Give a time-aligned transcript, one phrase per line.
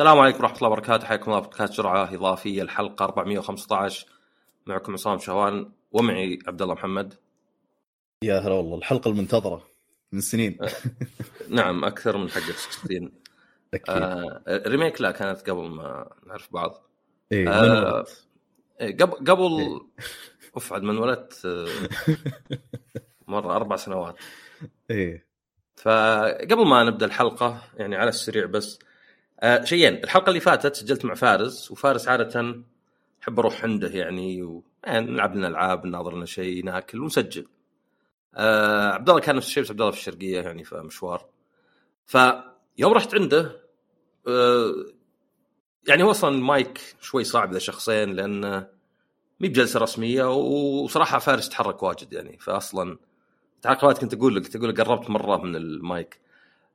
[0.00, 1.06] السلام عليكم ورحمة الله وبركاته.
[1.06, 2.62] حياكم الله بودكاست جرعة إضافية.
[2.62, 4.06] الحلقة 415
[4.66, 7.14] معكم عصام شهوان ومعي عبد الله محمد.
[8.24, 9.66] يا هلا والله الحلقة المنتظرة
[10.12, 10.58] من سنين.
[11.48, 13.12] نعم أكثر من حقة 60
[13.74, 13.94] أكيد.
[13.94, 16.82] آه ريميك لا كانت قبل ما نعرف بعض.
[17.32, 18.04] إيه آه،؟
[18.80, 19.80] إيه، قبل قبل إيه.
[20.56, 21.68] أوف عاد من ولدت آه،
[23.28, 24.16] مرة أربع سنوات.
[24.90, 25.26] إيه.
[25.76, 28.78] فقبل ما نبدأ الحلقة يعني على السريع بس
[29.40, 32.62] آه شيئين الحلقة اللي فاتت سجلت مع فارس وفارس عادة
[33.22, 34.64] أحب أروح عنده يعني و...
[34.84, 37.46] يعني نلعب لنا ألعاب نناظر لنا شيء ناكل ونسجل.
[38.34, 41.26] آه عبد الله كان نفس الشيء بس عبد الله في الشرقية يعني فمشوار
[42.06, 43.60] فيوم رحت عنده
[44.28, 44.74] آه
[45.88, 48.66] يعني هو أصلا المايك شوي صعب ذا شخصين لأن
[49.40, 52.38] مي بجلسة رسمية وصراحة فارس تحرك واجد يعني.
[52.38, 52.98] فاصلا
[53.62, 56.20] تعقبات كنت أقول لك تقول لك قربت مرة من المايك.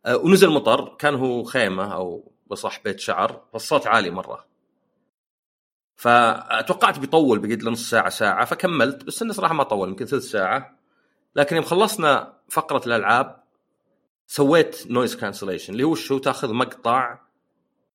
[0.05, 4.45] أه ونزل مطر كان هو خيمة أو بصح بيت شعر فالصوت عالي مرة.
[5.95, 10.23] فتوقعت بيطول بقيت له نص ساعة ساعة فكملت بس إنه صراحة ما طول يمكن ثلث
[10.23, 10.79] ساعة.
[11.35, 13.43] لكن يوم خلصنا فقرة الألعاب
[14.27, 17.19] سويت noise cancellation اللي هو شو تأخذ مقطع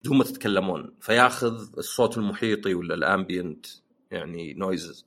[0.03, 3.67] بدون ما تتكلمون فيأخذ الصوت المحيطي ولا ال ambient
[4.11, 5.07] يعني نويزز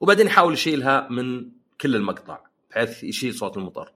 [0.00, 2.38] وبعدين يحاول يشيلها من كل المقطع
[2.70, 3.92] بحيث يشيل صوت المطر.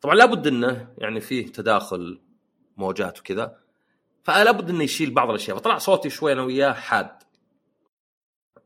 [0.00, 2.20] طبعا لابد إنه يعني فيه تداخل
[2.76, 3.58] موجات وكذا.
[4.24, 5.56] فلابد إنه يشيل بعض الأشياء.
[5.56, 7.10] فطلع صوتي شوي أنا وياه حاد.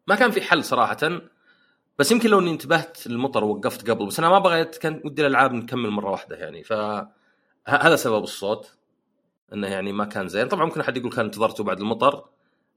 [0.06, 0.96] ما كان في حل صراحة
[1.98, 5.52] بس يمكن لو إني انتبهت للمطر ووقفت قبل بس أنا ما بغيت كان ودي الألعاب
[5.52, 6.64] نكمل مرة واحدة يعني.
[6.64, 8.76] فهذا سبب الصوت
[9.52, 10.48] إنه يعني ما كان زين.
[10.48, 12.24] طبعا ممكن أحد يقول كان انتظرته بعد المطر.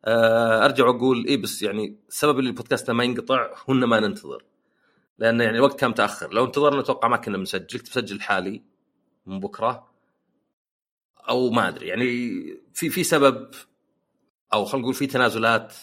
[0.06, 4.44] آه، أرجع وأقول اي بس يعني السبب اللي البودكاست ما ينقطع هو إنه ما ننتظر.
[5.20, 6.34] لأن يعني الوقت كان متأخر.
[6.34, 8.64] لو انتظرنا أتوقع ما كنا بنسجل كنت بسجل حالي
[9.26, 9.88] من بكرة
[11.30, 11.88] أو ما أدري.
[11.88, 13.52] يعني في في سبب
[14.54, 15.74] أو خلينا نقول في تنازلات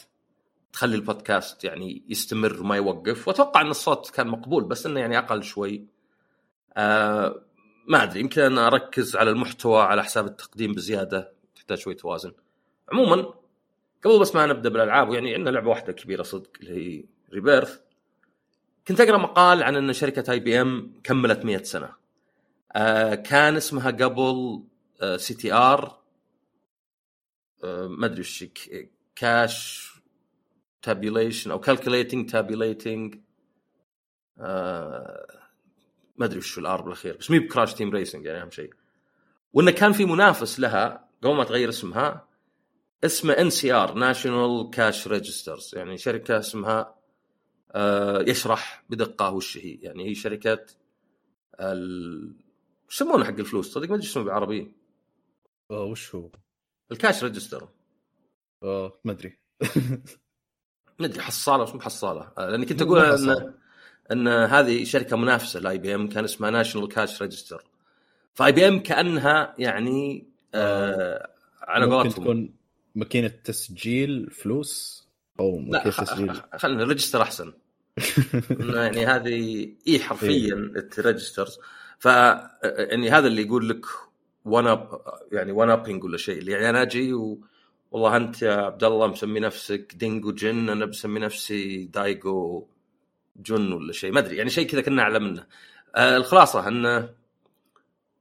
[0.73, 3.29] تخلي البودكاست يعني يستمر وما يوقف.
[3.29, 5.87] وأتوقع إن الصوت كان مقبول بس إنه يعني أقل شوي.
[6.77, 7.43] آه
[7.89, 12.33] ما أدري يمكن أنا أركز على المحتوى على حساب التقديم بزيادة تحتاج شوي توازن.
[12.93, 13.35] عموما
[14.05, 17.81] قبل بس ما نبدأ بالألعاب يعني عندنا لعبة واحدة كبيرة صدق اللي هي Rebirth
[18.89, 21.93] كنت أقرأ مقال عن إن شركة IBM كملت 100 سنة.
[22.73, 24.63] آه كان اسمها قبل
[25.17, 26.02] CTR
[27.65, 28.45] ما أدري وش
[29.17, 29.93] cash
[30.83, 33.19] tabulation أو calculating tabulating
[34.39, 35.27] آه،
[36.17, 38.71] ما أدري وش ال R بالأخير بس مي ب Crash Team Racing يعني أهم شيء.
[39.53, 42.29] وإنه كان في منافس لها قبل ما تغير اسمها
[43.05, 46.95] اسمه NCR National Cash Registers يعني شركة اسمها
[47.73, 49.75] آه، يشرح بدقة وش هي.
[49.75, 50.67] يعني هي شركة
[51.61, 52.35] ال
[52.91, 54.75] يسمونه حق الفلوس؟ صدق ما أدري اسمه بالعربي.
[55.71, 56.31] آه وش هو؟
[56.93, 57.69] ال cash register.
[58.63, 59.39] آه ما أدري.
[60.99, 62.99] ما أدري حصالة مو حصاله آه، لاني كنت أقول.
[63.01, 63.53] إن
[64.13, 67.65] إن هذه شركة منافسة ل IBM كان اسمها National Cash Register
[68.35, 71.31] ف IBM كأنها يعني آه
[71.63, 72.11] على قولتهم.
[72.25, 72.55] تكون
[72.95, 75.03] ماكينة تسجيل فلوس
[75.41, 76.35] أو خ- تسجيل.
[76.57, 77.53] خلينا register أحسن.
[78.75, 80.55] يعني هذه إي حرفيا
[80.99, 81.59] ال registers
[81.99, 82.07] ف
[82.63, 83.85] يعني هذا اللي يقول لك
[84.47, 85.03] up
[85.33, 86.49] يعني one-upping ولا شيء.
[86.49, 87.41] يعني أنا أجي و...
[87.91, 92.67] والله أنت يا عبد الله مسمي نفسك دينجو جن أنا بسمي نفسي دايجو
[93.37, 94.13] جن ولا شيء.
[94.13, 95.47] ما أدري يعني شيء كذا كنا أعلى منه.
[95.95, 97.09] آه الخلاصة أن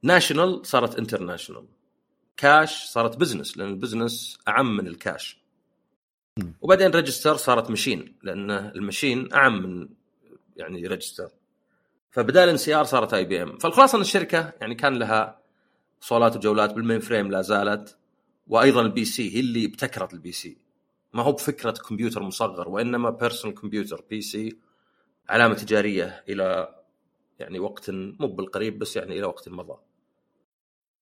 [0.03, 1.65] national صارت international
[2.37, 5.41] cash صارت business لأن ال business أعم من الكاش.
[6.61, 9.89] وبعدين register صارت machine لأن ال machine أعم من
[10.57, 11.29] يعني ريجستر
[12.11, 15.40] فبدال ان سي ار صارت اي بي ام فالخلاصة أن الشركة يعني كان لها
[16.01, 17.97] صولات وجولات بال mainframe لا زالت
[18.47, 20.57] وأيضا ال PC هي اللي ابتكرت ال PC
[21.13, 24.57] ما هو بفكرة كمبيوتر مصغر وإنما personal computer PC
[25.29, 26.75] علامة تجارية إلى
[27.39, 29.77] يعني وقت مو بالقريب بس يعني إلى وقت مضى.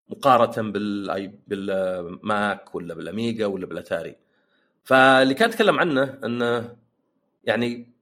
[0.10, 4.16] مقارنة بالاي بال Mac ولا بال Amiga ولا بالاتاري
[4.84, 6.76] فاللي كان أتكلم عنه إنه
[7.44, 7.94] يعني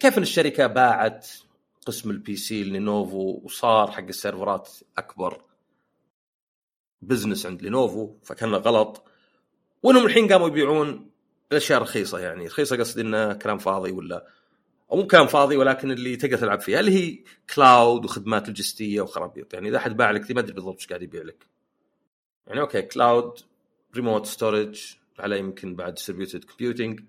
[0.00, 1.28] كيف إن الشركة باعت
[1.86, 5.49] قسم ال PC لينوفو وصار حق السيرفرات أكبر؟
[7.02, 9.04] business عند لينوفو فكان غلط.
[9.82, 11.10] وإنهم الحين قاموا يبيعون
[11.52, 12.46] الأشياء رخيصة يعني.
[12.46, 14.26] رخيصة قصدي إنه كلام فاضي ولا؟
[14.92, 17.18] أو مو كلام فاضي ولكن اللي تقدر تلعب فيها اللي هي
[17.54, 21.02] cloud وخدمات لوجستيه وخرابيط يعني إذا أحد باع لك دي ما أدري بالضبط إيش قاعد
[21.02, 21.46] يبيع لك.
[22.46, 23.38] يعني أوكي cloud
[23.96, 27.00] remote storage على يمكن بعد distributed computing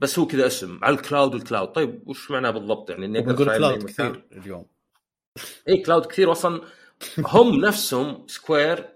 [0.00, 3.18] بس هو كذا اسم على ال cloud وال cloud طيب وش معناه بالضبط؟ يعني اني
[3.18, 4.66] نقول أقدر cloud؟ كثير اليوم.
[5.68, 6.32] اي cloud كثير.
[6.32, 6.62] أصلا
[7.18, 8.88] هم نفسهم Square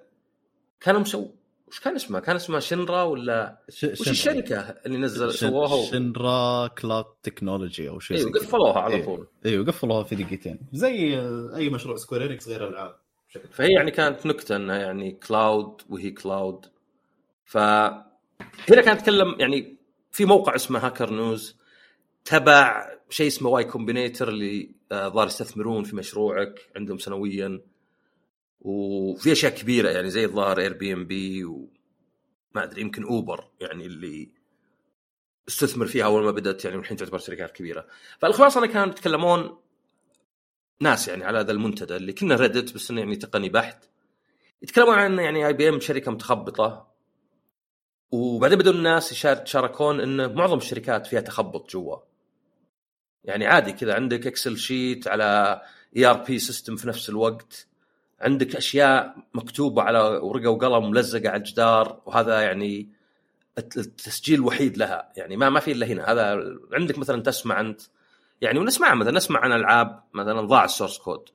[0.81, 1.28] كانوا مسو
[1.69, 3.84] وش كان اسمها؟ كان اسمها Shinra ولا ش...
[3.84, 4.10] وش Shinra.
[4.11, 5.84] الشركة اللي نزل ش- سووها و...
[5.84, 8.46] Shinra cloud technology أو شيء أيوه زي كذا.
[8.49, 9.05] قفلوها على إيه.
[9.05, 12.96] طول أيوه قفلوها في دقيقتين زي آه، أي مشروع Square Enix غير العاب
[13.50, 16.66] فهي يعني كانت نكتة إنها يعني cloud وهي cloud
[17.44, 18.02] ف هنا
[18.69, 19.76] كان اتكلم يعني
[20.12, 21.56] في موقع اسمه Hacker News
[22.25, 27.61] تبع شيء اسمه Y Combinator اللي آه، ظهر يستثمرون في مشروعك عندهم سنويا
[28.61, 31.69] وفي أشياء كبيرة يعني زي الظاهر Airbnb وما
[32.56, 34.31] أدري يمكن اوبر يعني اللي
[35.49, 37.87] استثمر فيها أول ما بدأت يعني الحين تعتبر شركات كبيرة.
[38.19, 39.58] فالخلاصة أنا كانوا يتكلمون
[40.81, 43.85] ناس يعني على هذا المنتدى اللي كنا Reddit بس إنه يعني تقني بحت.
[44.62, 46.93] يتكلمون عن يعني IBM شركة متخبطة.
[48.11, 51.97] وبعدين بدوا الناس يشار- يتشاركون إن معظم الشركات فيها تخبط جوا.
[53.25, 55.61] يعني عادي كذا عندك Excel sheet على
[55.96, 57.67] ERP system في نفس الوقت.
[58.20, 62.88] عندك أشياء مكتوبة على ورقة وقلم ملزقة على الجدار وهذا يعني
[63.58, 65.12] الت- التسجيل الوحيد لها.
[65.16, 66.12] يعني ما ما في إلا هنا.
[66.12, 66.42] هذا
[66.72, 67.80] عندك مثلا تسمع أنت
[68.40, 71.28] يعني ونسمع مثلا نسمع عن ألعاب مثلا ضاع ال source code.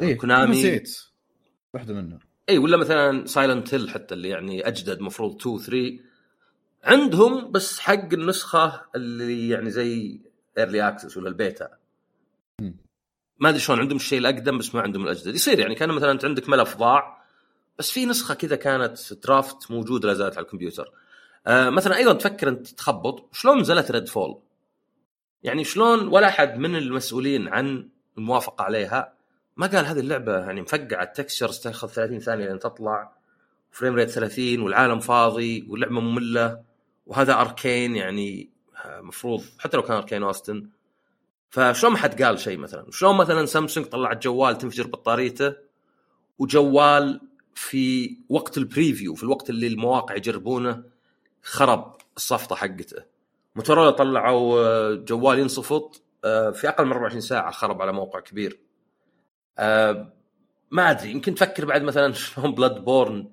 [0.00, 0.50] إيه Konami.
[0.58, 0.98] نسيت
[1.74, 2.18] واحدة منها
[2.48, 5.98] اي ولا مثلا Silent Hill حتى اللي يعني أجدد مفروض 2 3
[6.84, 10.20] عندهم بس حق النسخة اللي يعني زي
[10.58, 11.68] early access ولا البيتا.
[13.38, 16.24] ما أدري شلون عندهم الشيء الأقدم بس ما عندهم الاجدد يصير يعني كان مثلا أنت
[16.24, 17.24] عندك ملف ضاع
[17.78, 20.92] بس في نسخة كذا كانت draft موجوده لا زالت على الكمبيوتر.
[21.46, 24.38] آه مثلا أيضا تفكر أنت تخبط شلون نزلت Redfall
[25.42, 27.88] يعني شلون ولا أحد من المسؤولين عن
[28.18, 29.14] الموافقة عليها؟
[29.56, 33.12] ما قال هذه اللعبة يعني مفقعة ال textures تاخذ 30 ثانية لين تطلع
[33.70, 36.60] frame rate 30 والعالم فاضي واللعبة مملة
[37.06, 38.50] وهذا Arkane يعني
[38.86, 40.68] مفروض حتى لو كان Arkane Austin
[41.54, 45.54] فشلون ما حد قال شيء مثلا؟ شلون مثلا سامسونج طلعت جوال تنفجر بطاريته
[46.38, 47.20] وجوال
[47.54, 50.82] في وقت ال preview في الوقت اللي المواقع يجربونه
[51.42, 53.02] خرب الصفطة حقته.
[53.56, 58.60] موتورولا طلعوا آه، جوال ينصفط آه، في أقل من 24 ساعة خرب على موقع كبير.
[59.58, 60.12] آه،
[60.70, 63.30] ما أدري يمكن تفكر بعد مثلا شلون Bloodborne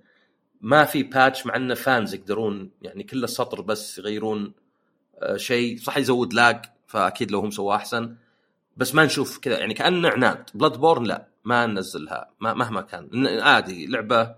[0.62, 4.54] ما في patch مع انه fans يقدرون يعني كل السطر بس يغيرون
[5.36, 5.78] شيء.
[5.78, 8.16] صح يزود lag فأكيد لو هم سواه أحسن.
[8.78, 10.50] بس ما نشوف كذا يعني كأنه عناد.
[10.54, 12.30] Bloodborne لا ما ننزلها.
[12.40, 13.28] ما مهما كان.
[13.42, 14.36] عادي لعبة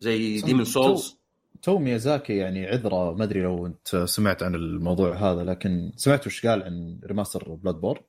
[0.00, 0.40] زي.
[0.40, 1.18] Demon's Souls
[1.62, 3.14] تو ميازاكي يعني عذرة.
[3.14, 8.02] ما أدري لو أنت سمعت عن الموضوع هذا لكن سمعت وش قال عن remaster Bloodborne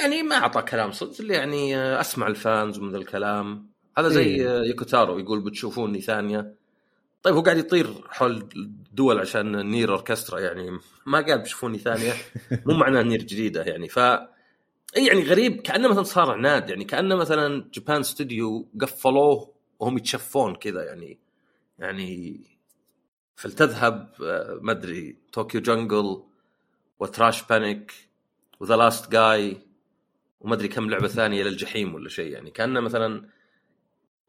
[0.00, 3.70] يعني ما أعطى كلام صدق اللي يعني أسمع ال fans ومن ذا الكلام.
[3.98, 4.68] هذا زي إيه.
[4.68, 6.54] يوكوتارو يقول بتشوفوني ثانية.
[7.24, 12.12] طيب هو قاعد يطير حول الدول عشان NieR أوركسترا يعني ما قال بتشوفوني ثانية.
[12.66, 13.88] مو معناه NieR جديدة يعني.
[13.88, 13.96] ف
[14.96, 20.84] يعني غريب كأنه مثلا صار عناد يعني كأنه مثلا Japan Studio قفلوه وهم يتشفون كذا
[20.84, 21.18] يعني
[21.78, 22.40] يعني
[23.36, 26.22] فلتذهب آه، ما أدري Tokyo Jungle
[27.00, 27.92] و Trash Panic
[28.60, 29.58] و The Last Guy
[30.40, 33.28] وما أدري كم لعبة ثانية للجحيم ولا شيء يعني كأنه مثلا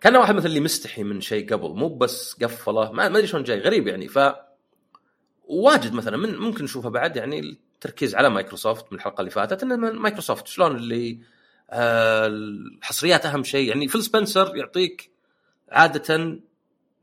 [0.01, 3.59] كان واحد مثلا اللي مستحي من شيء قبل مو بس قفله ما أدري شلون جاي
[3.59, 4.07] غريب يعني.
[4.07, 4.19] ف
[5.47, 9.95] واجد مثلا من ممكن نشوفها بعد يعني التركيز على مايكروسوفت من الحلقة اللي فاتت ان
[9.95, 11.19] مايكروسوفت شلون اللي
[11.69, 13.69] آه الحصريات أهم شيء.
[13.69, 15.11] يعني فيل سبنسر يعطيك
[15.71, 16.39] عادة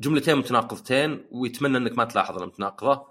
[0.00, 3.06] جملتين متناقضتين ويتمنى إنك ما تلاحظ المتناقضة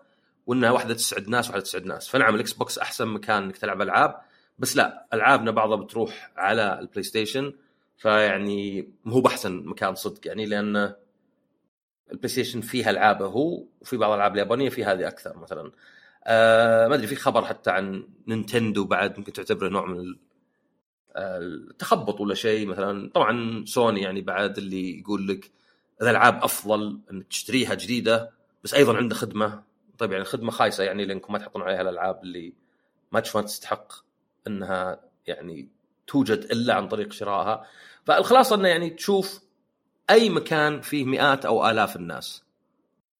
[0.47, 2.07] وإنها واحدة تسعد ناس وواحده تسعد ناس.
[2.09, 4.21] فنعم الاكس بوكس أحسن مكان إنك تلعب ألعاب
[4.59, 7.53] بس لا ألعابنا بعضها بتروح على البلاي ستيشن
[8.01, 10.75] فيعني هو بأحسن مكان صدق يعني لأن
[12.11, 15.71] البلاي ستيشن فيها ألعابه هو وفي بعض الألعاب اليابانية في هذه أكثر مثلا.
[16.25, 20.15] آه ما أدري في خبر حتى عن نينتندو بعد ممكن تعتبره نوع من
[21.15, 23.09] آه، التخبط ولا شيء مثلا.
[23.13, 25.51] طبعا سوني يعني بعد اللي يقول لك
[26.01, 28.31] الألعاب أفضل إنك تشتريها جديدة
[28.63, 29.63] بس أيضا عنده خدمة.
[29.97, 32.53] طيب يعني خدمة خايسة يعني لأنكم ما تحطون عليها الألعاب اللي
[33.11, 33.93] ما تشوفونها تستحق
[34.47, 35.69] إنها يعني
[36.07, 37.67] توجد إلا عن طريق شرائها
[38.05, 39.41] فالخلاصه أنه يعني تشوف
[40.09, 42.43] أي مكان فيه مئات أو آلاف الناس.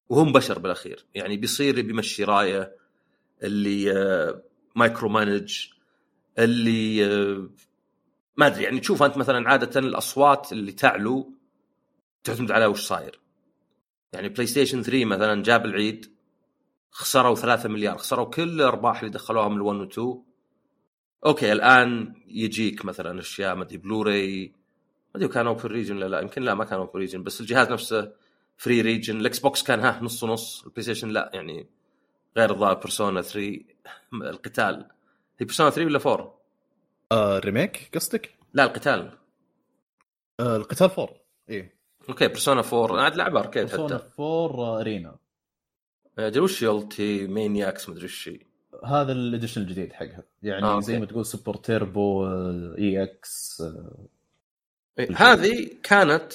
[0.10, 1.06] وهم بشر بالأخير.
[1.16, 2.76] يعني بيصير بيمشي راية
[3.44, 4.44] اللي آه،
[4.76, 5.68] micro manage
[6.40, 7.50] اللي آه،
[8.38, 8.64] ما أدري.
[8.64, 11.34] يعني تشوف أنت مثلا عادة الأصوات اللي تعلو
[12.24, 13.20] تعتمد على وش صاير.
[14.14, 16.16] يعني بلاي ستيشن 3 مثلا جاب العيد
[16.92, 20.24] خسروا 3 مليار خسروا كل الأرباح اللي دخلوها من 1 و 2
[21.26, 24.54] أوكي الآن يجيك مثلا أشياء ما أدري بلوراي
[25.16, 28.12] أدري كان open region لا لا يمكن لا ما كان open region بس الجهاز نفسه
[28.58, 30.64] فري ريجن الإكس بوكس كان ها نص ونص.
[30.66, 31.68] البلاي ستيشن لا يعني
[32.38, 33.60] غير الظاهر بيرسونا 3
[34.14, 34.86] القتال.
[35.38, 36.42] هي بيرسونا 3 ولا 4
[37.12, 39.12] آه ريميك قصدك؟ لا القتال.
[40.40, 41.10] آه القتال 4
[41.50, 41.76] إيه.
[42.10, 45.16] أوكي بيرسونا 4 أنا عاد لعبها اركيد بيرسونا حتى 4 ارينا
[46.20, 48.40] أجل وش يلتي مانياكس مدري وش هي
[48.86, 50.24] هذا الاديشن الجديد حقها.
[50.44, 51.00] يعني آه، زي.
[51.00, 52.28] ما تقول سوبر تيربو
[52.78, 53.64] اي إكس
[55.16, 56.34] هذه كانت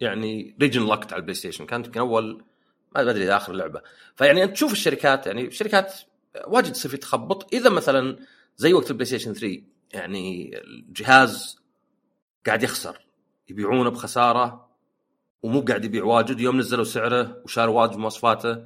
[0.00, 1.66] يعني region locked على ال PlayStation.
[1.66, 2.44] كانت يمكن اول
[2.94, 3.82] ما أدري إذا آخر لعبة.
[4.16, 5.94] فيعني أنت تشوف الشركات يعني الشركات
[6.46, 7.54] واجد يصير في تخبط.
[7.54, 8.18] إذا مثلا
[8.56, 9.62] زي وقت ال PlayStation 3
[9.92, 11.58] يعني الجهاز
[12.46, 13.06] قاعد يخسر.
[13.48, 14.68] يبيعونه بخسارة
[15.42, 16.40] ومو قاعد يبيع واجد.
[16.40, 18.64] يوم نزلوا سعره وشالوا واجد مواصفاته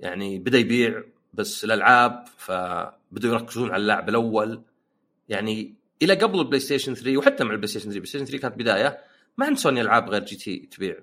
[0.00, 1.02] يعني بدأ يبيع
[1.34, 4.62] بس الألعاب فبدوا يركزون على اللاعب الأول.
[5.28, 8.58] يعني إلى قبل ال PlayStation 3 وحتى مع ال PlayStation 3 ال PlayStation 3 كانت
[8.58, 8.98] بداية
[9.38, 10.96] ما عند سوني ألعاب غير GT تبيع.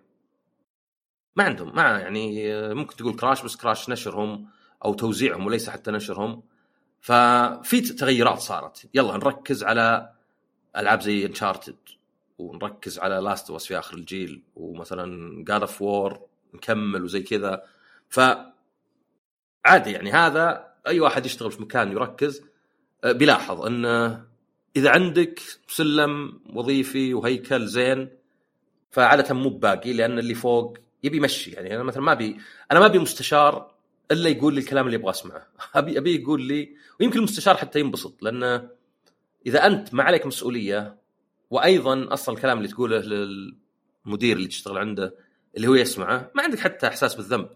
[1.36, 1.75] ما عندهم.
[1.75, 4.50] ما يعني ممكن تقول Crash بس Crash نشرهم
[4.86, 6.43] أو توزيعهم وليس حتى نشرهم.
[7.01, 8.89] ففي تغيرات صارت.
[8.93, 10.13] يلا نركز على
[10.77, 11.78] ألعاب زي Uncharted
[12.38, 17.63] ونركز على Last of Us في آخر الجيل ومثلا God of War نكمل وزي كذا.
[18.10, 18.20] ف
[19.65, 22.43] عادي يعني هذا أي واحد يشتغل في مكان يركز.
[23.03, 24.31] آه، بيلاحظ انه
[24.75, 28.10] إذا عندك سلم وظيفي وهيكل زين
[28.92, 31.51] فعادة مو باقي لأن اللي فوق يبي يمشي.
[31.51, 32.38] يعني أنا مثلا ما أبي
[32.72, 33.72] أنا ما أبي مستشار
[34.12, 35.48] إلا يقول لي الكلام اللي أبغى أسمعه.
[35.75, 38.70] أبي أبي يقول لي ويمكن المستشار حتى ينبسط لأنه
[39.46, 40.98] إذا أنت ما عليك مسؤولية
[41.50, 45.16] وأيضا أصلا الكلام اللي تقوله للمدير اللي تشتغل عنده
[45.58, 47.50] اللي هو يسمعه ما عندك حتى إحساس بالذنب.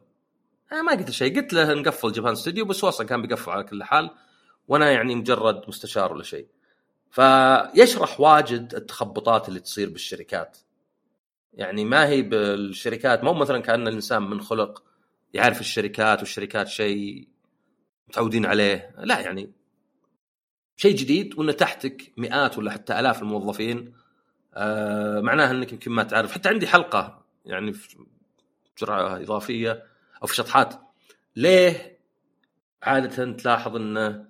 [0.71, 1.35] أنا ما قلت شيء.
[1.35, 4.09] قلت له نقفل جبان استوديو بس أصلا كان بيقفل على كل حال
[4.67, 6.47] وأنا يعني مجرد مستشار ولا شيء.
[7.15, 10.57] فيشرح واجد التخبطات اللي تصير بالشركات.
[11.53, 14.83] يعني ما هي بالشركات مو مثلا كأن الإنسان من خلق
[15.33, 17.27] يعرف الشركات والشركات شيء
[18.07, 18.95] متعودين عليه.
[18.97, 19.51] لا يعني
[20.75, 23.93] شيء جديد وان تحتك مئات ولا حتى آلاف الموظفين.
[24.53, 26.31] آه معناها إنك يمكن ما تعرف.
[26.31, 27.97] حتى عندي حلقة يعني في
[28.81, 29.83] جرعة إضافية
[30.21, 30.75] أو في شطحات.
[31.35, 31.99] ليه
[32.83, 34.25] عادة تلاحظ ان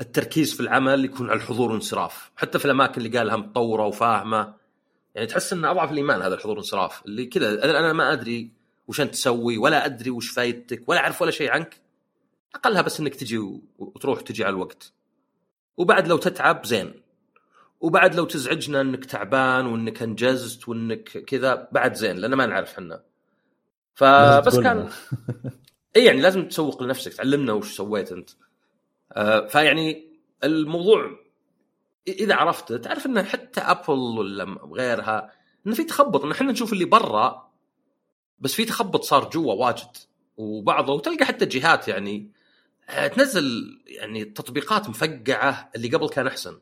[0.00, 4.54] التركيز في العمل يكون على الحضور والانصراف حتى في الأماكن اللي قالها متطورة وفاهمة.
[5.14, 8.50] يعني تحس ان أضعف الإيمان هذا الحضور والانصراف اللي كذا أنا ما أدري
[8.88, 11.80] وش أنت تسوي ولا أدري وش فايدتك ولا أعرف ولا شيء عنك.
[12.54, 13.38] أقلها بس إنك تجي
[13.78, 14.92] وتروح تجي على الوقت.
[15.76, 16.94] وبعد لو تتعب زين.
[17.80, 23.02] وبعد لو تزعجنا إنك تعبان وإنك أنجزت وإنك كذا بعد زين لأن ما نعرف إحنا.
[23.94, 24.88] فبس كان.
[25.96, 28.30] إي يعني لازم تسوق لنفسك تعلمنا وش سويت أنت.
[29.48, 30.12] فيعني
[30.44, 31.10] الموضوع
[32.08, 35.32] إذا عرفته تعرف انه حتى Apple ولا غيرها
[35.66, 37.52] انه في تخبط إن إحنا نشوف اللي برا
[38.38, 39.96] بس في تخبط صار جوا واجد
[40.36, 42.30] وبعضه وتلقى حتى جهات يعني
[42.88, 46.58] آه، تنزل يعني تطبيقات مفقعة اللي قبل كان أحسن.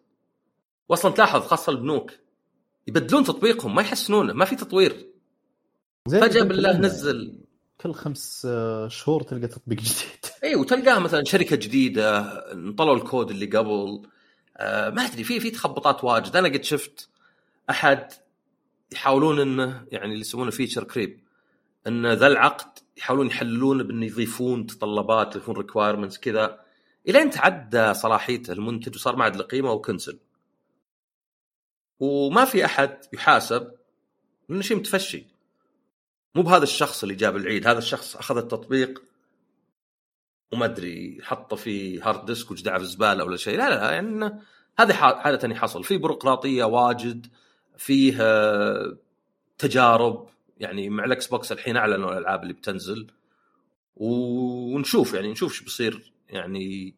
[0.89, 2.13] واصلا تلاحظ خاصة البنوك
[2.87, 5.07] يبدلون تطبيقهم ما يحسنونه ما في تطوير.
[6.11, 7.41] فجأة بالله نزل
[7.83, 10.27] كل خمس آه، شهور تلقى تطبيق جديد.
[10.45, 12.21] اي وتلقاها مثلا شركة جديدة
[12.53, 14.03] انطلوا الكود اللي قبل.
[14.57, 16.37] آه ما أدري في في تخبطات واجد.
[16.37, 17.09] أنا قد شفت
[17.71, 18.13] أحد
[18.93, 21.21] يحاولون إنه يعني اللي يسمونه فيتشر كريب
[21.87, 26.61] إن ذا العقد يحاولون يحللونه بإنه يضيفون تطلبات يضيفون requirements كذا.
[27.09, 30.19] الين تعدى صلاحيته المنتج وصار ما عاد له قيمة وكنسل
[32.01, 33.73] وما في أحد يحاسب
[34.49, 35.40] لأنه شيء متفشي.
[36.35, 39.03] مو بهذا الشخص اللي جاب العيد هذا الشخص أخذ التطبيق
[40.53, 43.59] وما أدري حطه في hard disk وجدعه في الزباله ولا شيء.
[43.59, 44.41] لا لا يعني
[44.79, 47.27] هذا عاده يحصل في بيروقراطية واجد
[47.77, 48.99] فيه آه،
[49.59, 50.29] تجارب.
[50.59, 53.07] يعني مع ال Xbox الحين اعلنوا الألعاب اللي بتنزل.
[53.97, 56.95] ونشوف يعني نشوف إيش بيصير يعني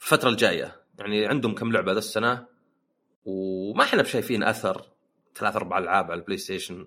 [0.00, 0.82] الفترة الجاية.
[0.98, 2.46] يعني عندهم كم لعبة ذا السنة؟
[3.24, 4.86] وما إحنا بشايفين أثر
[5.34, 6.86] ثلاث أربع ألعاب على ال PlayStation.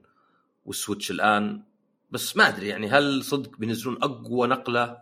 [0.66, 1.64] وال Switch الآن.
[2.12, 5.02] بس ما أدري يعني هل صدق بينزلون أقوى نقلة؟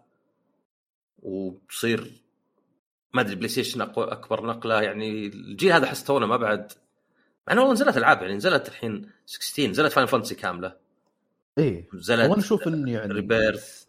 [1.19, 2.23] وتصير
[3.13, 4.81] ما أدري PlayStation أقوى أكبر نقلة.
[4.81, 6.71] يعني الجيل هذا حس تونا ما بعد.
[7.47, 10.75] مع إنه والله نزلت ألعاب يعني نزلت الحين 16 نزلت Final Fantasy كاملة.
[11.57, 11.89] إيه.
[11.93, 13.85] نزلت وأنا أشوف إن يعني Rebirth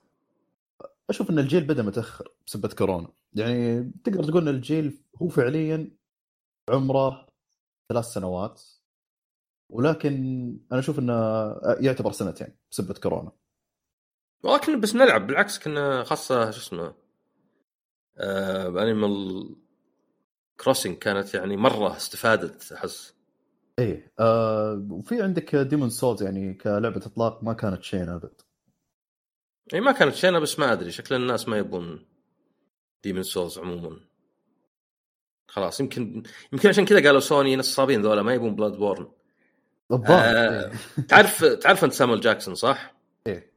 [1.10, 3.08] أشوف إن الجيل بدأ متأخر بسبة كورونا.
[3.34, 5.90] يعني تقدر تقول إن الجيل هو فعليا
[6.68, 7.26] عمره
[7.88, 8.62] ثلاث سنوات.
[9.74, 10.14] ولكن
[10.72, 11.12] أنا أشوف إنه
[11.80, 13.32] يعتبر سنتين بسبة كورونا.
[14.42, 16.94] ولكن بس نلعب بالعكس كنا خاصة شو اسمه
[18.18, 19.56] آه Animal
[20.60, 23.14] Crossing كانت يعني مرة استفادت أحس.
[23.78, 28.40] إيه آه وفي عندك Demon's Souls يعني كلعبة إطلاق ما كانت شينة أبد.
[29.74, 32.06] اي ما كانت شينة بس ما أدري شكل الناس ما يبون
[33.04, 34.00] Demon's Souls عموما.
[35.48, 39.23] خلاص يمكن يمكن عشان كذا قالوا سوني نصابين ذولا ما يبون Bloodborne
[39.92, 41.04] الظاهر آه، إيه.
[41.08, 42.94] تعرف تعرف أنت سامويل جاكسون صح؟
[43.26, 43.52] إيه.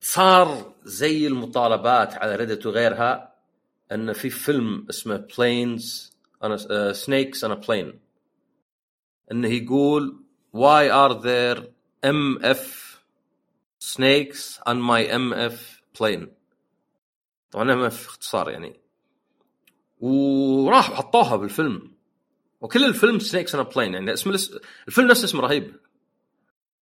[0.00, 3.36] صار زي المطالبات على Reddit وغيرها
[3.92, 8.00] ان في فيلم اسمه Planes on a Snakes on a Plane
[9.32, 10.24] إنه يقول
[10.56, 11.58] why are there
[12.04, 12.64] MF
[13.78, 15.56] snakes on my MF
[15.98, 16.28] plane?
[17.50, 18.80] طبعا MF اختصار يعني.
[20.00, 21.95] وراحوا حطوها بالفيلم.
[22.60, 24.30] وكل الفيلم Snakes on a Plane يعني اسم
[24.88, 25.76] الفيلم نفسه اسمه رهيب.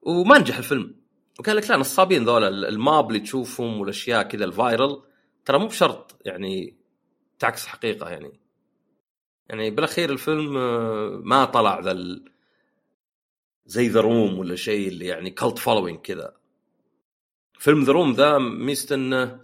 [0.03, 0.95] وما نجح الفيلم.
[1.39, 5.03] وقال لك لا نصابين ذولا الماب اللي تشوفهم والأشياء كذا ال viral.
[5.45, 6.77] ترى مو بشرط يعني
[7.39, 8.41] تعكس حقيقة يعني.
[9.49, 12.33] يعني بالأخير الفيلم آه، ما طلع ذا ال-
[13.67, 16.37] زي The Room ولا شيء اللي يعني cult following كذا.
[17.59, 19.41] فيلم The Room ذا ميزته إنه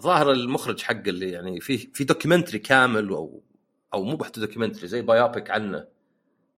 [0.00, 3.42] ظاهر المخرج حقه اللي يعني في في documentary كامل أو
[3.94, 5.86] أو مو بحتى documentary زي biopic عنه.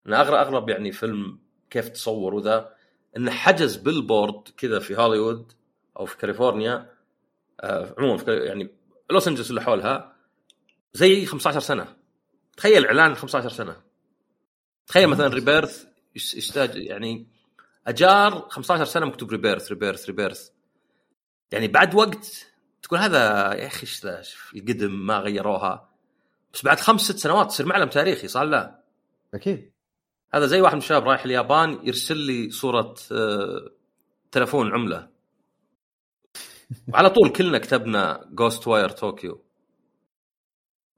[0.07, 1.39] انه اغلب اغلب يعني فيلم
[1.69, 2.75] كيف تصور وذا
[3.17, 5.51] إنه حجز billboard كذا في هوليوود
[5.99, 6.89] أو في كاليفورنيا
[7.61, 8.71] آه، عموما في يعني
[9.11, 10.15] لوس انجلوس اللي حولها
[10.93, 11.95] زي 15 سنة.
[12.57, 13.81] تخيل إعلان 15 سنة.
[14.87, 17.27] تخيل مثلا Rebirth يحتاج يعني
[17.87, 20.49] أجار 15 سنة مكتوب Rebirth Rebirth Rebirth.
[21.51, 22.47] يعني بعد وقت
[22.81, 23.19] تقول هذا
[23.53, 24.23] يا أخي إيش ذا؟
[24.55, 25.94] القدم ما غيروها.
[26.55, 28.83] بس بعد خمس ست سنوات تصير معلم تاريخي صار لا.
[29.33, 29.71] أكيد.
[30.33, 33.71] هذا زي واحد من الشباب رايح اليابان يرسل لي صورة آه،
[34.31, 35.09] تلفون عملة.
[36.93, 39.45] وعلى طول كلنا كتبنا Ghostwire Tokyo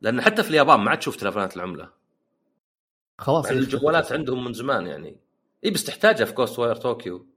[0.01, 1.89] لأن حتى في اليابان ما عاد تشوف تلفونات العملة.
[3.17, 5.19] خلاص يعني الجوالات عندهم من زمان يعني.
[5.65, 7.27] اي بس تحتاجها في Ghostwire Tokyo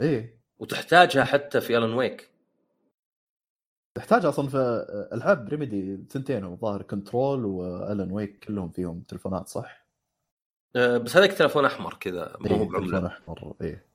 [0.00, 0.40] إيه.
[0.58, 2.29] وتحتاجها حتى في Alan Wake
[3.94, 9.86] تحتاج أصلا في العاب Remedy ثنتين الظاهر Control و Alan Wake كلهم فيهم تلفونات صح؟
[10.76, 13.86] آه، بس هذاك تلفون أحمر كذا مو إيه، تلفون بعمله أحمر إيه.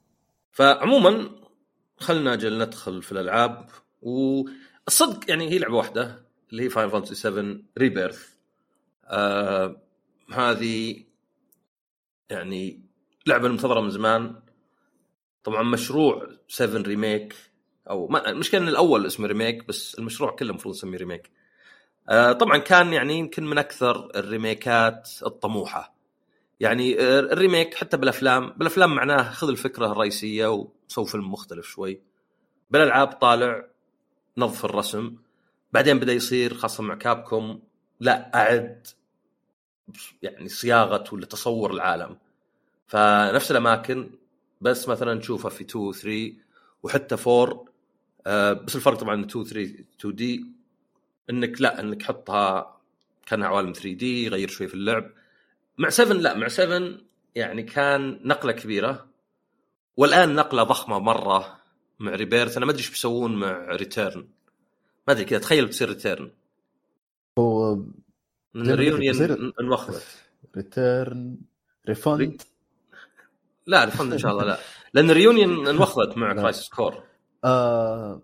[0.51, 1.29] فعموما
[1.97, 3.69] خلنا أجل ندخل في الألعاب
[4.01, 8.35] والصدق يعني هي لعبة واحدة اللي هي Final Fantasy 7 Rebirth
[9.05, 9.81] آه
[10.33, 11.03] هذه
[12.29, 12.85] يعني
[13.27, 14.35] لعبة منتظره من زمان.
[15.43, 17.35] طبعا مشروع 7 Remake
[17.89, 21.31] أو ما المشكلة إن الأول اسمه Remake بس المشروع كله المفروض نسميه Remake
[22.09, 25.95] آه طبعا كان يعني يمكن من أكثر ال remakeات الطموحة.
[26.59, 32.01] يعني آه، ال remake حتى بالأفلام بالأفلام معناه خذ الفكرة الرئيسية وسوي فيلم مختلف شوي.
[32.71, 33.65] بالألعاب طالع
[34.37, 35.15] نظف الرسم.
[35.73, 37.61] بعدين بدأ يصير خاصة مع Capcom
[37.99, 38.87] لا أعد
[40.21, 42.17] يعني صياغة ولا تصور العالم.
[42.87, 44.11] فنفس الأماكن
[44.61, 46.33] بس مثلا تشوفها في 2 و 3
[46.83, 47.65] وحتى 4
[48.27, 50.45] آه، بس الفرق طبعا 2 3 2 دي
[51.29, 52.77] إنك لا إنك حطها
[53.25, 55.11] كانها عوالم 3 دي غير شوي في اللعب.
[55.77, 56.97] مع 7 لا مع 7
[57.35, 59.07] يعني كان نقلة كبيرة.
[59.97, 61.57] والآن نقلة ضخمة مرة
[61.99, 64.27] مع ريبيرث أنا ما أدري إيش بيسوون مع ريتيرن
[65.07, 66.31] ما أدري كذا تخيل بتصير ريتيرن
[67.39, 67.79] هو
[69.61, 70.05] إنوخذت.
[70.55, 71.37] ريتيرن
[71.89, 72.41] ريفند
[73.67, 74.57] لا الفند إن شاء الله لا.
[74.93, 76.41] لأن الريونيون إنوخذت مع لا.
[76.41, 77.03] كرايسيس كور
[77.45, 78.21] آه...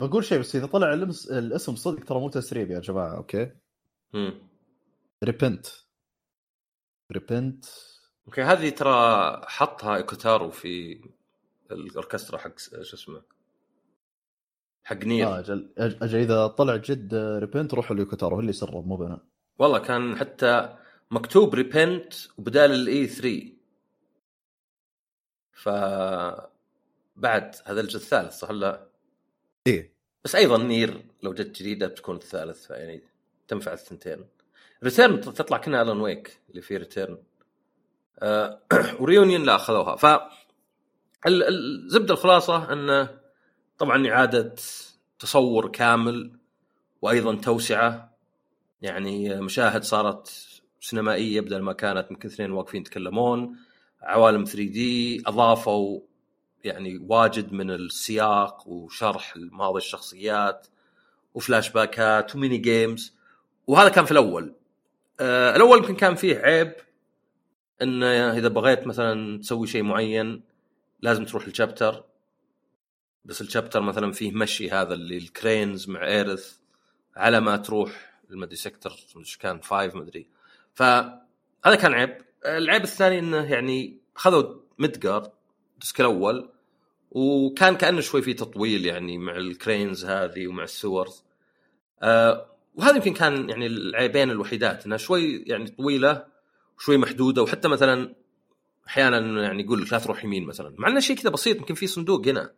[0.00, 0.92] بقول شيء بس إذا طلع
[1.30, 3.50] الاسم صدق ترى مو تسريب يا جماعة أوكي؟
[4.12, 4.48] مم.
[5.24, 5.66] ريبنت.
[7.12, 7.64] ريبنت.
[8.26, 8.92] أوكي هذه ترى
[9.46, 11.00] حطها إيكوتارو في
[11.70, 13.22] الأوركسترا حق شو اسمه؟
[14.84, 18.96] حق نير آه أجل أجل إذا طلع جد ريبنت روحوا ليوكوتارو هو اللي سرب مو
[18.96, 19.20] بنا.
[19.58, 20.76] والله كان حتى
[21.10, 23.52] مكتوب ريبنت وبدال الاي 3
[25.52, 25.68] ف
[27.16, 28.88] بعد هذا الجزء الثالث صح ولا
[29.66, 29.94] إيه.
[30.24, 33.02] بس أيضا نير لو جت جديدة بتكون الثالث يعني
[33.48, 34.24] تنفع الثنتين.
[34.84, 37.18] ريتيرن تطلع كنا الون ويك اللي فيه ريتيرن
[38.18, 38.60] آه
[39.00, 40.06] وريونيون لا اخذوها ف
[41.26, 43.18] ال- الزبده الخلاصة انه
[43.78, 44.54] طبعا إعادة
[45.18, 46.38] تصور كامل
[47.02, 48.14] وأيضا توسعة.
[48.82, 50.46] يعني مشاهد صارت
[50.80, 53.56] سينمائية بدل ما كانت يمكن اثنين واقفين يتكلمون.
[54.02, 56.00] عوالم 3 دي أضافوا
[56.64, 60.66] يعني واجد من السياق وشرح ماضي الشخصيات
[61.34, 63.14] وفلاش باكات وميني جيمز.
[63.66, 64.54] وهذا كان في الأول.
[65.20, 66.72] آه الأول يمكن كان فيه عيب
[67.82, 70.42] ان إذا بغيت مثلا تسوي شيء معين
[71.00, 72.04] لازم تروح ال chapter.
[73.24, 76.56] بس ال chapter مثلا فيه مشي هذا اللي ال cranes مع إيرث
[77.16, 80.26] على ما تروح المدري sector إيش كان five مدري.
[80.74, 82.18] فهذا كان عيب.
[82.46, 85.30] العيب الثاني إنه يعني خذوا ميدجار
[85.74, 86.50] ال disc الأول.
[87.14, 91.24] وكان كأنه شوي في تطويل يعني مع ال cranes هذه ومع ال sewers.
[92.02, 96.24] آه وهذا يمكن كان يعني العيبين الوحيدات إنها شوي يعني طويلة
[96.78, 98.14] شوي محدودة وحتى مثلا
[98.88, 101.86] أحيانا يعني يقول لك لا تروح يمين مثلا مع إنه شيء كذا بسيط يمكن في
[101.86, 102.52] صندوق هنا.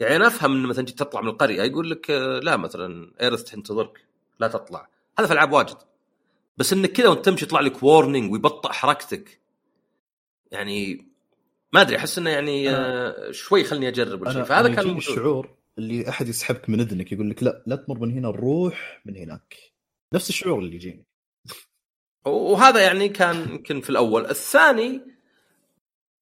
[0.00, 3.42] يعني أنا أفهم إن مثلا جيت تطلع من القرية يقول لك آه، لا مثلا ايرث
[3.42, 4.04] تنتظرك
[4.40, 4.88] لا تطلع.
[5.18, 5.76] هذا في العاب واجد.
[6.58, 9.40] بس إنك كذا وأنت تمشي يطلع لك warning ويبطئ حركتك.
[10.50, 11.05] يعني
[11.76, 14.42] ما أدري أحس إنه يعني آه، شوي خلني أجرب الشيء.
[14.42, 14.96] فهذا كان.
[14.96, 19.16] الشعور اللي أحد يسحبك من إذنك يقول لك لا لا تمر من هنا روح من
[19.16, 19.56] هناك.
[20.12, 21.06] نفس الشعور اللي يجيني.
[22.24, 24.26] وهذا يعني كان يمكن في الأول.
[24.26, 25.00] الثاني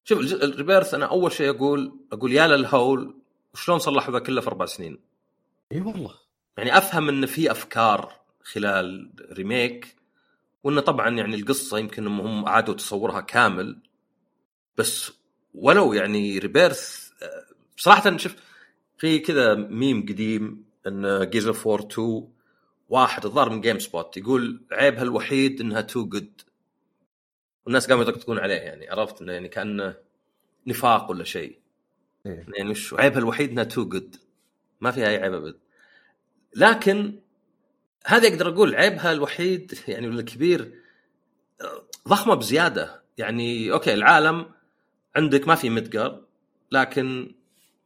[0.03, 3.21] شوف ال Rebirth أنا أول شيء أقول أقول يا للهول
[3.53, 4.99] وشلون صلحوا ذا كله في أربع سنين؟
[5.71, 6.13] إي والله.
[6.57, 8.13] يعني أفهم إن في أفكار
[8.43, 9.95] خلال Remake
[10.63, 13.81] وانه طبعا يعني القصة يمكن هم اعادوا تصورها كامل
[14.77, 15.11] بس
[15.55, 17.45] ولو يعني Rebirth آه،
[17.77, 18.35] بصراحه شوف
[18.97, 22.27] في كذا ميم قديم إن Gears of War 2
[22.89, 26.41] واحد الظاهر من GameSpot يقول عيبها الوحيد إنها too good
[27.65, 29.95] والناس قاموا يطقطقون عليه يعني عرفت إنه يعني كأنه
[30.67, 31.59] نفاق ولا شيء.
[32.25, 32.45] إيه.
[32.57, 34.15] يعني وش عيبها الوحيد إنها too good
[34.81, 35.57] ما فيها أي عيب أبد.
[36.55, 37.19] لكن
[38.05, 40.81] هذا أقدر أقول عيبها الوحيد يعني الكبير
[41.61, 43.03] آه، ضخمة بزيادة.
[43.17, 44.45] يعني أوكي العالم
[45.15, 46.21] عندك ما في مدقر
[46.71, 47.35] لكن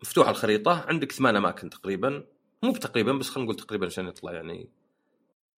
[0.03, 2.23] مفتوحه الخريطة عندك ثمان أماكن تقريبا.
[2.63, 4.69] مو تقريبا بس خلينا نقول تقريبا عشان يطلع يعني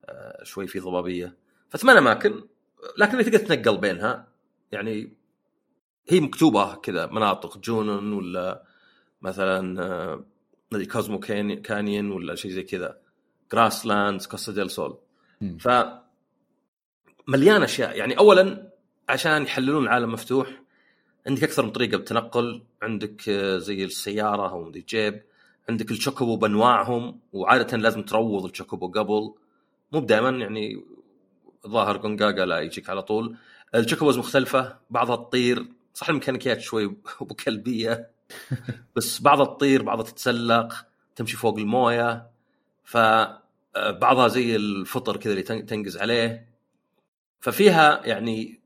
[0.05, 1.38] آه، شوي في ضبابية.
[1.69, 2.43] فثمان أماكن
[2.97, 4.27] لكن اللي تقدر تنقل بينها
[4.71, 5.13] يعني
[6.10, 8.63] هي مكتوبة كذا مناطق جونون ولا
[9.21, 10.25] مثلا آه،
[10.73, 12.97] ندري Cosmo Cany- Canyon ولا شيء زي كذا.
[13.54, 14.97] Grasslands Costa del Sol.
[15.60, 15.69] ف
[17.27, 17.97] مليان أشياء.
[17.97, 18.71] يعني اولا
[19.10, 20.61] عشان يحللون العالم مفتوح
[21.27, 25.21] عندك أكثر من طريقة بالتنقل عندك آه، زي السيارة أو جيب
[25.69, 29.34] عندك الشوكوبو بانواعهم وعادة لازم تروض الشوكوبو قبل.
[29.91, 30.84] مو دائما يعني
[31.67, 33.36] ظاهر جونجاجا لا يجيك على طول.
[33.75, 36.86] الشوكوبوز مختلفة بعضها تطير صح الميكانيكيات شوي
[37.21, 38.10] ابو كلبيه
[38.95, 42.27] بس بعضها تطير بعضها تتسلق تمشي فوق الموية.
[42.84, 46.47] فبعضها زي الفطر كذا اللي تن- تنقز عليه.
[47.39, 48.61] ففيها يعني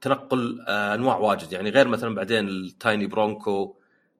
[0.00, 1.52] تنقل آه، أنواع واجد.
[1.52, 3.76] يعني غير مثلا بعدين ال Tiny Bronco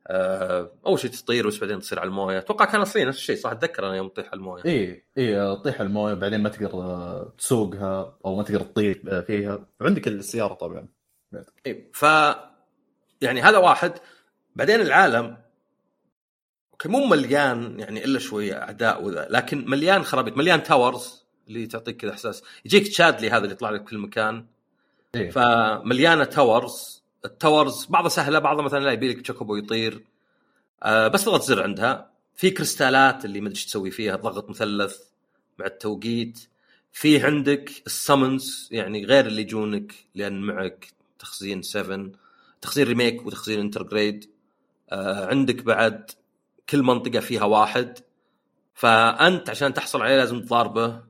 [0.07, 2.39] آه، أول شيء تطير بس بعدين تصير على الموية.
[2.39, 4.63] أتوقع كان اصلي نفس الشيء صح؟ أتذكر أنا يوم تطيح على الموية.
[4.65, 9.67] اي اي تطيح الموية بعدين ما تقدر آه، تسوقها أو ما تقدر تطير فيها.
[9.81, 10.89] وعندك السيارة طبعا.
[11.35, 12.03] اي إيه، ف
[13.21, 13.93] يعني هذا واحد.
[14.57, 15.37] بعدين العالم
[16.73, 21.97] أوكي مو مليان يعني إلا شوية أعداء وذا لكن مليان خرابيط مليان towers اللي تعطيك
[21.97, 22.43] كذا إحساس.
[22.65, 24.47] يجيك تشادلي هذا اللي يطلع لك في كل مكان.
[25.15, 25.31] إيه.
[25.31, 27.03] فمليانة towers.
[27.25, 30.05] ال towers بعضها سهلة بعضها مثلا لا يبي لك تشوكوبو يطير.
[30.83, 32.11] آه بس تضغط زر عندها.
[32.37, 34.99] في كريستالات اللي ما أدري تسوي فيها تضغط مثلث
[35.59, 36.41] مع التوقيت.
[36.93, 42.11] في عندك ال summons يعني غير اللي يجونك لأن معك تخزين 7
[42.61, 44.31] تخزين Remake وتخزين Intergrade.
[44.93, 46.11] آه عندك بعد
[46.69, 47.99] كل منطقة فيها واحد.
[48.75, 51.03] فأنت عشان تحصل عليه لازم تضاربه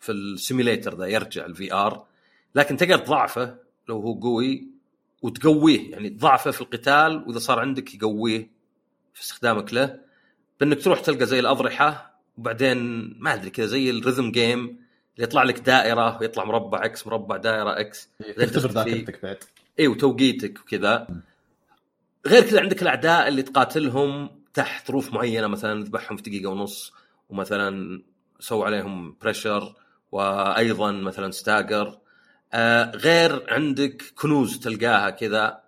[0.00, 2.11] في ال simulator ذا يرجع ال VR
[2.54, 3.56] لكن تقدر تضعفه
[3.88, 4.68] لو هو قوي
[5.22, 5.90] وتقويه.
[5.90, 8.50] يعني تضعفه في القتال وإذا صار عندك يقويه
[9.14, 10.00] في استخدامك له.
[10.60, 12.78] بأنك تروح تلقى زي الأضرحة وبعدين
[13.18, 17.36] ما أدري كذا زي ال rhythm game اللي يطلع لك دائرة ويطلع مربع X مربع
[17.36, 18.94] دائرة X تختبر تدخل فيه.
[18.94, 19.38] ذاكرتك بعد.
[19.80, 21.06] اي وتوقيتك وكذا.
[22.26, 26.92] غير كذا عندك الأعداء اللي تقاتلهم تحت ظروف معينة مثلا تذبحهم في دقيقة ونص
[27.28, 28.02] ومثلا
[28.40, 29.74] سووا عليهم pressure
[30.12, 31.98] وأيضا مثلا stagger
[32.54, 35.62] آه غير عندك كنوز تلقاها كذا.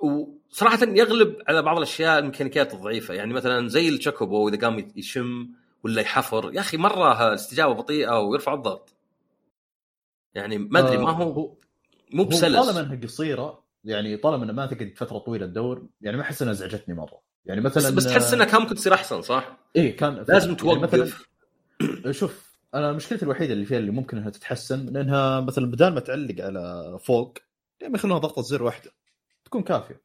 [0.00, 3.14] وصراحة يغلب على بعض الأشياء الميكانيكيات الضعيفة.
[3.14, 5.48] يعني مثلا زي ال Chocobo إذا قام يشم
[5.84, 8.94] ولا يحفر يا أخي مرة استجابة بطيئة ويرفع الضغط.
[10.34, 11.54] يعني ما أدري ما هو هو
[12.12, 12.66] مو بسلس.
[12.66, 16.52] طالما إنها قصيرة يعني طالما انها ما تقعد فترة طويلة تدور يعني ما أحس إنها
[16.52, 17.20] ازعجتني مرة.
[17.46, 20.54] يعني مثلا بس, بس تحس انها كان ممكن تصير أحسن صح؟ إيه كان لازم يعني
[20.54, 20.82] توقف.
[20.82, 26.00] مثلا شوف أنا مشكلتي الوحيدة اللي فيها اللي ممكن إنها تتحسن لأنها مثلا بدال ما
[26.00, 27.38] تعلق على فوق
[27.80, 28.90] يعني يخلونها ضغطة زر واحدة
[29.44, 30.00] تكون كافية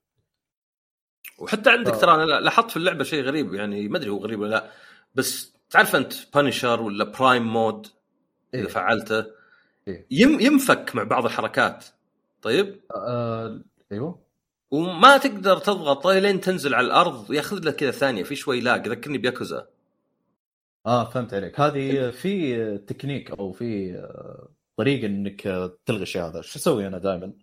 [1.40, 1.98] وحتى عندك آه.
[2.00, 4.72] ترى أنا لاحظت في اللعبة شيء غريب يعني ما أدري هو غريب ولا لا
[5.16, 7.88] بس تعرف أنت punisher ولا prime mode
[8.54, 8.68] إذا إيه.
[8.68, 9.26] فعلته
[9.88, 10.06] إيه.
[10.12, 11.86] يم ينفك مع بعض الحركات
[12.42, 14.20] طيب آه أيوه
[14.72, 19.18] وما تقدر تضغطه لين تنزل على الأرض ياخذ لك كذا ثانية في شوي lag ذكرني
[19.18, 19.68] بياكوزا
[20.90, 21.60] آه فهمت عليك.
[21.60, 25.42] هذه في تكنيك أو في آه، طريقة إنك
[25.86, 26.42] تلغي الشيء هذا.
[26.42, 27.34] شو أسوي أنا دائما؟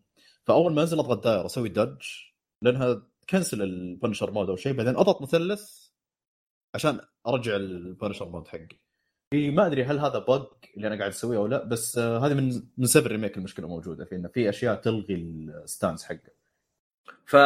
[0.44, 2.03] فأول ما أنزل أضغط دائره أسوي dodge
[2.62, 5.87] لأنها تكنسل ال punisher mode أو شيء بعدين أضغط مثلث
[6.74, 8.68] عشان أرجع ال punisher mode حقي.
[9.35, 12.35] في ما أدري هل هذا bug اللي أنا قاعد أسويه أو لا بس آه هذه
[12.35, 16.30] من من سبب ال remake المشكلة موجودة في إنه في أشياء تلغي ال stance حقه.
[17.26, 17.37] ف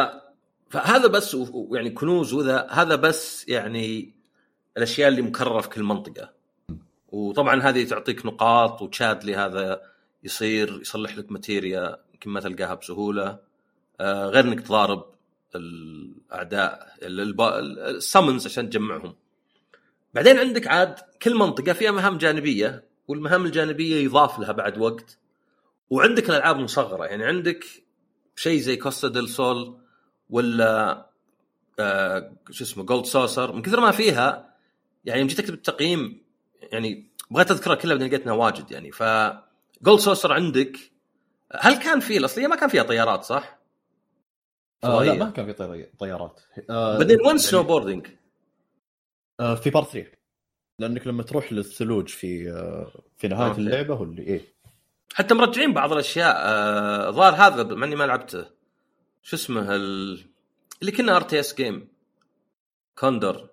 [0.69, 4.15] فهذا بس و- يعني كنوز وذا هذا بس يعني
[4.77, 6.33] الأشياء اللي مكررة في كل منطقة.
[7.07, 9.81] وطبعا هذه تعطيك نقاط و Chadley هذا
[10.23, 13.39] يصير يصلح لك materia يمكن ما تلقاها بسهولة.
[13.99, 15.05] آه، غير إنك تضارب
[15.55, 19.15] الأعداء ال summons عشان تجمعهم.
[20.13, 25.17] بعدين عندك عاد كل منطقة فيها مهام جانبية والمهام الجانبية يضاف لها بعد وقت.
[25.89, 27.65] وعندك الألعاب مصغرة يعني عندك
[28.35, 29.77] شيء زي Costa del Sol
[30.29, 31.05] ولا
[31.79, 34.50] آه شو اسمه Gold Saucer من كثر ما فيها
[35.05, 36.23] يعني يوم جيت اكتب التقييم
[36.61, 39.03] يعني بغيت اذكرها كلها بعدين لقيت انها واجد يعني ف
[39.81, 40.77] Gold Saucer عندك
[41.55, 43.59] هل كان فيه الأصلية ما كان فيها طيارات صح؟
[44.83, 45.13] آه لا.
[45.13, 48.07] ما كان في طي- طيارات آه بعدين وين يعني- snowboarding؟
[49.39, 50.11] آه في part 3
[50.79, 53.61] لأنك لما تروح للثلوج في آه في نهاية أوكي.
[53.61, 54.41] اللعبة هو اللي إيه
[55.13, 58.45] حتى مرجعين بعض الأشياء آه، هذا مع اني ما لعبته
[59.23, 60.19] شو اسمه ال...
[60.81, 61.87] اللي كنا RTS game
[62.97, 63.49] Condor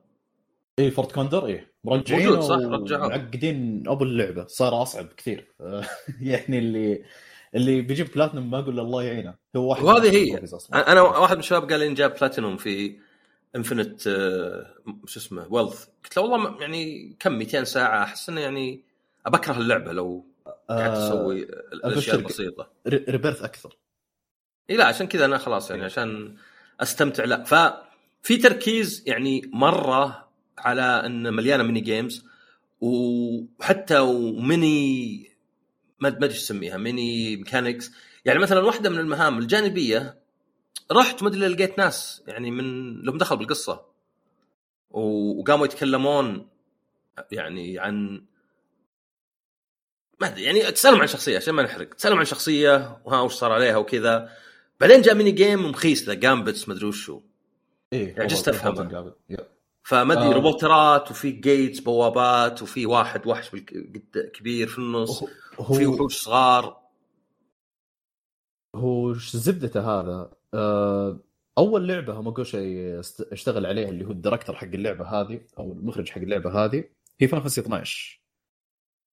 [0.79, 1.73] إيه Fort Condor إيه.
[1.85, 3.09] مرجعين صح؟ رجعوه.
[3.09, 4.47] معقدين أبو اللعبة.
[4.47, 5.53] صار أصعب كثير.
[5.61, 5.85] آه،
[6.21, 7.05] يعني اللي
[7.55, 9.35] اللي بيجيب بلاتنم ما أقول له الله يعينه.
[9.57, 10.45] هو واحد وهذه هي.
[10.45, 10.93] أصلاً.
[10.93, 12.99] أنا واحد من الشباب قال لي إن جاب بلاتينوم في
[13.57, 14.01] Infinite
[15.07, 18.03] شو اسمه Wealth قلت له والله يعني كم؟ 200 ساعة.
[18.03, 18.81] أحس إنه يعني
[19.27, 20.25] أبكره اللعبة لو
[20.69, 22.19] قاعد آه، تسوي الأشياء أبشرك.
[22.19, 22.71] البسيطة.
[22.87, 23.77] ري- Rebirth أكثر.
[24.71, 26.37] إي لا عشان كذا أنا خلاص يعني عشان
[26.81, 27.25] أستمتع.
[27.25, 30.28] لا ففي تركيز يعني مرة
[30.59, 32.25] على إن مليانة mini games
[32.81, 35.19] وحتى وميني
[36.01, 37.93] ما ما أدري إيش تسميها mini mechanics
[38.25, 40.19] يعني مثلا واحدة من المهام الجانبية
[40.93, 43.85] رحت ما أدري لقيت ناس يعني من لهم دخل بالقصة.
[44.91, 46.49] وقاموا يتكلمون
[47.33, 48.25] يعني عن
[50.21, 51.95] ما أدري يعني تسألهم عن شخصية عشان ما نحرق.
[51.95, 54.31] تسألهم عن شخصية وها وش صار عليها وكذا.
[54.81, 57.21] بعدين جاء mini game مخيس ذا gambits ما أدري وشو.
[57.93, 58.51] إيه يعني just
[59.89, 60.33] فما أدري آه.
[60.33, 63.51] روبوترات وفي gates بوابات وفي واحد وحش
[64.35, 66.81] كبير في النص هو وفي وحوش صغار.
[68.77, 71.21] هو زبدته هذا آه،
[71.59, 75.41] أول لعبة هم أقول شيء است- اشتغل عليها اللي هو ال director حق اللعبة هذه
[75.59, 76.85] أو المخرج حق اللعبة هذه
[77.21, 78.23] هي Final Fantasy 12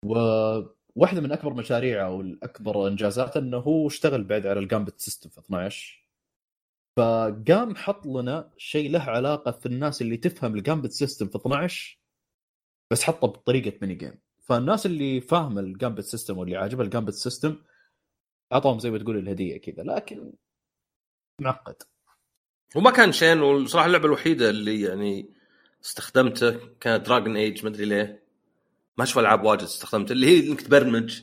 [0.06, 5.40] وواحده من أكبر مشاريعه والأكبر إنجازاته إنه هو اشتغل بعد على ال gambit system في
[5.40, 6.05] 12
[6.98, 12.00] فقام حط لنا شيء له علاقة في الناس اللي تفهم ال gambit system في 12
[12.92, 17.14] بس حطه بطريقة mini game فالناس اللي فاهمة ال gambit system واللي عاجبها ال gambit
[17.14, 17.56] system
[18.54, 20.34] أعطاهم زي ما تقول الهدية كذا لكن
[21.42, 21.76] معقد.
[22.76, 25.30] وما كان شين والصراحه اللعبة الوحيدة اللي يعني
[25.86, 28.24] استخدمته كانت Dragon Age ما أدري ليه.
[28.98, 31.22] ما أشوف ألعاب واجد استخدمت اللي هي إنك تبرمج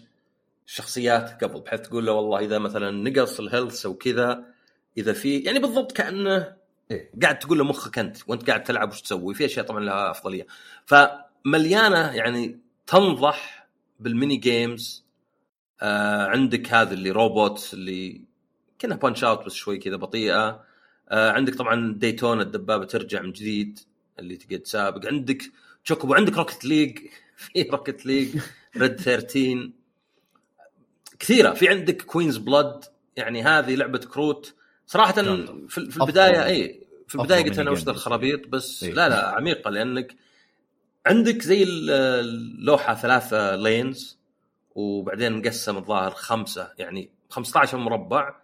[0.66, 4.51] الشخصيات قبل بحيث تقول له والله إذا مثلا نقص ال health أو كذا
[4.98, 6.56] إذا في يعني بالضبط كأنه
[6.90, 7.10] إيه.
[7.22, 10.46] قاعد تقول له مخك أنت وأنت قاعد تلعب وش تسوي؟ في أشياء طبعا لها أفضلية.
[10.86, 13.68] فمليانة يعني تنضح
[14.00, 15.04] بال mini games
[15.82, 18.24] آه عندك هذا اللي روبوت اللي
[18.78, 20.64] كانها Punch-Out بس شوي كذا بطيئة
[21.08, 23.78] آه عندك طبعا Daytona الدبابة ترجع من جديد
[24.18, 25.42] اللي تقدر تسابق عندك
[25.84, 26.98] Chocobo عندك Rocket League
[27.36, 28.40] في Rocket League
[28.76, 29.70] Red 13
[31.18, 31.54] كثيرة.
[31.54, 32.84] في عندك Queen's Blood
[33.16, 34.54] يعني هذه لعبة كروت
[34.92, 35.12] صراحة.
[35.68, 38.92] في, في البداية أفضل- إي في البداية قلت أنا وش الخرابيط بس إيه.
[38.92, 40.14] لا لا عميقة لأنك
[41.06, 44.18] عندك زي ال- اللوحة ثلاثة lanes
[44.74, 48.34] وبعدين مقسم الظاهر خمسة يعني 15 مربع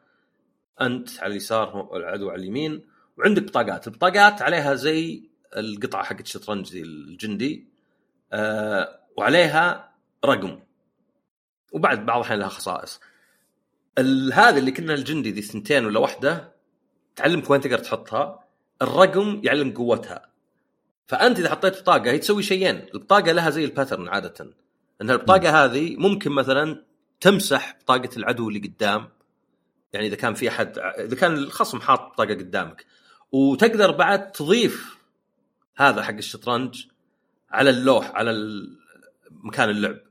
[0.80, 2.84] أنت على اليسار والعدو على اليمين
[3.18, 5.22] وعندك بطاقات البطاقات عليها زي
[5.56, 7.66] القطعة حقت الشطرنج ذي الجندي
[8.32, 9.90] آه وعليها
[10.24, 10.60] رقم
[11.72, 13.00] وبعد بعض الأحيان لها خصائص
[14.32, 16.52] هذا اللي كنا الجندي ذي ثنتين ولا واحدة
[17.16, 18.44] تعلمك وين تقدر تحطها
[18.82, 20.28] الرقم يعلم قوتها.
[21.06, 24.50] فأنت إذا حطيت بطاقة هي تسوي شيئين البطاقة لها زي الباترن عادة.
[25.02, 26.84] ان البطاقة هذه ممكن مثلا
[27.20, 29.08] تمسح بطاقة العدو اللي قدام.
[29.92, 32.86] يعني إذا كان في أحد إذا كان الخصم حاط بطاقة قدامك.
[33.32, 34.98] وتقدر بعد تضيف
[35.76, 36.86] هذا حق الشطرنج
[37.50, 38.62] على اللوح على
[39.30, 40.07] مكان اللعب.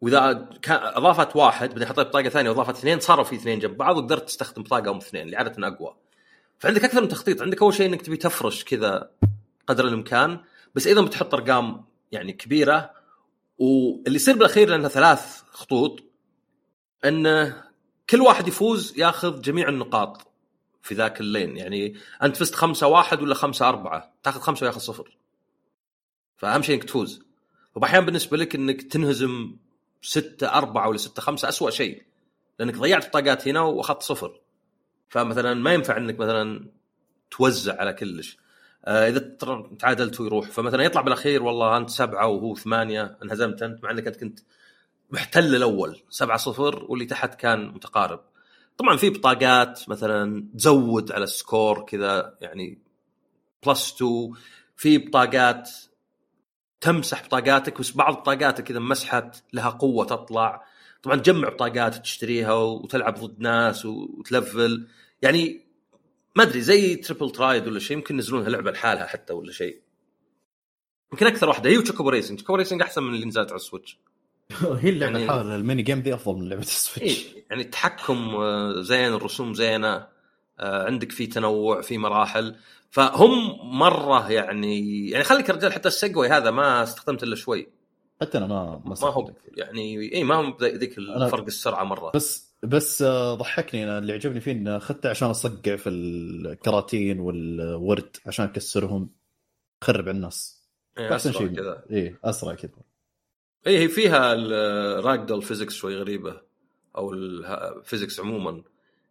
[0.00, 3.96] وإذا كان أضافت واحد بعدين حطيت بطاقة ثانية وأضافت اثنين صاروا في اثنين جنب بعض
[3.96, 5.96] وقدرت تستخدم بطاقة أو اثنين اللي عادة أقوى.
[6.58, 9.10] فعندك أكثر من تخطيط عندك أول شيء إنك تبي تفرش كذا
[9.66, 10.40] قدر الإمكان
[10.74, 12.90] بس أيضا بتحط أرقام يعني كبيرة
[13.58, 16.04] واللي يصير بالأخير لأنها ثلاث خطوط
[17.04, 17.64] انه
[18.10, 20.32] كل واحد يفوز ياخذ جميع النقاط
[20.82, 21.56] في ذاك اللين.
[21.56, 25.16] يعني أنت فزت خمسة واحد ولا خمسة أربعة تاخذ خمسة وياخذ صفر.
[26.36, 27.22] فأهم شيء إنك تفوز.
[27.74, 29.56] وباحيان بالنسبة لك إنك تنهزم
[30.02, 32.02] 6 4 ولا 6 5 اسوء شيء.
[32.58, 34.40] لأنك ضيعت الطاقات هنا وأخذت صفر.
[35.08, 36.68] فمثلا ما ينفع إنك مثلا
[37.30, 38.38] توزع على كلش.
[38.84, 39.36] آه إذا
[39.78, 40.50] تعادلت ويروح.
[40.50, 44.40] فمثلا يطلع بالأخير والله أنت سبعة وهو ثمانية انهزمت أنت مع إنك انت كنت
[45.10, 46.00] محتل الأول.
[46.10, 48.20] 7 0 واللي تحت كان متقارب.
[48.78, 52.78] طبعا في بطاقات مثلا تزود على ال score كذا يعني
[53.66, 54.32] plus 2
[54.76, 55.70] في بطاقات
[56.80, 60.64] تمسح بطاقاتك بس بعض بطاقاتك إذا مسحت لها قوة تطلع.
[61.02, 64.86] طبعا تجمع بطاقات تشتريها وتلعب ضد ناس وت level.
[65.22, 65.60] يعني
[66.36, 69.80] ما أدري زي Triple Triad ولا شيء يمكن ينزلونها لعبة لحالها حتى ولا شيء.
[71.12, 73.62] يمكن أكثر واحدة هي و Chocobo racing Chocobo racing أحسن من اللي نزلت على ال
[73.62, 73.98] Switch
[74.80, 78.34] هي اللعبة يعني- ال mini game ذي أفضل من لعبة ال Switch إيه يعني التحكم
[78.34, 80.06] آه، زين الرسوم زينة.
[80.60, 82.56] عندك في تنوع في مراحل.
[82.90, 87.68] فهم مرة يعني يعني خليك يا رجال حتى ال Segway هذا ما استخدمت إلا شوي.
[88.20, 89.30] حتى أنا ما ما ما هو.
[89.56, 92.12] يعني اي ما هو ذيك الفرق السرعة مرة.
[92.14, 98.16] بس بس آه، ضحكني أنا اللي عجبني فيه انه أخذته عشان أصقع في الكراتين والورد
[98.26, 99.10] عشان أكسرهم.
[99.84, 100.60] خرب على الناس.
[100.98, 101.84] إيه، احسن شيء كذا.
[101.90, 102.70] إيه أسرع كذا.
[103.66, 106.40] اي هي فيها ال ragdoll physics شوي غريبة.
[106.96, 108.62] أو ال physics عموما.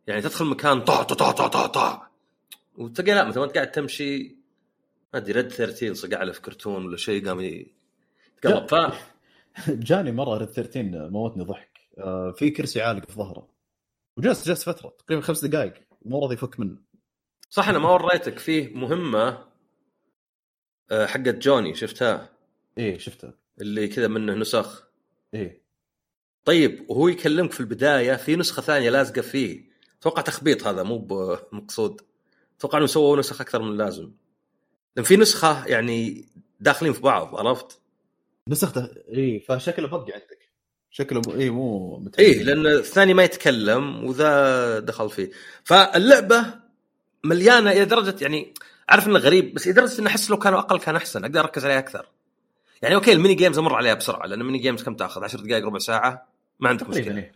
[0.10, 2.08] يعني تدخل مكان طع طع طع طع طع, طع.
[2.78, 4.40] وتلقى لا مثلا وانت قاعد تمشي
[5.14, 8.76] ما أدري Red 13 صقع له في كرتون ولا شيء قام يتقلب ف
[9.70, 11.80] جاني مرة Red 13 موتني ضحك.
[11.98, 13.50] آه، في كرسي عالق في ظهره.
[14.18, 15.74] وجلس جلس فترة تقريبا خمس دقائق
[16.06, 16.78] مو راضي يفك منه.
[17.50, 19.46] صح أنا ما وريتك فيه مهمة
[20.92, 22.30] آه، حقت جوني شفتها؟
[22.78, 24.88] إيه شفته اللي كذا منه نسخ.
[25.34, 25.62] إيه.
[26.46, 29.69] طيب وهو يكلمك في البداية في نسخة ثانية لازقة فيه.
[30.02, 32.02] أتوقع تخبيط هذا مو بمقصود
[32.60, 34.12] أتوقع انه سووا نسخ أكثر من اللازم.
[34.96, 36.26] لأن في نسخة يعني
[36.60, 37.80] داخلين في بعض عرفت؟
[38.48, 40.40] نسخته إيه فشكله بق عندك.
[40.92, 42.04] شكله م- إيه مو.
[42.20, 45.32] إيه لأن الثاني ما يتكلم وذا دخل فيه.
[45.64, 46.46] فاللعبة
[47.24, 48.54] مليانة إلى درجة يعني
[48.90, 51.80] عارف إنه غريب بس لدرجه اني أحس لو كانوا أقل كان أحسن أقدر أركز عليها
[51.80, 52.06] أكثر.
[52.82, 55.42] يعني okay ال mini games أمر عليها بسرعة لأن ال mini games كم تأخذ؟ 10
[55.42, 56.28] دقائق ربع ساعة؟
[56.60, 57.32] ما عندك تقريبا مشكلة.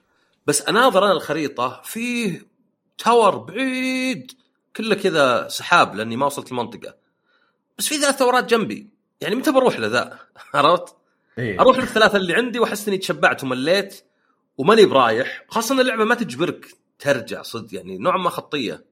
[0.47, 2.52] بس أناظر أنا الخريطة فيه
[2.97, 4.31] tower بعيد.
[4.75, 6.95] كله كذا سحاب لأني ما وصلت المنطقة.
[7.77, 8.89] بس في ثلاث towers جنبي.
[9.21, 10.19] يعني متى بروح لذا؟
[10.53, 10.95] عرفت؟
[11.37, 11.59] إيه.
[11.59, 14.03] أروح للثلاثه اللي عندي وأحس إني تشبعت ومليت
[14.57, 15.45] وماني برايح.
[15.47, 16.67] خاصة إن اللعبة ما تجبرك
[16.99, 17.75] ترجع صدق.
[17.75, 18.85] يعني نوعا ما خطية.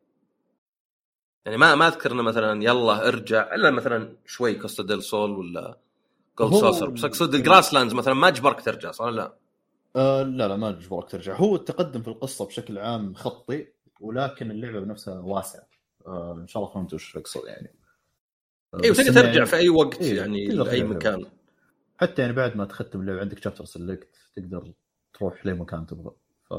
[1.46, 3.56] يعني ما ما أذكر إنه مثلا يلا ارجع.
[3.56, 5.78] إلا مثلا شوي Costa del Sol ولا
[6.40, 9.34] Gold Saucer بس أقصد ال Grasslands مثلا ما أجبرك ترجع صح لا؟
[9.96, 11.36] آه لا لا ما أجبرك ترجع.
[11.36, 13.68] هو التقدم في القصة بشكل عام خطي.
[14.02, 15.68] ولكن اللعبة بنفسها واسعة.
[16.08, 17.72] آه إن شاء الله فهمت وش اقصد يعني.
[18.74, 20.96] آه، اي بس وتقدر إنه ترجع يعني- في أي وقت إيه، يعني تقدر لأي ترجع.
[20.96, 21.26] مكان.
[21.98, 24.72] حتى يعني بعد ما تختم اللعبة عندك chapter select تقدر
[25.14, 26.12] تروح لأي مكان تبغى.
[26.50, 26.54] ف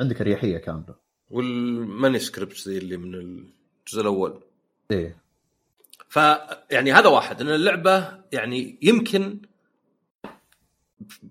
[0.00, 0.94] عندك أريحية كاملة.
[1.30, 4.40] وال manuscript ذي اللي من الجزء الأول.
[4.90, 5.16] إيه.
[6.08, 6.16] ف
[6.70, 9.40] يعني هذا واحد إن اللعبة يعني يمكن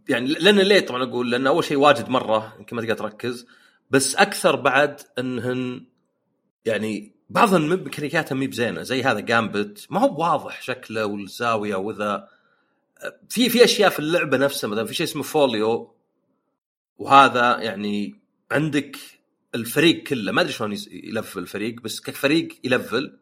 [0.10, 3.48] يعني لأن ليه؟ طبعا أقول لأن أول شيء واجد مرة يمكن ما تقدر تركز.
[3.94, 5.86] بس أكثر بعد إنهن
[6.66, 12.28] يعني بعضهم ميكانيكاتها مي بزينه زي هذا Gambit ما هو واضح شكله والزاوية وذا.
[13.30, 15.96] في في أشياء في اللعبة نفسها مثلا في شيء اسمه folio
[16.98, 18.98] وهذا يعني عندك
[19.56, 20.32] الفريق كله.
[20.32, 23.18] ما أدري شلون ي level الفريق بس كفريق ي level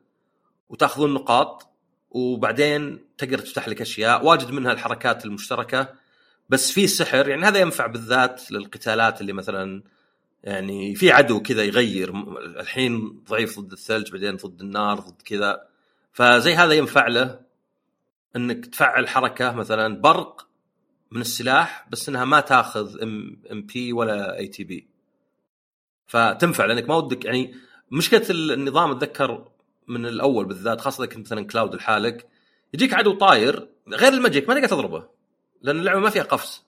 [0.69, 1.67] وتأخذون نقاط.
[2.10, 4.25] وبعدين تقدر تفتح لك أشياء.
[4.25, 5.93] واجد منها الحركات المشتركة.
[6.49, 9.84] بس في سحر يعني هذا ينفع بالذات للقتالات اللي مثلا
[10.43, 12.13] يعني في عدو كذا يغير
[12.60, 15.67] الحين ضعيف ضد الثلج بعدين ضد النار ضد كذا.
[16.13, 17.39] فزي هذا ينفع له
[18.36, 20.47] إنك تفعل حركة مثلا برق
[21.12, 24.89] من السلاح بس إنها ما تاخذ MP ولا ATB
[26.08, 27.56] فتنفع لأنك ما ودك يعني
[27.92, 29.52] مشكلة النظام أتذكر
[29.87, 32.27] من الأول بالذات خاصة إذا كنت مثلا Cloud لحالك
[32.73, 35.08] يجيك عدو طاير غير ال magic ما تقدر تضربه
[35.62, 36.65] لأن اللعبة ما فيها قفز.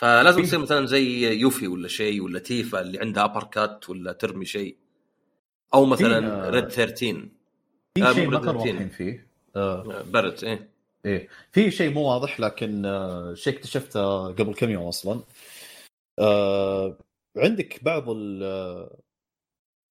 [0.00, 4.76] فلازم تصير مثلا زي Yuffie ولا شيء ولا Tifa اللي عندها uppercut ولا ترمي شيء.
[5.74, 7.28] أو مثلا Red 13
[7.94, 8.58] في آه، شيء مو ما 13.
[8.58, 9.26] واضحين فيه.
[9.56, 10.02] آه.
[10.02, 10.70] برد إيه.
[11.06, 11.28] إيه.
[11.52, 15.20] في شيء مو واضح لكن آه شيء اكتشفته قبل كم يوم أصلا.
[16.18, 16.98] آه
[17.36, 18.04] عندك بعض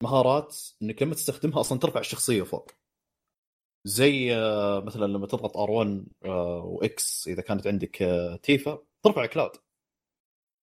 [0.01, 2.72] المهارات إنك لما تستخدمها أصلا ترفع الشخصية فوق.
[3.86, 9.26] زي آه مثلا لما تضغط R1 آه و X إذا كانت عندك آه Tifa ترفع
[9.26, 9.64] Cloud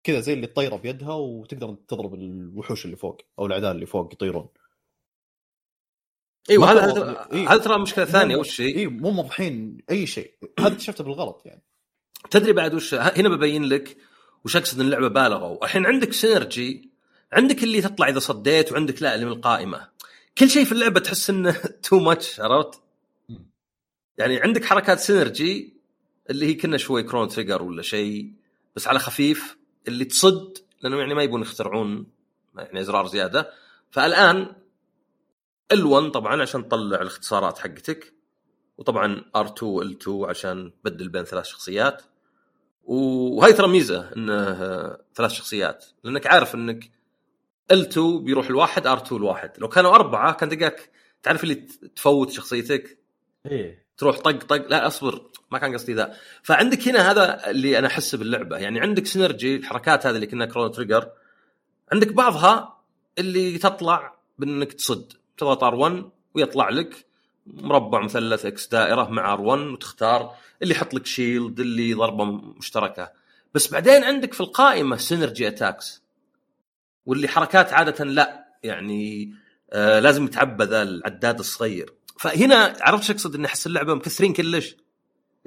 [0.04, 4.48] كذا زي اللي تطيره بيدها وتقدر تضرب الوحوش اللي فوق أو الأعداء اللي فوق يطيرون.
[6.50, 7.50] إيوه هذا إيه.
[7.50, 10.34] هذا ترى مشكلة ثانية وش هي؟ اي مو موضحين أي شيء.
[10.60, 11.62] هذا اكتشفته بالغلط يعني.
[12.30, 13.98] تدري بعد وش هنا ببين لك
[14.46, 16.92] وش أقصد إن اللعبة بالغوا الحين عندك synergy
[17.34, 19.88] عندك اللي تطلع إذا صديت وعندك لا اللي من القائمة.
[20.38, 21.52] كل شيء في اللعبة تحس إنه
[21.84, 22.82] too much عرفت؟
[24.18, 25.74] يعني عندك حركات synergy
[26.30, 28.34] اللي هي كنا شوي Chrono Trigger ولا شيء
[28.76, 29.61] بس على خفيف.
[29.88, 32.08] اللي تصد لأنه يعني ما يبون يخترعون
[32.58, 33.52] يعني أزرار زيادة.
[33.92, 34.56] فالآن
[35.74, 38.14] L1 طبعا عشان تطلع الاختصارات حقتك
[38.78, 42.02] وطبعا R2 L2 عشان تبدل بين ثلاث شخصيات.
[42.84, 44.56] وهاي ترى ميزة انه
[45.16, 46.92] ثلاث شخصيات لأنك عارف إنك
[47.74, 49.52] L2 بيروح الواحد R2 الواحد.
[49.58, 50.92] لو كانوا أربعة كان تلقاك
[51.24, 51.56] تعرف اللي
[51.96, 52.98] تفوت شخصيتك.
[53.46, 53.81] إيه.
[53.98, 55.22] تروح طق طق لا اصبر
[55.52, 56.14] ما كان قصدي ذا.
[56.44, 58.58] فعندك هنا هذا اللي أنا أحسه باللعبة.
[58.58, 61.10] يعني عندك synergy الحركات هذه اللي كنا Chrono Trigger
[61.92, 62.78] عندك بعضها
[63.20, 65.14] اللي تطلع بإنك تصد.
[65.38, 67.06] تضغط R1 ويطلع لك
[67.48, 70.36] مربع مثلث إكس دائرة مع R1 وتختار.
[70.62, 73.12] اللي يحط لك shield اللي ضربة مشتركة.
[73.54, 76.04] بس بعدين عندك في القائمة synergy attacks
[77.06, 78.46] واللي حركات عادة لا.
[78.64, 79.34] يعني
[79.72, 81.94] آه لازم يتعبى ذا العداد الصغير.
[82.20, 84.76] فهنا عرفت شو أقصد؟ إني أحس اللعبة مكثرين كلش.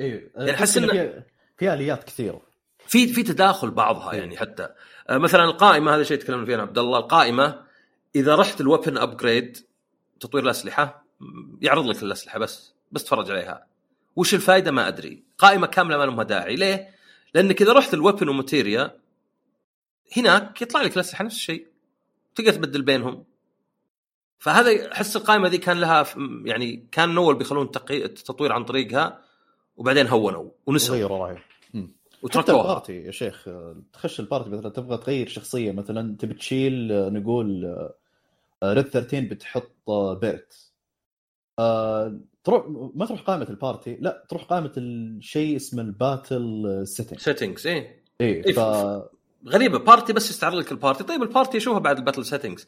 [0.01, 0.91] إيه يعني أحس إنه-
[1.59, 2.43] في آليات كثيرة.
[2.87, 4.19] في في تداخل بعضها إيه.
[4.19, 4.69] يعني حتى.
[5.09, 6.99] آه، مثلا القائمة هذا شيء تكلمنا فيه أنا عبد الله.
[6.99, 7.65] القائمة
[8.17, 9.59] إذا رحت ال weapon upgrade
[10.21, 11.05] تطوير الأسلحة
[11.61, 13.67] يعرض لك الأسلحة بس بس تفرج عليها.
[14.17, 15.23] وش الفائده ما أدري.
[15.39, 16.57] قائمة كاملة ما لها داعي.
[16.57, 16.89] ليه؟
[17.35, 18.99] لأنك إذا رحت ال weapon و materia
[20.17, 21.67] هناك يطلع لك الأسلحة نفس الشيء.
[22.35, 23.25] تقدر تبدل بينهم.
[24.45, 26.07] فهذا احس القائمة ذي كان لها
[26.45, 29.20] يعني كان اول بيخلون تقي- التطوير عن طريقها
[29.76, 30.95] وبعدين هونوا ونسوا.
[30.95, 31.38] غيروا رأيهم.
[31.38, 31.88] حتى
[32.22, 32.61] وتركوها.
[32.61, 33.49] ال party يا شيخ
[33.92, 37.76] تخش ال party مثلا تبغى تغير شخصية مثلا تبي تشيل آه، نقول
[38.64, 40.70] ريد 13 بتحط آه، بيرت
[41.59, 42.64] آه، تروح
[42.95, 48.03] ما تروح قائمة ال party لا تروح قائمة الشيء اسمه ال battle setting settings إيه.
[48.20, 48.59] إيه إيه، ف
[49.49, 51.05] غريبة party بس يستعرض لك ال party.
[51.05, 52.66] طيب ال party شوفها بعد ال battle settings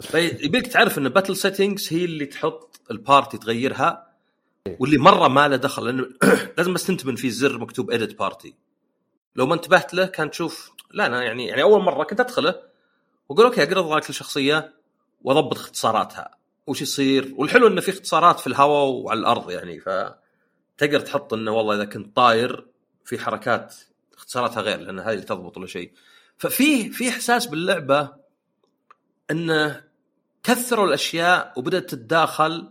[0.00, 4.06] فيبيك تعرف إن ال battle settings هي اللي تحط ال party تغيرها
[4.78, 6.08] واللي مرة ما له دخل لأنه
[6.58, 8.54] لازم بس تنتبه في زر مكتوب edit party
[9.36, 12.62] لو ما انتبهت له كان تشوف لا أنا يعني يعني أول مرة كنت أدخله
[13.28, 14.74] وأقول okay اقرا لك الشخصيه
[15.22, 16.36] وأضبط اختصاراتها.
[16.66, 21.74] وش يصير؟ والحلو إنه في اختصارات في الهواء وعلى الأرض يعني فتقدر تحط إنه والله
[21.74, 22.66] إذا كنت طاير
[23.04, 23.74] في حركات
[24.16, 25.92] اختصاراتها غير لأن هذه اللي تضبط ولا شيء.
[26.38, 28.12] ففي في إحساس باللعبة
[29.30, 29.84] إنه
[30.46, 32.70] كثروا الأشياء وبدأت تتداخل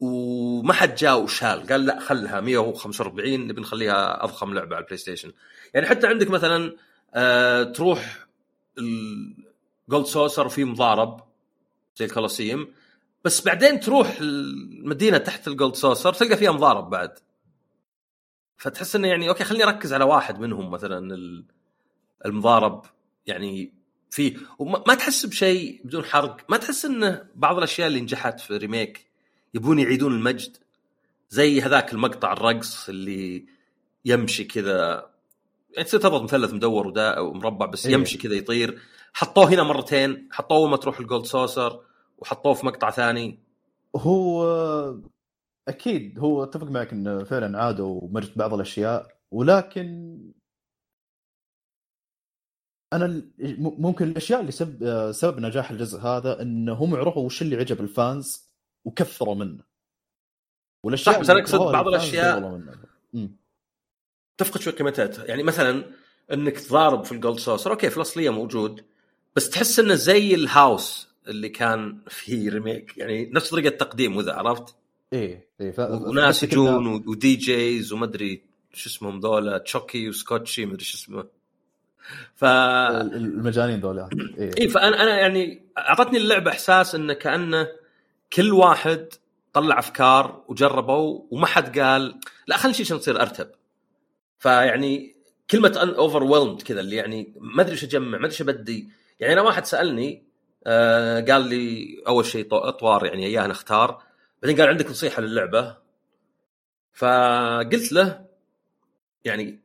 [0.00, 1.66] وما حد جاء وشال.
[1.66, 5.32] قال لا خلها 145 نبي نخليها أضخم لعبة على البلاي ستيشن
[5.74, 6.76] يعني حتى عندك مثلا
[7.14, 8.26] آه تروح
[8.78, 11.20] الجولد سوسر وفي مضارب
[11.96, 12.68] زي الكولوسيوم
[13.24, 17.18] بس بعدين تروح المدينة تحت الجولد سوسر تلقى فيها مضارب بعد.
[18.56, 21.44] فتحس إنه يعني okay خليني أركز على واحد منهم مثلا ال-
[22.26, 22.84] المضارب.
[23.26, 23.73] يعني
[24.14, 24.36] فيه.
[24.58, 29.06] وما ما تحس بشيء بدون حرق؟ ما تحس انه بعض الأشياء اللي نجحت في ريميك
[29.54, 30.56] يبون يعيدون المجد؟
[31.30, 33.46] زي هذاك المقطع الرقص اللي
[34.04, 35.10] يمشي كذا.
[35.70, 37.92] يعني تصير تضغط مثلث مدور ودا ومربع بس إيه.
[37.92, 38.78] يمشي كذا يطير.
[39.12, 41.80] حطوه هنا مرتين حطوه اول ما تروح الجولد سوسر
[42.18, 43.38] وحطوه في مقطع ثاني.
[43.96, 44.44] هو
[45.68, 50.18] أكيد هو أتفق معك انه فعلا عادوا ومرجت بعض الأشياء ولكن
[52.94, 53.22] أنا
[53.58, 57.93] ممكن الأشياء اللي سبب سبب نجاح الجزء هذا انه هم عرفوا وش اللي عجب ال
[57.93, 58.44] fans
[58.84, 59.62] وكثروا منه
[60.82, 61.94] والأشياء صح، بس أقصد كرهوها بعض.
[63.14, 63.36] أمم.
[64.38, 65.84] تفقد شوي قيمتها يعني مثلا
[66.32, 68.84] إنك تضارب في الجولد سوسر أوكي في الأصلية موجود
[69.36, 74.74] بس تحس إنه زي الهاوس اللي كان في ريميك يعني نفس طريقة التقديم وذا عرفت
[75.12, 75.80] إيه إيه ف...
[75.80, 78.42] وناس يجون ودي جيز وما أدري
[78.72, 81.24] شو اسمهم ذولا تشوكي وسكوتشي ما أدري شو اسمه
[82.34, 84.08] ف المجانين ذولا.
[84.60, 87.68] اي فانا أنا يعني أعطتني اللعبة إحساس انه كأنه
[88.32, 89.08] كل واحد
[89.52, 93.50] طلع أفكار وجربوا وما حد قال لا خلينا عشان تصير أرتب.
[94.38, 95.14] فيعني
[95.50, 96.22] كلمة ان اوفر
[96.56, 98.88] كذا اللي يعني ما أدري إيش أجمع ما أدري إيش أبدي.
[99.20, 100.22] يعني أنا واحد سألني
[100.66, 104.02] آه قال لي أول شيء طو- اطوار يعني اياه نختار
[104.42, 105.76] بعدين قال عندك نصيحة للعبة.
[106.92, 108.24] فقلت له
[109.24, 109.60] يعني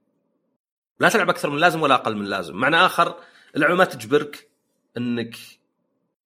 [0.99, 3.15] لا تلعب أكثر من اللازم ولا أقل من اللازم معنى آخر
[3.55, 4.49] اللعبه ما تجبرك
[4.97, 5.35] إنك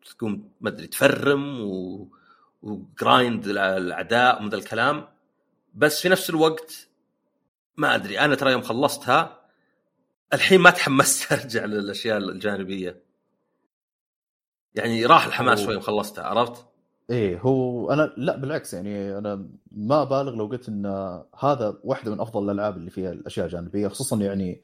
[0.05, 2.07] تقوم ما أدري تفرم و...
[2.61, 5.07] و grind الأعداء ومن ذا الكلام
[5.73, 6.87] بس في نفس الوقت
[7.77, 9.41] ما أدري أنا ترى يوم خلصتها
[10.33, 13.03] الحين ما تحمست أرجع للأشياء الجانبية
[14.75, 15.63] يعني راح الحماس.
[15.63, 16.65] شوي يوم خلصتها عرفت؟
[17.09, 20.85] إيه هو أنا لا بالعكس يعني أنا ما أبالغ لو قلت إن
[21.39, 24.61] هذا واحدة من أفضل الألعاب اللي فيها الأشياء الجانبية خصوصا يعني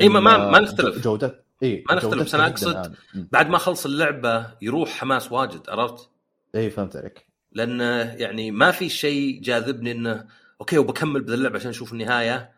[0.00, 3.86] اي ما ما, ما نختلف جودة اي ما نختلف، بس أنا أقصد بعد ما اخلص
[3.86, 6.10] اللعبة يروح حماس واجد عرفت؟
[6.54, 7.80] اي فهمت عليك لأن
[8.18, 10.24] يعني ما في شيء جاذبني إنه
[10.60, 12.52] okay وبكمل بذا اللعبة عشان أشوف النهاية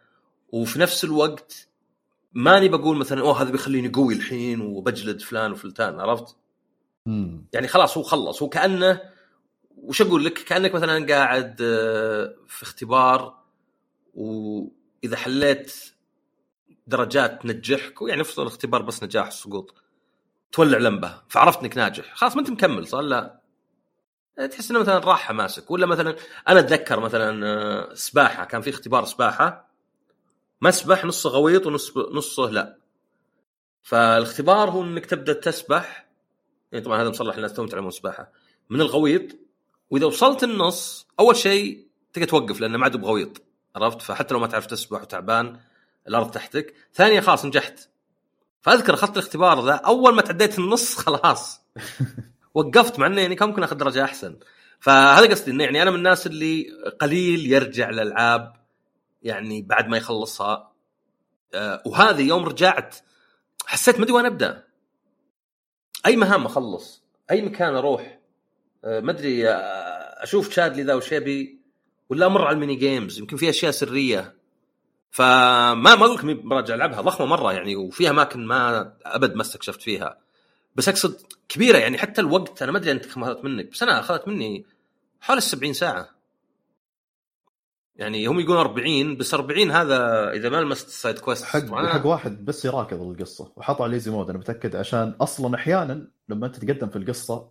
[0.52, 1.68] وفي نفس الوقت
[2.32, 6.36] ماني بقول مثلا أوه هذا بيخليني قوي الحين وبجلد فلان وفلتان عرفت؟
[7.06, 7.46] مم.
[7.52, 9.00] يعني خلاص هو خلص هو كانه
[9.82, 13.40] وش أقول لك؟ كأنك مثلا قاعد آه، في اختبار
[14.14, 15.74] وإذا حليت
[16.86, 19.74] درجات تنجحك يعني نفس الاختبار بس نجاح السقوط
[20.52, 22.14] تولع لمبة فعرفت إنك ناجح.
[22.14, 23.40] خلاص ما أنت مكمل صار لا.
[24.50, 25.70] تحس إنه مثلا راح حماسك.
[25.70, 26.16] ولا مثلا
[26.48, 28.44] أنا أتذكر مثلا آه، سباحة.
[28.44, 29.70] كان في اختبار سباحة.
[30.62, 32.78] مسبح نصه غويط ونص نصه لا.
[33.82, 36.10] فالاختبار هو إنك تبدأ تسبح.
[36.72, 38.32] يعني طبعا هذا مصلح الناس توم يتعلمون سباحه
[38.70, 39.36] من الغويط
[39.90, 43.42] وإذا وصلت النص أول شيء تقدر توقف لأنه ما عاد بغويط
[43.76, 45.60] عرفت؟ فحتى لو ما تعرف تسبح وتعبان
[46.08, 46.74] الأرض تحتك.
[46.94, 47.88] ثانيا خلاص نجحت.
[48.60, 51.60] فأذكر أخذت الاختبار ذا أول ما تعديت النص خلاص.
[52.54, 54.36] وقفت مع انه يعني كان ممكن أخذ درجة أحسن.
[54.80, 56.66] فهذا قصدي إنه يعني أنا من الناس اللي
[57.00, 58.52] قليل يرجع الالعاب
[59.22, 60.72] يعني بعد ما يخلصها.
[61.54, 62.96] آه، وهذه يوم رجعت
[63.66, 64.64] حسيت ما أدري وين أبدأ.
[66.06, 68.19] أي مهام أخلص أي مكان أروح.
[68.84, 69.52] ما أدري آه،
[70.22, 71.60] أشوف شادلي ذا وش يبي
[72.08, 74.34] ولا أمر على ال mini games يمكن في أشياء سرية.
[75.10, 79.82] فما ما أقول لكم براجع العبها ضخمة مرة يعني وفيها أماكن ما أبد ما استكشفت
[79.82, 80.18] فيها.
[80.76, 84.00] بس أقصد كبيرة يعني حتى الوقت أنا ما أدري أنت كم أخذت منك بس أنا
[84.00, 84.64] أخذت مني
[85.20, 86.20] حول ال 70 ساعة.
[87.96, 92.06] يعني هم يقولون 40 بس 40 هذا إذا ما لمست ال side quest حق حق
[92.06, 96.56] واحد بس يراكض القصة وحطه على easy mode أنا متأكد عشان أصلا أحيانا لما أنت
[96.56, 97.50] تتقدم في القصة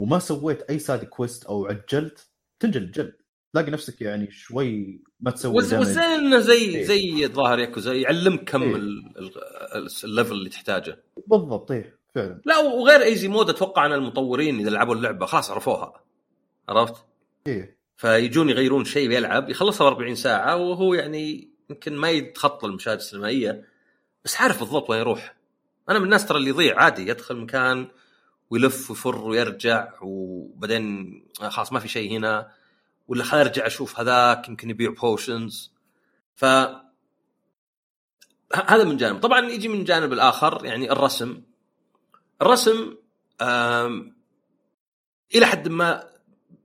[0.00, 2.28] وما سويت أي side quest أو عجلت
[2.60, 3.16] تنجلد جلد
[3.52, 5.54] تلاقي نفسك يعني شوي ما تسوي.
[5.56, 6.84] وزين إنه زي إيه.
[6.84, 8.76] زي ظاهر ياكوزا يعلمك كم إيه.
[8.76, 13.92] ال- ال- ال level اللي تحتاجه بالضبط إيه فعلا لا وغير easy mode أتوقع أن
[13.92, 15.92] المطورين إذا لعبوا اللعبة خلاص عرفوها
[16.68, 17.04] عرفت؟
[17.46, 22.96] إيه فيجون يغيرون شيء يلعب يخلصها ب 40 ساعة وهو يعني يمكن ما يتخطى المشاهد
[22.96, 23.64] السينمائية
[24.24, 25.36] بس عارف بالضبط وين يروح
[25.88, 27.88] أنا من الناس ترى اللي يضيع عادي يدخل مكان
[28.52, 32.52] ويلف ويفر ويرجع وبعدين خلاص ما في شيء هنا
[33.08, 35.72] ولا خل أرجع أشوف هذاك يمكن يبيع potions
[36.34, 36.44] ف
[38.54, 39.20] هذا من جانب.
[39.20, 41.42] طبعا يجي من الجانب الآخر يعني الرسم.
[42.42, 42.96] الرسم
[45.34, 46.08] إلى حد ما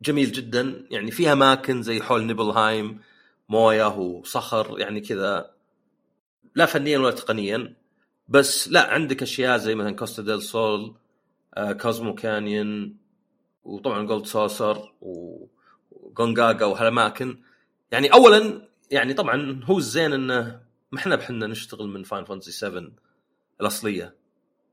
[0.02, 0.88] جميل جدا.
[0.92, 3.02] يعني في أماكن زي حول Nibelheim
[3.50, 5.52] موية وصخر يعني كذا.
[6.56, 7.76] لا فنيا ولا تقنيا.
[8.28, 10.96] بس لا عندك أشياء زي مثلا Costa del Sol
[11.58, 12.98] Cosmo Canyon
[13.64, 17.40] وطبعا Gold Saucer و Gongaga وهالاماكن
[17.92, 22.92] يعني اولا يعني طبعا هو الزين إنه ما إحنا بحنا نشتغل من Final Fantasy 7
[23.62, 24.16] الأصلية.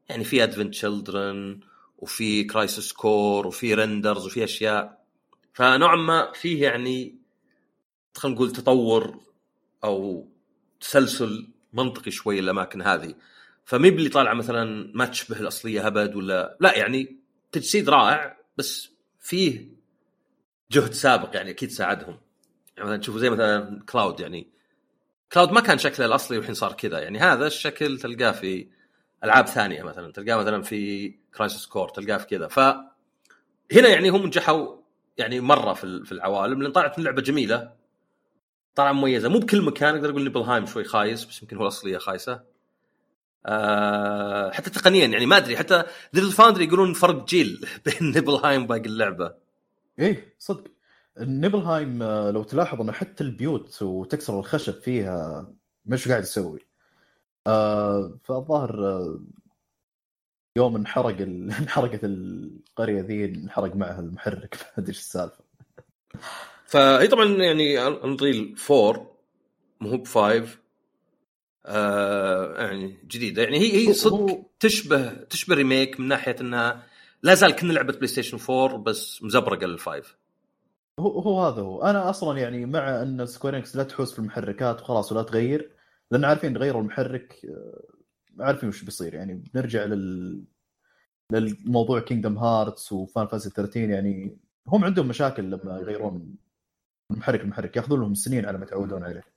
[0.08, 1.60] يعني في Advent Children
[1.98, 5.04] وفي Crisis Core وفي renders وفي أشياء.
[5.52, 7.18] فنوعا ما فيه يعني
[8.16, 9.20] خلينا نقول تطور
[9.84, 10.28] أو
[10.80, 13.14] تسلسل منطقي شوي الاماكن هذه.
[13.64, 17.16] فمي باللي طالعه مثلا ما تشبه الاصليه ابد ولا لا يعني
[17.52, 18.90] تجسيد رائع بس
[19.20, 19.68] فيه
[20.70, 22.18] جهد سابق يعني أكيد ساعدهم.
[22.76, 24.48] يعني مثلا تشوفوا زي مثلا Cloud يعني
[25.32, 28.68] Cloud ما كان شكله الأصلي والحين صار كذا يعني هذا الشكل تلقاه في
[29.24, 32.48] ألعاب ثانية مثلا تلقاه مثلا في Crisis Core تلقاه في كذا.
[32.48, 32.58] ف
[33.72, 34.76] هنا يعني هم نجحوا
[35.18, 37.72] يعني مرة في ال- في العوالم لأن طلعت اللعبه جميلة
[38.74, 39.28] طالعه مميزة.
[39.28, 42.53] مو بكل مكان أقدر أقول Nibelheim شوي خايس بس يمكن هو الأصلية خايسة.
[43.46, 48.86] أه حتى تقنيا يعني ما أدري حتى Digital Foundry يقولون فرق جيل بين Nibelheim وباقي
[48.86, 49.34] اللعبة.
[49.98, 50.64] إيه صدق.
[51.18, 55.46] Nibelheim آه، لو تلاحظ انه حتى البيوت وتكسر الخشب فيها
[55.86, 56.60] مش قاعد يسوي.
[57.46, 59.20] آه فالظاهر آه،
[60.56, 61.52] يوم انحرق ال...
[61.60, 64.54] انحرقت القرية ذي انحرق معها المحرك.
[64.62, 65.44] ما أدري إيش السالفة.
[66.66, 69.10] فهي طبعا يعني Unreal 4
[69.80, 70.63] مو ب 5
[71.66, 73.42] آه يعني جديدة.
[73.42, 76.82] يعني هي هي صدق تشبه تشبه Remake من ناحية إنها
[77.22, 80.16] لا زال كنا لعبه PlayStation 4 بس مزبرقة لل five
[81.00, 81.82] هو هو هذا هو.
[81.82, 85.70] أنا أصلا يعني مع إن Square Enix لا تحوس في المحركات وخلاص ولا تغير
[86.10, 89.14] لأن عارفين غيروا المحرك آه، عارفين وش بيصير.
[89.14, 90.44] يعني بنرجع لل
[91.32, 94.38] للموضوع Kingdom Hearts و Final Fantasy 13 يعني
[94.68, 96.36] هم عندهم مشاكل لما يغيرون
[97.10, 99.33] المحرك المحرك ياخذون لهم سنين على ما يتعودون عليه.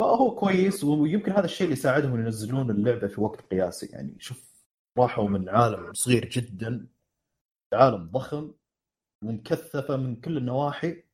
[0.00, 3.86] فهو كويس ويمكن هذا الشيء اللي يساعدهم ينزلون اللعبة في وقت قياسي.
[3.86, 4.64] يعني شوف
[4.98, 6.86] راحوا من عالم صغير جدا
[7.72, 8.52] عالم ضخم
[9.24, 11.04] ومكثفة من كل النواحي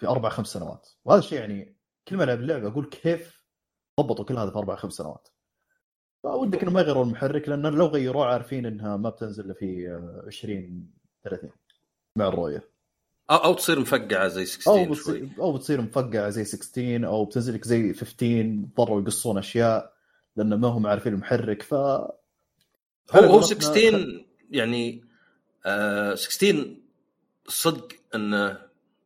[0.00, 0.88] في أربع خمس سنوات.
[1.04, 1.76] وهذا الشيء يعني
[2.08, 3.44] كل ما ألعب اللعبة أقول كيف
[4.00, 5.28] ضبطوا كل هذا في أربع خمس سنوات.
[6.22, 9.88] فودك إنه ما يغيرون المحرك لأن لو غيروه عارفين إنها ما بتنزل في
[10.26, 10.92] 20
[11.24, 11.50] 30
[12.16, 12.71] مع الرؤية.
[13.30, 17.54] أو, أو تصير مفقعة زي 16 أو بتصير أو بتصير مفقعة زي 16 أو بتنزل
[17.54, 19.92] لك زي 15 ضطروا يقصون أشياء
[20.36, 22.10] لأن ما هم عارفين المحرك ف هو
[23.14, 25.04] هو قولتنا- 16 يعني
[25.66, 26.76] آه 16
[27.48, 28.58] صدق إنه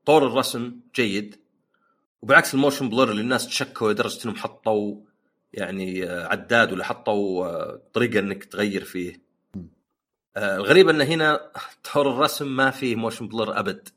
[0.04, 1.36] طور الرسم جيد
[2.22, 4.96] وبالعكس ال motion blur اللي الناس تشكوا لدرجة إنهم حطوا
[5.52, 9.20] يعني آه، عداد ولا حطوا آه، طريقة إنك تغير فيه.
[10.36, 11.50] آه الغريب انه هنا
[11.94, 13.88] طور الرسم ما فيه motion blur أبد.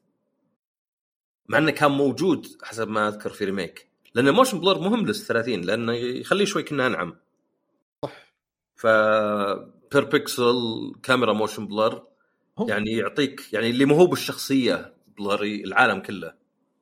[1.49, 3.89] مع إنه كان موجود حسب ما أذكر في Remake.
[4.15, 7.15] لأن ال motion blur مهم لل 30 لأنه يخليه شوي كنا أنعم.
[8.05, 8.33] صح.
[8.75, 8.87] ف
[9.93, 10.53] per pixel
[11.03, 12.03] camera motion blur
[12.67, 16.33] يعني يعطيك يعني اللي مو هو بالشخصية blurry العالم كله.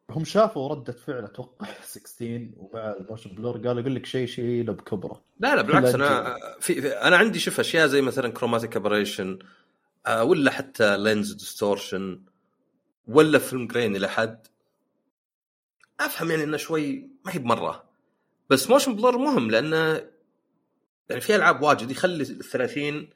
[0.09, 4.63] هم شافوا ردة فعل أتوقع 16 ومع ال motion blur قالوا يقول لك شيء شيء
[4.63, 5.21] له بكبره.
[5.39, 9.39] لا لا بالعكس أنا في, في أنا عندي شوف أشياء زي مثلا chromatic aberration
[10.21, 12.21] ولا حتى lens distortion
[13.07, 14.47] ولا film grain إلى حد.
[15.99, 17.83] أفهم يعني إنه شوي ما هي بمرة.
[18.49, 19.77] بس motion blur مهم لأنه
[21.09, 23.09] يعني في ألعاب واجد يخلي ال 30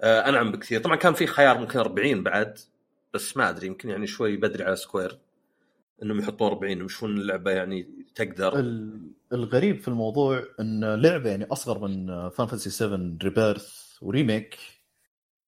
[0.00, 0.80] آه، أنعم بكثير.
[0.80, 2.58] طبعا كان في خيار ممكن 40 بعد
[3.14, 5.18] بس ما أدري يمكن يعني شوي بدري على Square
[6.02, 8.58] إنهم يحطون 40 يشوفون اللعبة يعني تقدر.
[8.58, 14.58] ال- الغريب في الموضوع إن لعبة يعني أصغر من Final Fantasy 7 Rebirth و Remake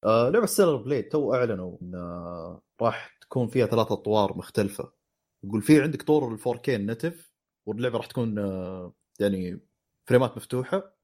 [0.05, 4.91] لعبة Stellar Blade تو أعلنوا إن آه، راح تكون فيها ثلاث أطوار مختلفة.
[5.43, 7.31] يقول في عندك طور ال 4K ال native
[7.65, 9.59] واللعبة راح تكون آه يعني
[10.05, 10.95] فريمات مفتوحة.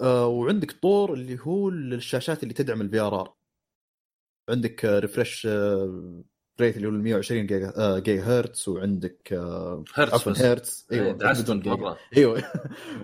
[0.00, 3.34] آه وعندك طور اللي هو للشاشات اللي تدعم ال VRR
[4.48, 5.46] عندك refresh
[6.60, 11.06] rate اللي هو ال 120 جيجا, آه جيجا هرتز وعندك آه هرتز عفوا هرتز أيوه
[11.06, 12.42] أيوه بدون جيجا أيوه.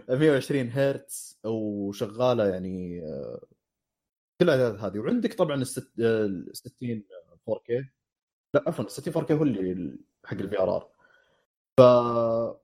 [0.09, 3.47] 120 هرتز وشغالة يعني آه،
[4.41, 4.99] كل الاعداد هذه.
[4.99, 7.05] وعندك طبعا الست- آه، ال 60
[7.51, 7.84] 4K
[8.55, 10.88] لا عفوا ال 60 4K هو اللي حق ال VRR
[11.78, 11.80] ف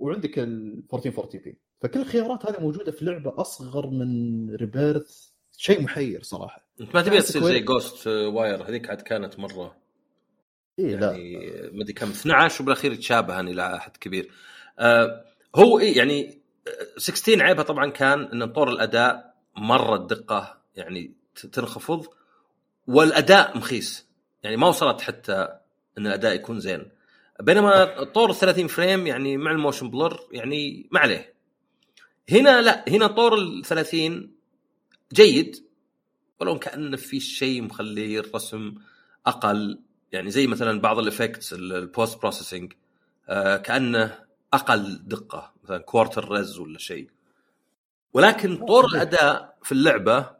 [0.01, 6.23] وعندك ال 1440 p فكل الخيارات هذه موجودة في لعبة أصغر من Rebirth شيء محير
[6.23, 6.67] صراحة.
[6.81, 7.43] انت ما تبي تصير.
[7.43, 9.77] زي Ghostwire هذيك عاد كانت مرة.
[10.79, 11.13] اي لا.
[11.13, 11.39] يعني
[11.73, 14.31] ما أدري كم 12 وبالأخير يتشابهن إلى حد كبير.
[14.79, 15.25] آه
[15.57, 21.15] هو إيه يعني آه، 16 عيبها طبعا كان إن طور الأداء مرة الدقه يعني
[21.53, 22.07] تنخفض
[22.87, 24.09] والأداء مخيس.
[24.43, 25.59] يعني ما وصلت حتى
[25.99, 26.89] إن الأداء يكون زين.
[27.41, 31.35] بينما طور 30 frame يعني مع ال motion blur يعني ما عليه.
[32.31, 34.35] هنا لا هنا طور ال 30
[35.13, 35.65] جيد
[36.41, 38.75] ولو كأن في شيء مخلي الرسم
[39.27, 39.81] أقل.
[40.13, 42.73] يعني زي مثلا بعض ال effects ال post processing
[43.29, 44.19] آه كأنه
[44.53, 47.11] أقل دقة مثلا quarter res ولا شيء.
[48.13, 48.87] ولكن طور.
[48.87, 50.31] الأداء في اللعبة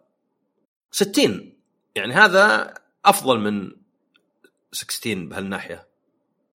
[0.91, 1.53] 60
[1.95, 2.75] يعني هذا
[3.05, 3.73] أفضل من
[4.75, 5.89] 16 بهالناحية.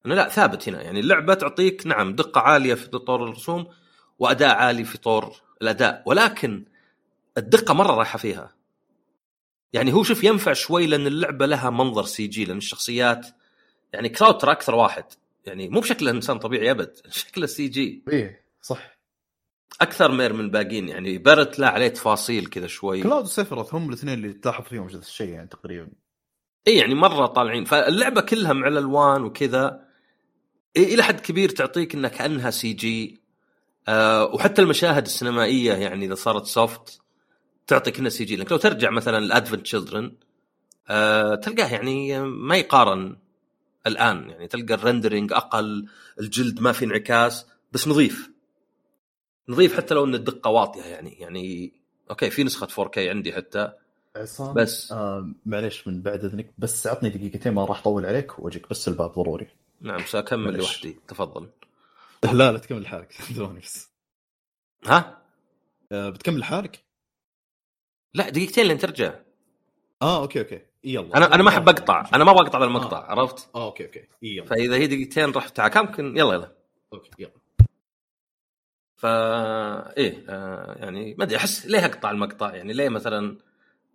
[0.05, 0.81] انه لا ثابت هنا.
[0.81, 3.67] يعني اللعبة تعطيك نعم دقة عالية في طور الرسوم
[4.19, 6.65] وأداء عالي في طور الأداء ولكن
[7.37, 8.55] الدقة مرة رايحة فيها.
[9.73, 13.27] يعني هو شوف ينفع شوي لأن اللعبة لها منظر CG لأن الشخصيات
[13.93, 15.03] يعني كلاود ترى أكثر واحد.
[15.45, 18.03] يعني مو بشكله إنسان طبيعي أبد شكله CG.
[18.11, 18.99] إيه صح.
[19.81, 23.03] أكثر من الباقيين يعني باريت لا عليه تفاصيل كذا شوي.
[23.03, 25.89] كلاود وسيفرث هم الاثنين اللي تلاحظ فيهم ذا الشيء يعني تقريبا.
[26.67, 27.65] اي يعني مرة طالعين.
[27.65, 29.85] فاللعبة كلها مع الألوان وكذا
[30.75, 33.21] إيه إلى حد كبير تعطيك إنها كأنها CG
[33.87, 37.01] آه وحتى المشاهد السينمائية يعني إذا صارت سوت
[37.67, 40.11] تعطيك إنها CG لأنك لو ترجع مثلا ال Advent Children
[40.89, 43.15] آه تلقاه يعني ما يقارن
[43.87, 44.29] الآن.
[44.29, 45.85] يعني تلقى ال rendering أقل
[46.19, 48.29] الجلد ما في انعكاس بس نظيف.
[49.49, 51.11] نظيف حتى لو إن الدقة واطية يعني.
[51.19, 51.73] يعني
[52.09, 53.71] أوكي في نسخة 4K عندي حتى.
[54.19, 54.91] عصام بس.
[54.91, 59.11] آه معليش من بعد إذنك بس عطني دقيقتين ما راح أطول عليك وأجيك بس الباب
[59.11, 59.47] ضروري.
[59.81, 60.57] نعم سأكمل معلش.
[60.57, 60.99] لوحدي.
[61.07, 61.49] تفضل.
[62.33, 63.89] لا لا تكمل حالك ثواني بس.
[64.85, 65.17] ها؟
[65.91, 66.83] آه بتكمل حالك؟
[68.13, 69.13] لا دقيقتين لين ترجع.
[70.01, 70.61] آه أوكي أوكي.
[70.83, 71.17] يلا.
[71.17, 72.09] أنا أنا ما أحب أقطع.
[72.13, 73.01] أنا ما أبغى أقطع بالمقطع آه.
[73.11, 74.07] عرفت؟ آه أوكي أوكي.
[74.21, 74.45] يلا.
[74.45, 75.71] فإذا هي دقيقتين رحت تعال.
[75.71, 76.51] كم ممكن يلا يلا.
[76.93, 77.31] أوكي يلا.
[78.97, 83.37] فا إيه آه يعني ما أدري أحس ليه أقطع المقطع؟ يعني ليه مثلا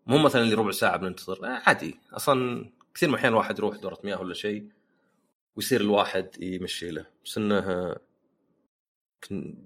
[0.07, 1.45] مو مثلا اللي ربع ساعة بننتظر.
[1.47, 1.99] آه عادي.
[2.13, 4.69] أصلا كثير من الأحيان الواحد يروح دوره مياه ولا شيء
[5.57, 7.07] ويصير الواحد يمشي له.
[7.25, 7.95] بس إنه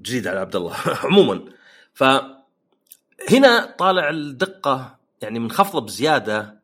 [0.01, 0.77] جديد على عبد الله.
[1.05, 1.53] عموما.
[1.95, 2.05] ف
[3.31, 6.61] هنا طالع الدقة يعني منخفضه بزيادة.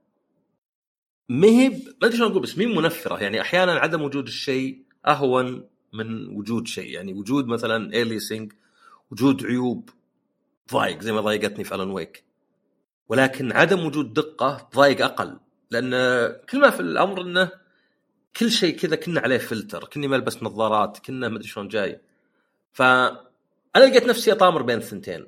[1.28, 1.72] ما هي ب-
[2.02, 6.66] ما أدري شلون أقول بس مين منفرة؟ يعني أحيانا عدم وجود الشيء أهون من وجود
[6.68, 6.90] شيء.
[6.90, 8.52] يعني وجود مثلا aliasing
[9.10, 9.90] وجود عيوب
[10.72, 12.24] ضايق زي ما ضايقتني في ألان ويك
[13.08, 15.38] ولكن عدم وجود دقة ضايق أقل.
[15.70, 15.90] لأن
[16.50, 17.50] كل ما في الأمر إنه
[18.36, 22.00] كل شيء كذا كنا عليه فلتر كني ملبس نظارات كنا ما أدري شلون جاي.
[22.72, 23.20] فانا
[23.76, 25.26] لقيت نفسي أطامر بين الثنتين.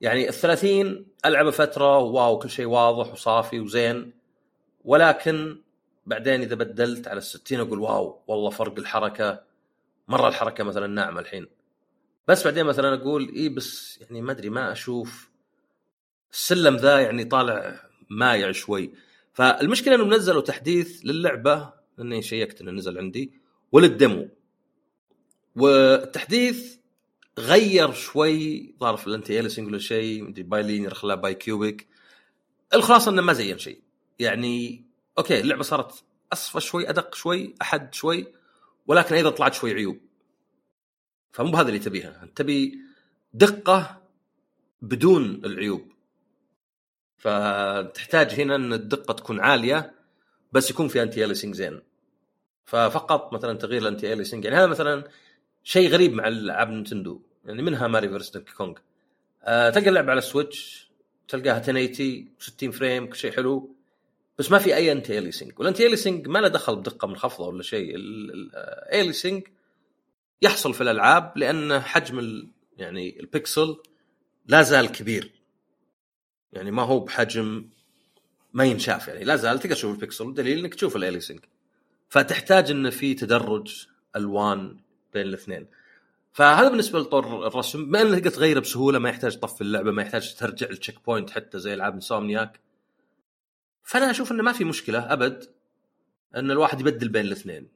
[0.00, 4.12] يعني الثلاثين العبه فترة واو كل شيء واضح وصافي وزين.
[4.84, 5.60] ولكن
[6.06, 9.42] بعدين إذا بدلت على الستين أقول واو والله فرق الحركة.
[10.08, 11.46] مرة الحركة مثلا ناعمة الحين.
[12.28, 15.31] بس بعدين مثلا أقول إي بس يعني ما أدري ما أشوف.
[16.32, 18.92] السلم ذا يعني طالع مايع شوي.
[19.32, 23.32] فالمشكلة انه نزلوا تحديث للعبة لاني شيكت إنه نزل عندي
[23.72, 24.28] وللديمو.
[25.56, 26.76] والتحديث
[27.38, 31.88] غير شوي ظهر في ال anti-aliasing ولا شيء bilinear خلاه bicubic.
[32.74, 33.80] الخلاصة إنه ما زين شيء.
[34.18, 34.84] يعني
[35.18, 38.26] أوكي اللعبة صارت أصفى شوي أدق شوي أحد شوي
[38.86, 40.00] ولكن أيضا طلعت شوي عيوب.
[41.32, 42.28] فمو بهذا اللي تبيها.
[42.34, 42.78] تبي
[43.34, 44.02] دقة
[44.82, 45.91] بدون العيوب.
[47.22, 49.94] فتحتاج هنا إن الدقة تكون عالية
[50.52, 51.80] بس يكون في anti-aliasing زين.
[52.64, 55.04] ففقط مثلا تغيير ال anti-aliasing يعني هذا مثلا
[55.62, 58.74] شيء غريب مع ألعاب نينتندو يعني منها ماريو versus دونكي كونغ.
[59.42, 60.90] أه تلقى اللعبة على السويتش
[61.28, 63.76] تلقاها 1080 60 frame كل شيء حلو
[64.38, 67.92] بس ما في أي anti-aliasing وال anti-aliasing ما له دخل بدقة منخفضه ولا شيء.
[67.96, 69.42] ال aliasing
[70.42, 73.76] يحصل في الألعاب لأن حجم يعني البكسل
[74.46, 75.41] لا زال كبير.
[76.52, 77.68] يعني ما هو بحجم
[78.52, 79.24] ما ينشاف يعني.
[79.24, 81.40] لا زال تقدر تشوف البكسل دليل إنك تشوف ال aliasing.
[82.08, 83.86] فتحتاج إنه في تدرج
[84.16, 84.76] ألوان
[85.14, 85.66] بين الاثنين.
[86.32, 90.66] فهذا بالنسبة لطور الرسم بما إنك تغيره بسهولة ما يحتاج تطفي اللعبة ما يحتاج ترجع
[90.70, 92.60] ال checkpoint حتى زي ألعاب انسومنياك
[93.82, 95.44] فأنا أشوف إنه ما في مشكلة أبد
[96.36, 97.68] إن الواحد يبدل بين الاثنين.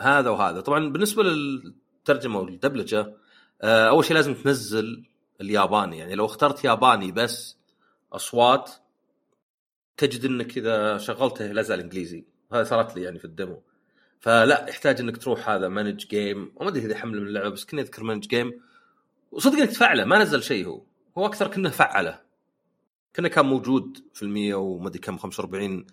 [0.00, 0.60] هذا وهذا.
[0.60, 3.16] طبعا بالنسبة للترجمة والدبلجة
[3.62, 5.04] آه، أول شيء لازم تنزل
[5.40, 5.98] الياباني.
[5.98, 7.56] يعني لو اخترت ياباني بس
[8.14, 8.70] أصوات
[9.96, 12.24] تجد إنك إذا شغلته لا زال إنجليزي.
[12.52, 13.62] هذا صارت لي يعني في الديمو.
[14.20, 17.80] فلا يحتاج إنك تروح هذا manage game وما أدري إذا يحمل من اللعبة بس كني
[17.80, 18.60] اذكر manage game
[19.32, 20.82] وصدق إنك تفعله ما نزل شيء هو.
[21.18, 22.20] هو أكثر كانه فعله.
[23.14, 25.86] كانه كان موجود في المية وما أدري كم 45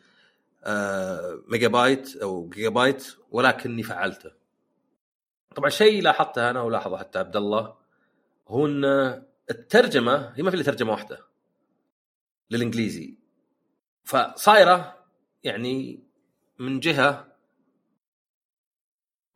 [0.64, 4.32] آه ميجا بايت أو جيجا بايت ولكني فعلته.
[5.56, 7.76] طبعا شيء لاحظته أنا ولاحظه حتى عبد الله
[8.48, 8.86] هو إن
[9.50, 11.31] الترجمة هي ما في إلا ترجمة واحدة.
[12.52, 13.18] للإنجليزي.
[14.04, 15.06] فصايرة
[15.43, 16.04] يعني
[16.60, 17.36] من جهة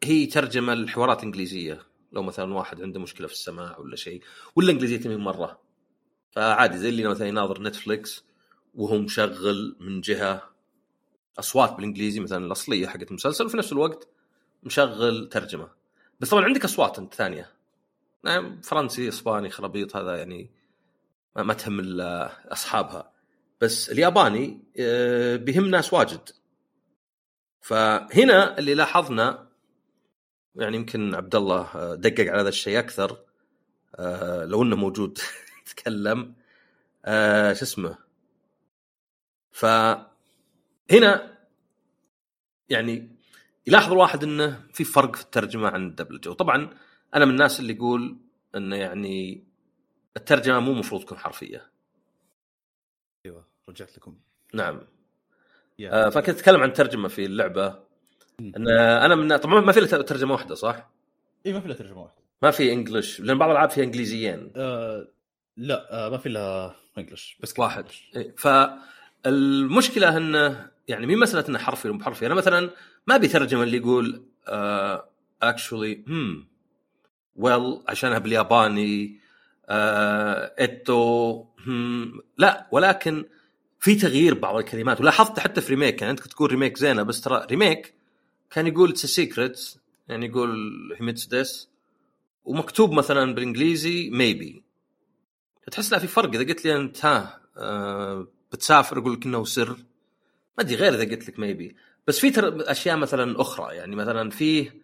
[0.04, 4.24] هي ترجمة الحوارات الانجليزيه لو مثلا واحد عنده مشكلة في السماع ولا شيء
[4.56, 5.62] ولا انجليزيته من مرة.
[6.32, 8.26] فعادي زي اللي مثلا يناظر نتفليكس
[8.74, 10.56] وهو مشغل من جهة
[11.40, 14.08] أصوات بالإنجليزي مثلا الأصلية حقت المسلسل وفي نفس الوقت
[14.64, 15.70] مشغل ترجمة.
[16.20, 17.52] بس طبعا عندك أصوات أنت ثانية.
[18.24, 20.52] نعم فرنسي إسباني خرابيط هذا يعني
[21.36, 22.02] ما, تهم
[22.52, 23.12] أصحابها.
[23.62, 26.30] بس الياباني آه، بهم ناس واجد.
[27.62, 29.48] فهنا اللي لاحظنا
[30.56, 33.18] يعني يمكن عبد الله آه، دقق على هذا الشيء أكثر
[33.96, 35.18] آه، لو إنه موجود
[35.76, 36.34] تكلم
[37.54, 37.98] شو اسمه؟
[39.52, 41.38] فهنا
[42.70, 43.16] يعني
[43.68, 46.70] يلاحظ الواحد إنه في فرق في الترجمة عن الدبلجه وطبعا
[47.16, 48.18] أنا من الناس اللي يقول
[48.56, 49.44] إنه يعني
[50.18, 51.72] الترجمة مو المفروض تكون حرفية.
[53.26, 54.18] أيوه رجعت لكم.
[54.54, 54.82] نعم.
[55.82, 57.80] آه، فكنت أتكلم عن ترجمة في اللعبة.
[58.40, 60.90] إن أنا من طبعا ما في ترجمة واحدة صح؟
[61.46, 62.22] اي ما في ترجمة واحدة.
[62.42, 64.54] ما في إنجلش لأن بعض الألعاب فيها إنجليزيين.
[64.56, 65.08] آه
[65.58, 67.86] لا آه ما في إلا إنجلش بس واحد.
[68.16, 72.26] إيه، فالمشكلة انه يعني مين مسألة انه حرفي ولا حرفي.
[72.26, 72.70] أنا مثلا
[73.08, 74.26] ما أبي ترجمة اللي يقول
[75.42, 76.48] actually hmm
[77.36, 79.20] well عشانها بالياباني
[79.70, 83.26] えっと hmm لا ولكن
[83.80, 85.02] في تغيير بعض الكلمات.
[85.02, 87.94] ولاحظت حتى في Remake يعني أنت كنت تقول Remake زينة بس ترى Remake
[88.52, 89.60] كان يقول it's secret
[90.08, 91.70] يعني يقول 秘密です
[92.46, 94.64] ومكتوب مثلا بالإنجليزي maybe
[95.72, 96.30] تحس لا في فرق.
[96.36, 99.70] إذا قلت لي أنت ها آه بتسافر أقول لك إنه سر.
[99.70, 101.76] ما أدري غير إذا قلت لك maybe
[102.08, 102.32] بس في.
[102.72, 103.76] أشياء مثلا أخرى.
[103.76, 104.82] يعني مثلا فيه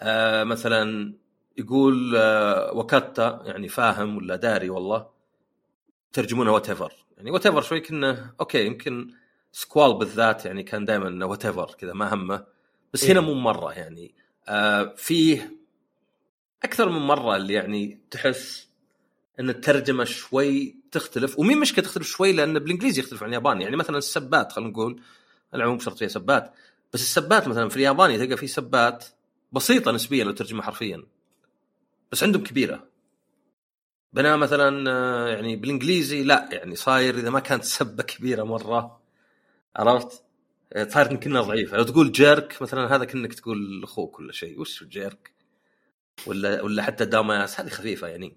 [0.00, 1.14] آه مثلا
[1.58, 5.06] يقول آه わかった يعني فاهم ولا داري والله
[6.12, 9.14] ترجمونه whatever يعني whatever شوي كنا أوكي يمكن
[9.52, 12.44] سكوال بالذات يعني كان دائما إنه whatever كذا ما همه.
[12.92, 13.12] بس إيه.
[13.12, 14.14] هنا مو مرة يعني.
[14.48, 15.58] آه فيه
[16.64, 18.68] أكثر من مرة اللي يعني تحس
[19.40, 21.38] إن الترجمة شوي تختلف.
[21.38, 23.64] ومين مشكلة تختلف شوي لأن بالإنجليزي يختلف عن الياباني.
[23.64, 25.00] يعني مثلا السبات خلينا نقول
[25.54, 26.52] اللعبه مو بشرط فيها سبات
[26.92, 29.04] بس السبات مثلا في الياباني تلقى في سبات
[29.52, 31.02] بسيطة نسبيا لو ترجمها حرفيا.
[32.12, 32.88] بس عندهم كبيرة.
[34.12, 39.00] بينما مثلا آه، يعني بالإنجليزي لا يعني صاير إذا ما كانت سبة كبيرة مرة.
[39.76, 40.24] عرفت؟
[40.72, 41.76] آه، صاير كنا ضعيفة.
[41.76, 44.60] لو تقول جيرك مثلا هذا كأنك تقول لأخوك ولا شيء.
[44.60, 45.32] وش جيرك؟
[46.26, 47.60] ولا ولا حتى داماس.
[47.60, 48.36] هذه خفيفة يعني.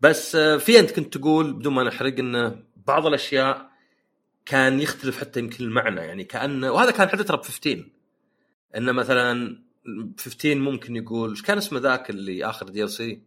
[0.00, 3.70] بس آه، في أنت كنت تقول بدون ما نحرق انه بعض الأشياء
[4.46, 6.00] كان يختلف حتى يمكن المعنى.
[6.00, 7.84] يعني كانه وهذا كان حتى ترى ب 15
[8.76, 9.62] انه مثلا
[10.18, 13.20] 15 ممكن يقول إيش كان اسمه ذاك اللي آخر DLC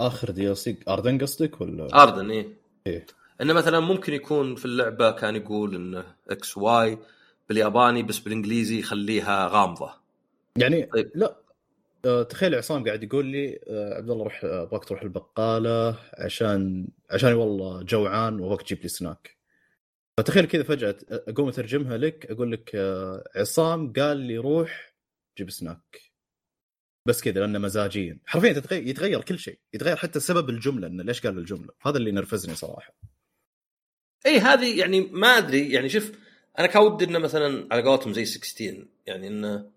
[0.00, 2.48] آخر DLC اردن قصدك ولا؟ اردن إيه.
[2.86, 3.06] إيه.
[3.40, 6.98] إنه مثلا ممكن يكون في اللعبة كان يقول إنه XY
[7.48, 9.90] بالياباني بس بالإنجليزي يخليها غامضة.
[10.56, 11.10] يعني طيب.
[11.14, 11.36] لا.
[12.04, 16.88] آه، تخيل عصام قاعد يقول لي آه، عبد الله روح آه، ابغاك تروح البقالة عشان
[17.10, 19.36] عشان والله جوعان وابغاك تجيب لي سناك
[20.18, 24.91] فتخيل كذا فجأة أقوم أترجمها لك أقول لك آه، عصام قال لي روح
[25.38, 26.12] جيب سناك.
[27.06, 28.18] بس كذا لأنه مزاجيا.
[28.26, 29.58] حرفيا تتغير يتغير كل شيء.
[29.74, 32.94] يتغير حتى سبب الجملة إنه ليش قال الجملة؟ هذا اللي نرفزني صراحة.
[34.26, 35.72] إي هذه يعني ما أدري.
[35.72, 36.12] يعني شوف
[36.58, 39.70] أنا كان ودي إنه مثلا على قولتهم زي 16 يعني إنه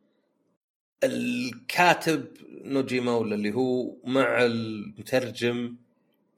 [1.04, 5.76] الكاتب نوجيما ولا اللي هو مع المترجم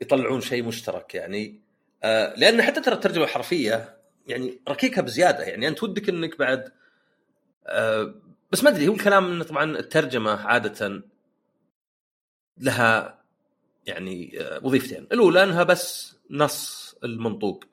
[0.01, 1.15] يطلعون شيء مشترك.
[1.15, 1.61] يعني
[2.03, 3.97] آه لأن حتى ترى الترجمة الحرفيه
[4.27, 5.43] يعني ركيكة بزيادة.
[5.43, 6.71] يعني أنت ودك إنك بعد
[7.67, 11.03] آه بس ما أدري هو الكلام إنه طبعا الترجمة عادة
[12.57, 13.21] لها
[13.85, 15.07] يعني آه وظيفتين.
[15.11, 17.63] الأولى إنها بس نص المنطوق.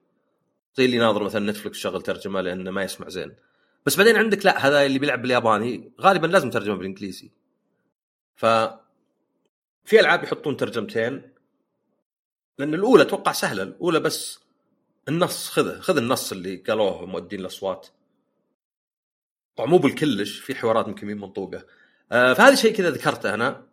[0.75, 3.35] زي اللي ناظر مثلا نتفلكس شغل ترجمة لأنه ما يسمع زين.
[3.87, 7.31] بس بعدين عندك لا هذا اللي بيلعب بالياباني غالبا لازم ترجمة بالإنجليزي.
[8.35, 8.47] ف
[9.85, 11.35] في ألعاب يحطون ترجمتين
[12.59, 13.63] لأن الأولى أتوقع سهلة.
[13.63, 14.41] الأولى بس
[15.09, 17.89] النص خذه خذ النص اللي قالوه مؤدين الأصوات.
[19.57, 21.65] طبعا مو بالكلش في حوارات يمكن منطوقة.
[22.13, 23.67] آه فهذا شيء كذا ذكرته أنا.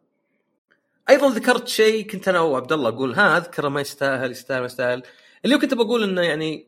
[1.10, 5.04] أيضا ذكرت شيء كنت أنا وعبد الله أقول ها أذكره ما يستاهل يستاهل ما يستاهل.
[5.46, 6.68] اللي كنت بقول إنه يعني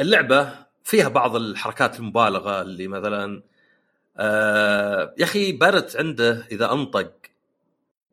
[0.00, 0.52] اللعبة
[0.84, 3.42] فيها بعض الحركات المبالغة اللي مثلا
[4.16, 7.12] آه يا أخي بارت عنده إذا أنطق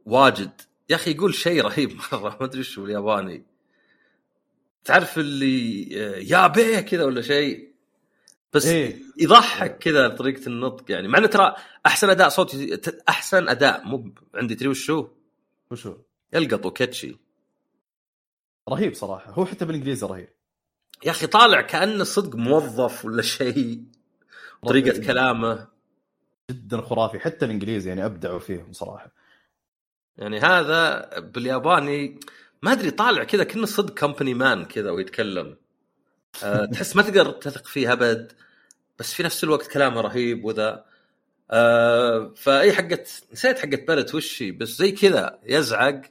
[0.05, 3.45] واجد يا أخي يقول شيء رهيب مرة ما أدري شو الياباني.
[4.85, 7.66] تعرف اللي آه، يا بيه كذا ولا شيء؟
[8.53, 9.01] بس إيه.
[9.17, 14.55] يضحك كذا طريقه النطق يعني مع إنه ترى أحسن أداء صوتي أحسن أداء مو عندي
[14.55, 15.07] تدري وشو؟
[15.71, 15.97] وشو
[16.33, 17.17] يلقط وكاتشي
[18.69, 20.29] رهيب صراحة هو حتى بالإنجليزي رهيب
[21.05, 23.83] يا أخي طالع كأنه صدق موظف ولا شيء
[24.67, 25.05] طريقة رهيب.
[25.05, 25.67] كلامه
[26.51, 29.11] جدا خرافي حتى الإنجليزي يعني أبدعوا فيهم صراحة
[30.17, 32.19] يعني هذا بالياباني
[32.61, 35.57] ما أدري طالع كذا كأنه صدق كمباني مان كذا ويتكلم
[36.43, 38.31] أه تحس ما تقدر تثق فيه أبد
[38.99, 40.85] بس في نفس الوقت كلامه رهيب وذا.
[41.51, 46.01] أه فأي حقت نسيت حقت بلد وش بس زي كذا يزعق.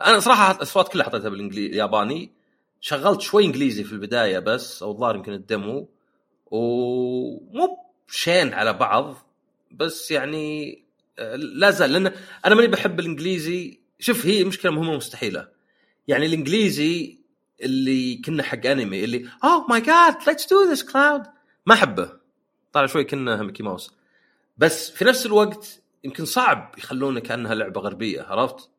[0.00, 2.32] أنا صراحة الأصوات كلها حطيتها بالانجليزي الياباني.
[2.80, 5.88] شغلت شوي إنجليزي في البداية بس أو الظاهر يمكن ال demo
[6.46, 7.78] ومو
[8.08, 9.16] شين على بعض
[9.70, 10.78] بس يعني
[11.18, 11.92] آه، لا زال.
[11.92, 12.12] لأن
[12.46, 13.80] أنا ماني بحب الإنجليزي.
[14.00, 15.48] شوف هي مشكلة مهمة مستحيلة.
[16.08, 17.17] يعني الإنجليزي
[17.62, 21.22] اللي كنا حق انمي اللي oh my God let's do this Cloud
[21.66, 22.12] ما أحبه.
[22.72, 23.94] طالع شوي كنا ميكي ماوس.
[24.58, 28.70] بس في نفس الوقت يمكن صعب يخلونه كأنها لعبة غربية عرفت؟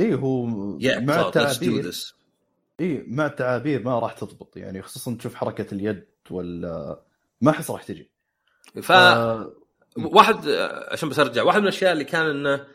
[0.00, 1.92] اي هو Yeah, مع التعابير.
[2.80, 7.00] اي مع التعابير ما راح تضبط يعني خصوصا تشوف حركة اليد ولا
[7.40, 8.10] ما أحس راح تجي.
[8.82, 9.52] ف آه،
[9.96, 10.48] واحد
[10.90, 12.66] عشان بس أرجع واحد من الأشياء اللي كان إنه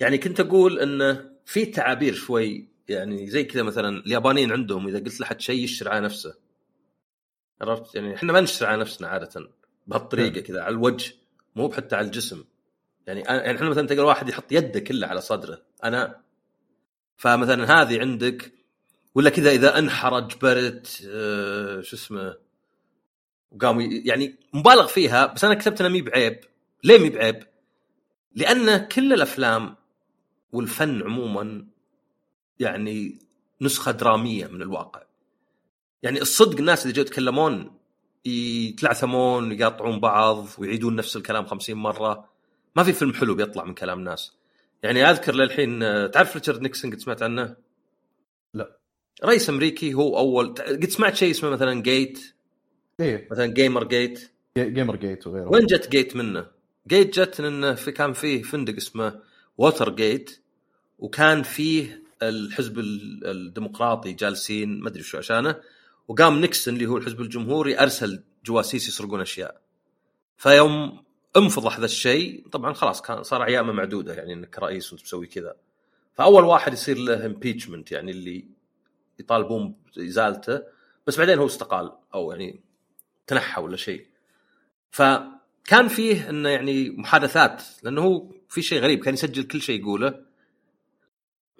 [0.00, 5.20] يعني كنت أقول إنه في تعابير شوي يعني زي كذا مثلا اليابانيين عندهم إذا قلت
[5.20, 6.34] لحد شيء يشتري على نفسه.
[7.60, 9.50] عرفت؟ يعني إحنا ما نشتري على نفسنا عادة.
[9.86, 10.42] بهالطريقة نعم.
[10.42, 11.14] كذا على الوجه
[11.56, 12.44] مو حتى على الجسم.
[13.06, 15.62] يعني يعني إحنا مثلا تلقى واحد يحط يده كلها على صدره.
[15.84, 16.20] أنا
[17.16, 18.52] فمثلا هذه عندك
[19.14, 22.36] ولا كذا إذا انحرج برت آه شو اسمه
[23.50, 26.40] وقام يعني مبالغ فيها بس أنا كتبت انها مي بعيب.
[26.84, 27.42] ليه مي بعيب؟
[28.34, 29.76] لأن كل الأفلام
[30.52, 31.66] والفن عموما
[32.62, 33.18] يعني
[33.60, 35.02] نسخة درامية من الواقع.
[36.02, 37.78] يعني الصدق الناس اللي جو يتكلمون
[38.24, 42.28] يتلعثمون ويقاطعون بعض ويعيدون نفس الكلام خمسين مرة.
[42.76, 44.32] ما في فيلم حلو بيطلع من كلام ناس.
[44.82, 47.56] يعني أذكر للحين تعرف ريتشارد نيكسون قد سمعت عنه؟
[48.54, 48.76] لا.
[49.24, 52.34] رئيس أمريكي هو أول قد سمعت شيء اسمه مثلا gate
[53.00, 53.28] إيه.
[53.30, 55.48] مثلا Gamer gate Gamer gate وغيره.
[55.48, 56.46] وين جت gate منه؟
[56.88, 59.20] gate جت إنه في كان فيه فندق اسمه
[59.58, 60.42] Watergate
[60.98, 65.56] وكان فيه الحزب ال- الديمقراطي جالسين ما أدري شو عشانه
[66.08, 69.60] وقام نيكسون اللي هو الحزب الجمهوري أرسل جواسيس يسرقون أشياء.
[70.36, 71.04] فيوم
[71.36, 75.54] انفضح ذا الشيء طبعا خلاص كان صار أيامه معدودة يعني إنك رئيس وأنت مسوي كذا.
[76.14, 78.44] فأول واحد يصير له impeachment يعني اللي
[79.18, 80.62] يطالبون بإزالته
[81.06, 82.60] بس بعدين هو استقال أو يعني
[83.26, 84.06] تنحى ولا شيء.
[84.90, 90.31] فكان فيه إنه يعني محادثات لأنه هو في شيء غريب كان يسجل كل شيء يقوله.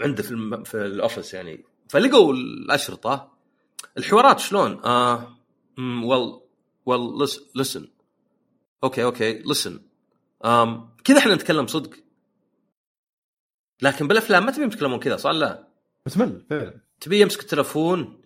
[0.02, 0.64] عنده في الم...
[0.64, 1.64] في ال office يعني.
[1.88, 3.32] فلقوا الأشرطة
[3.98, 5.36] الحوارات شلون؟ آه
[5.78, 6.40] well
[6.86, 7.88] well listen
[8.84, 9.80] okay okay listen
[11.04, 11.90] كذا إحنا نتكلم صدق.
[13.82, 15.68] لكن بالأفلام ما تبيهم يتكلمون كذا صح لا؟
[16.06, 16.80] بتمل فعلا.
[17.00, 18.22] تبي يمسك التلفون؟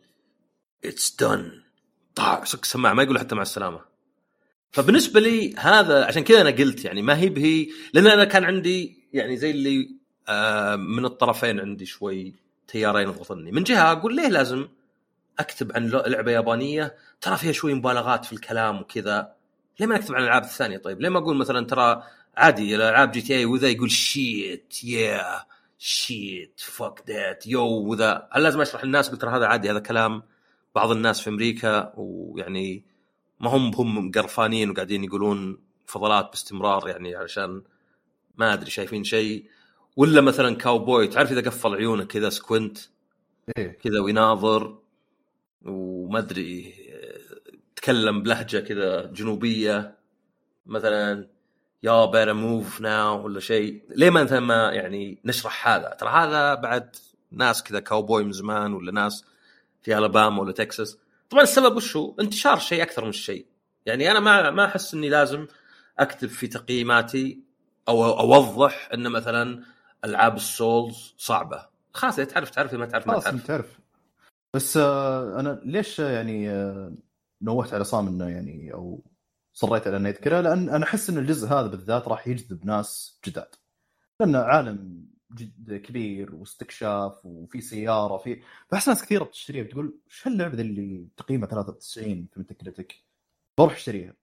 [0.84, 1.62] it's done
[2.14, 3.81] طاخ سك السماعه ما يقول حتى مع السلامة.
[4.70, 9.09] فبالنسبة لي هذا عشان كذا أنا قلت يعني ما هي بهي لأن أنا كان عندي
[9.12, 9.97] يعني زي اللي
[10.77, 12.35] من الطرفين عندي شوي
[12.68, 14.68] تيارين يضغطني من جهة أقول ليه لازم
[15.39, 19.33] أكتب عن لعبة يابانية؟ ترى فيها شوي مبالغات في الكلام وكذا.
[19.81, 22.03] ليه ما اكتب عن الألعاب الثانية طيب؟ ليه ما أقول مثلا ترى
[22.37, 25.44] عادي الألعاب GTA وذا يقول shit yeah
[25.78, 28.29] shit fuck that you وذا.
[28.33, 30.22] هل لازم أشرح للناس؟ قلت ترى هذا عادي هذا كلام
[30.74, 32.85] بعض الناس في أمريكا ويعني
[33.41, 37.62] ما هم هم قرفانين وقاعدين يقولون فضلات باستمرار يعني علشان
[38.37, 39.47] ما أدري شايفين شيء؟
[39.97, 42.78] ولا مثلا كاوبوي تعرف إذا قفل عيونه كذا squint؟
[43.59, 43.68] إيه.
[43.68, 44.78] كذا ويناظر
[45.64, 46.74] وما أدري
[47.76, 49.97] تكلم بلهجة كذا جنوبية
[50.66, 51.28] مثلا
[51.82, 53.82] you better move now ولا شيء.
[53.88, 56.97] ليه ما مثلا ما يعني نشرح هذا؟ ترى هذا بعد
[57.30, 59.24] ناس كذا كاوبوي من زمان ولا ناس
[59.82, 60.99] في الاباما ولا تكساس
[61.30, 63.47] طبعا السبب وش هو؟ انتشار شيء أكثر من الشيء
[63.86, 65.47] يعني أنا ما ما أحس إني لازم
[65.99, 67.40] أكتب في تقييماتي
[67.88, 69.62] أو أوضح إن مثلا
[70.07, 71.68] ألعاب السولز صعبة.
[71.92, 73.46] خلاص إذا تعرف تعرف ما تعرف ما تعرف.
[73.46, 73.80] تعرف.
[74.54, 76.94] بس آه أنا ليش يعني آه
[77.42, 79.04] نوهت على صام إنه يعني أو
[79.52, 83.54] صريت على إنه يذكرها لأن أنا أحس إن الجزء هذا بالذات راح يجذب ناس جداد.
[84.20, 90.61] لأنه عالم جد كبير واستكشاف وفي سيارة في فاحس ناس كثيرة بتشتريها بتقول إيش هاللعبة
[90.61, 92.94] اللي تقييمها 93 في متكريتك
[93.59, 94.14] بروح أشتريها.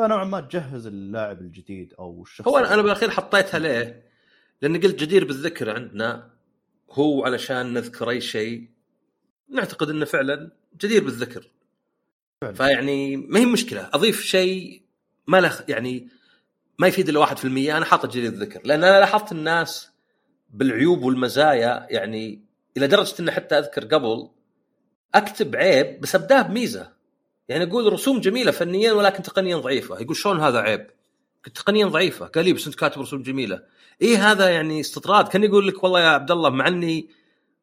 [0.00, 4.05] فنوعا ما تجهز اللاعب الجديد أو الشخص هو أنا بالأخير حطيتها ليه؟
[4.62, 6.30] لأن قلت جدير بالذكر عندنا
[6.90, 8.68] هو علشان نذكر أي شيء.
[9.48, 10.50] نعتقد إنه فعلا
[10.80, 11.50] جدير بالذكر.
[12.40, 12.54] فعلا.
[12.54, 13.90] فيعني ما هي مشكلة.
[13.92, 14.82] أضيف شيء
[15.26, 16.08] ما له يعني
[16.78, 19.90] ما يفيد إلا 1% أنا حاطه جدير الذكر لأن أنا لاحظت الناس
[20.50, 22.44] بالعيوب والمزايا يعني
[22.76, 24.28] إلى درجة ان حتى أذكر قبل
[25.14, 26.92] أكتب عيب بس أبداه بميزة.
[27.48, 30.00] يعني أقول رسوم جميلة فنيا ولكن تقنيا ضعيفة.
[30.00, 30.86] يقول شلون هذا عيب؟
[31.54, 32.26] تقنيا ضعيفة.
[32.26, 33.62] قال لي بس انت كاتب رسوم جميلة.
[34.02, 37.08] إيه هذا يعني استطراد؟ كان يقول لك والله يا عبد الله مع إني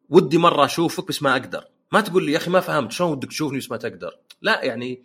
[0.10, 1.64] ودي مرة أشوفك بس ما أقدر.
[1.92, 5.04] ما تقول لي يا أخي ما فهمت شلون ودك تشوفني بس ما تقدر؟ لا يعني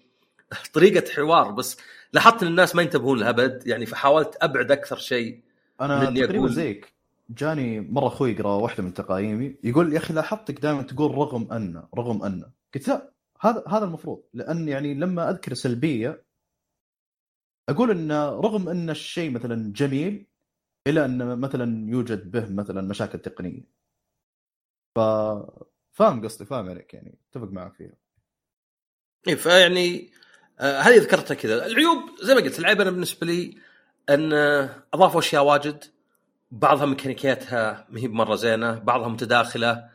[0.75, 1.77] طريقة حوار بس
[2.13, 3.63] لاحظت إن الناس ما ينتبهون لها أبد.
[3.67, 5.41] يعني فحاولت أبعد أكثر شيء
[5.81, 6.93] أنا تقريبا أقول- زيك.
[7.31, 11.83] جاني مرة أخوي يقرأ واحدة من تقايمي يقول يا أخي لاحظتك دائما تقول رغم أن
[11.99, 12.45] رغم أن.
[12.75, 13.11] قلت لا
[13.41, 14.23] هذا هذا المفروض.
[14.35, 16.23] لأن يعني لما أذكر سلبية
[17.69, 20.27] أقول إن رغم إن الشيء مثلا جميل
[20.87, 23.63] إلا إن مثلا يوجد به مثلا مشاكل تقنية.
[24.95, 25.01] ف
[25.93, 27.95] فاهم قصدي فاهم عليك يعني أتفق معك فيها.
[29.29, 30.11] اي فيعني
[30.61, 31.67] آه هذه ذكرتها كذا.
[31.67, 33.59] العيوب زي ما قلت العيب أنا بالنسبة لي
[34.11, 34.33] إن
[34.95, 35.85] أضافوا أشياء واجد.
[36.51, 39.91] بعضها ميكانيكياتها ما هي بمرة زينة بعضها متداخلة.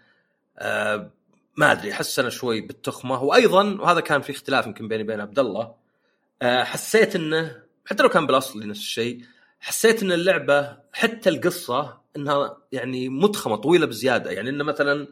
[0.57, 1.11] آه
[1.57, 3.23] ما أدري أحس أنا شوي بالتخمة.
[3.23, 5.75] وأيضا وهذا كان في اختلاف يمكن بيني وبين عبد الله
[6.41, 9.21] آه حسيت إنه حتى لو كان بالأصل نفس الشيء
[9.59, 14.31] حسيت إن اللعبة حتى القصة إنها يعني متخمه طويلة بزيادة.
[14.31, 15.07] يعني إنه مثلا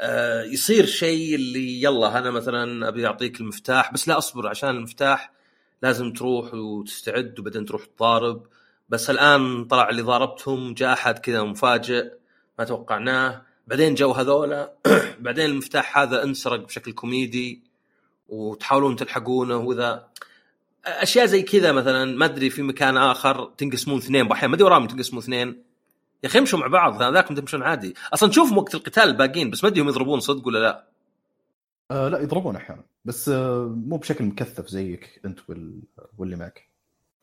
[0.00, 5.32] آه، يصير شيء اللي يلا أنا مثلا أبي أعطيك المفتاح بس لا أصبر عشان المفتاح
[5.82, 8.46] لازم تروح وتستعد وبعدين تروح تضارب.
[8.88, 12.12] بس الآن طلع اللي ضاربتهم جاء أحد كذا مفاجئ
[12.58, 13.42] ما توقعناه.
[13.66, 14.72] بعدين جو هذولا
[15.20, 17.62] بعدين المفتاح هذا انسرق بشكل كوميدي
[18.28, 19.56] وتحاولون تلحقونه.
[19.56, 20.08] وذا
[20.86, 24.86] أشياء زي كذا مثلا ما أدري في مكان آخر تنقسمون اثنين باحيان ما أدري وراهم
[24.86, 25.62] تنقسمون اثنين.
[26.22, 27.94] يا أخي امشوا مع بعض هذاكم تمشون عادي.
[28.14, 30.86] أصلا تشوفهم وقت القتال الباقيين بس ما أدري هم يضربون صدق ولا لا.
[31.90, 32.84] آه لا يضربون أحيانا.
[33.04, 35.82] بس آه مو بشكل مكثف زيك أنت وال...
[36.18, 36.68] واللي معك.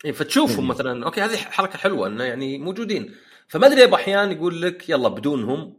[0.06, 0.70] إيه فتشوفهم إيه.
[0.70, 1.06] مثلا.
[1.06, 3.16] okay هذه حركة حلوة إنه يعني موجودين.
[3.48, 5.74] فما أدري أبو أحيان يقول لك يلا بدونهم.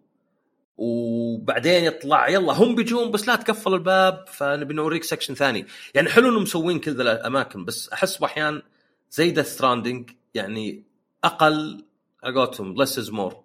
[0.76, 5.66] وبعدين يطلع يلا هم بيجون بس لا تقفل الباب فنبي نوريك section ثاني.
[5.94, 8.62] يعني حلو إنهم مسوين كل ذا الأماكن بس أحس باحيان
[9.10, 10.82] زي Death Stranding يعني
[11.24, 11.84] أقل
[12.24, 13.44] على less is more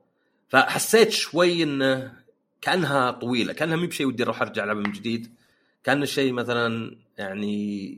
[0.50, 2.14] فحسيت شوي إنه
[2.62, 5.36] كأنها طويلة كأنها مي بشيء ودي أروح أرجع ألعبها من جديد.
[5.84, 7.98] كان الشيء مثلا يعني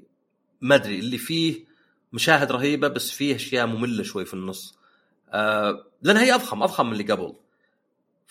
[0.61, 1.65] ما أدري اللي فيه
[2.13, 4.75] مشاهد رهيبة بس فيه أشياء مملة شوي في النص.
[5.29, 7.34] آه لأن هي أضخم أضخم من اللي قبل.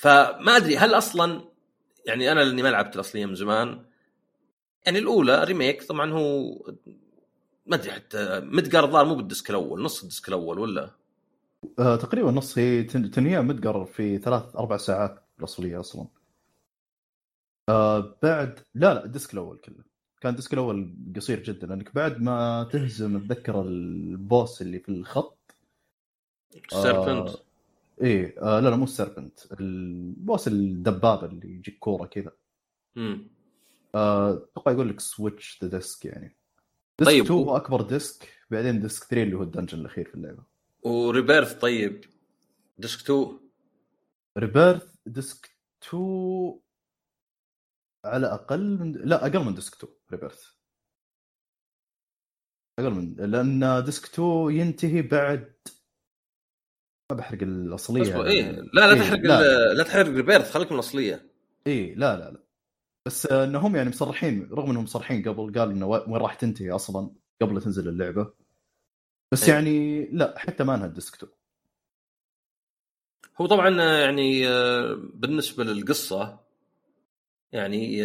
[0.01, 1.45] فما أدري هل أصلا
[2.07, 3.85] يعني أنا لأني ما لعبت الأصلية من زمان
[4.87, 6.53] يعني الأولى Remake طبعا هو
[7.67, 10.91] ما أدري حتى Midgar الظاهر مو بال disc الأول نص ال disc الأول ولا؟
[11.79, 16.07] آه تقريبا نص هي تن- تنهيها Midgar في ثلاث أربع ساعات الأصلية أصلا.
[17.69, 19.85] آه بعد لا لا ال disc الأول كله.
[20.21, 24.89] كان ال disc الأول قصير جدا لأنك بعد ما تهزم اتذكر ال boss اللي في
[24.89, 25.55] الخط
[26.71, 27.29] serpent
[28.01, 32.33] إيه آه لا لا مو ال serpent ال boss الدبابة اللي يجيك كورة كذا.
[32.97, 33.31] مم.
[33.95, 36.37] أتوقع يقول لك switch the disc يعني.
[36.99, 40.09] disc طيب، 2 و- هو أكبر disc بعدين disc 3 اللي هو ال dungeon الأخير
[40.09, 40.45] في اللعبة.
[40.83, 42.05] و Rebirth طيب.
[42.79, 43.41] disc 2
[44.39, 45.51] Rebirth disc
[45.83, 46.61] 2
[48.05, 50.45] على أقل من لا أقل من disc 2 Rebirth.
[52.79, 55.55] أقل من لأن disc 2 ينتهي بعد
[57.11, 59.75] ما بحرق الأصلية اصبر إيه؟ لا لا إيه، تحرق لا.
[59.75, 61.31] لا, تحرق Rebirth خليك من الأصلية.
[61.67, 62.41] إيه لا لا لا.
[63.07, 67.11] بس إنهم يعني مصرحين رغم إنهم مصرحين قبل قال إنه وين راح تنتهي أصلا
[67.43, 68.33] قبل لا تنزل اللعبة.
[69.33, 69.55] بس إيه.
[69.55, 71.33] يعني لا حتى ما انها disc 2
[73.41, 74.43] هو طبعا يعني
[75.15, 76.41] بالنسبة للقصة
[77.53, 78.03] يعني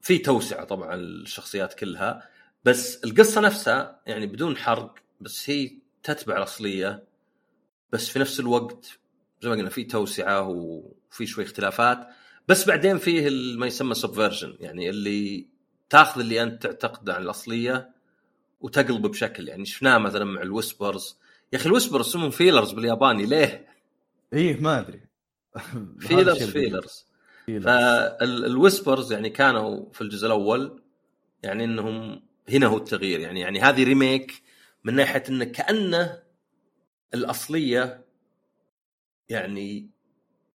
[0.00, 2.28] في توسعة طبعا الشخصيات كلها
[2.64, 5.70] بس القصة نفسها يعني بدون حرق بس هي
[6.02, 7.05] تتبع الأصلية.
[7.96, 8.98] بس في نفس الوقت
[9.42, 12.08] زي ما قلنا في توسعة وفي شوي اختلافات
[12.48, 15.46] بس بعدين فيه ما يسمى subversion يعني اللي
[15.90, 17.90] تاخذ اللي أنت تعتقد عن الأصلية
[18.60, 21.18] وتقلبه بشكل يعني شفناه مثلا مع ال Whispers
[21.52, 23.66] يا أخي ال Whispers اسمهم Feelers بالياباني ليه؟
[24.32, 25.00] إيه ما أدري.
[25.98, 27.06] Feelers Feelers
[27.46, 30.82] فال Whispers يعني كانوا في الجزء الأول
[31.42, 34.42] يعني إنهم هنا هو التغيير يعني يعني هذه ريميك
[34.84, 36.25] من ناحية إنه كأنه
[37.14, 38.04] الأصلية
[39.28, 39.90] يعني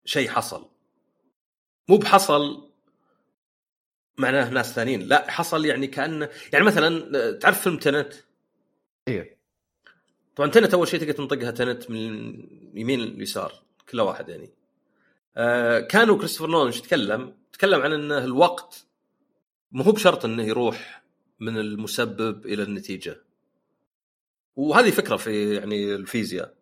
[0.05, 0.69] شيء حصل.
[1.89, 2.71] مو بحصل
[4.17, 8.13] معناه ناس ثانيين لا حصل يعني كانه يعني مثلا تعرف فيلم تنت؟
[9.07, 9.37] إيه.
[10.35, 12.33] طبعا تنت أول شيء تقدر تنطقها تنت من
[12.73, 13.53] يمين لليسار
[13.89, 14.49] كل واحد يعني.
[15.37, 18.85] آه كانوا كريستوفر نولان إيش تكلم؟ تكلم عن إنه الوقت
[19.71, 21.03] مو هو بشرط إنه يروح
[21.39, 23.17] من المسبب إلى النتيجة.
[24.55, 26.53] وهذه فكرة في يعني الفيزياء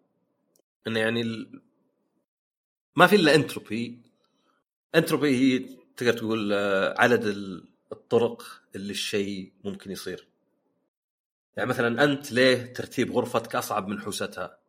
[0.88, 1.62] انه يعني ال...
[2.96, 4.02] ما في إلا entropy
[4.96, 5.60] entropy هي
[5.98, 8.44] تقدر تقول آه، عدد ال- الطرق
[8.76, 10.28] اللي الشيء ممكن يصير.
[11.58, 14.60] يعني مثلا أنت ليه ترتيب غرفتك أصعب من حوستها؟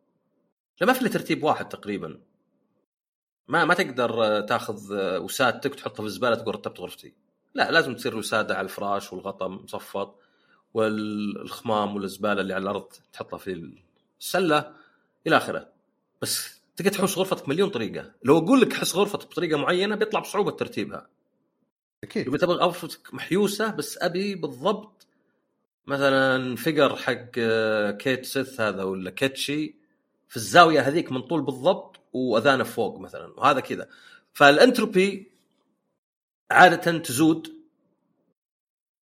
[0.81, 2.21] لا ما في إلا ترتيب واحد تقريبا.
[3.47, 7.13] ما ما تقدر آه، تاخذ آه، وسادتك وتحطها في الزباله تقول رتبت غرفتي.
[7.53, 10.19] لا لازم تصير الوساده على الفراش والغطاء مصفط.
[10.73, 13.71] والخمام والزبالة اللي على الأرض تحطها في
[14.19, 14.73] السلة
[15.27, 15.67] إلى آخره.
[16.21, 18.11] بس تقدر تحوس غرفتك مليون طريقة.
[18.23, 21.07] لو أقول لك حس غرفتك بطريقة معينة بيطلع بصعوبة ترتيبها.
[22.03, 22.27] أكيد.
[22.27, 25.07] يبي تبغى غرفتك محيوسة بس أبي بالضبط
[25.87, 29.75] مثلا فقر حق آه، كيت سيث هذا ولا كيتشي
[30.29, 33.87] في الزاوية هذيك من طول بالضبط وأذانه فوق مثلا وهذا كذا.
[34.33, 35.31] فالأنتروبي
[36.51, 37.60] عادة تزود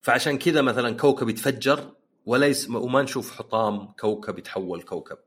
[0.02, 1.92] فعشان كذا مثلا كوكب يتفجر
[2.26, 5.18] وليس وما نشوف حطام كوكب يتحول كوكب.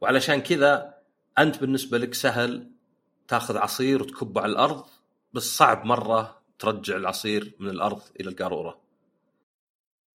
[0.00, 0.94] وعلشان كذا
[1.38, 2.70] أنت بالنسبة لك سهل
[3.28, 4.84] تأخذ عصير وتكبه على الأرض
[5.32, 8.80] بس صعب مرة ترجع العصير من الأرض إلى القارورة.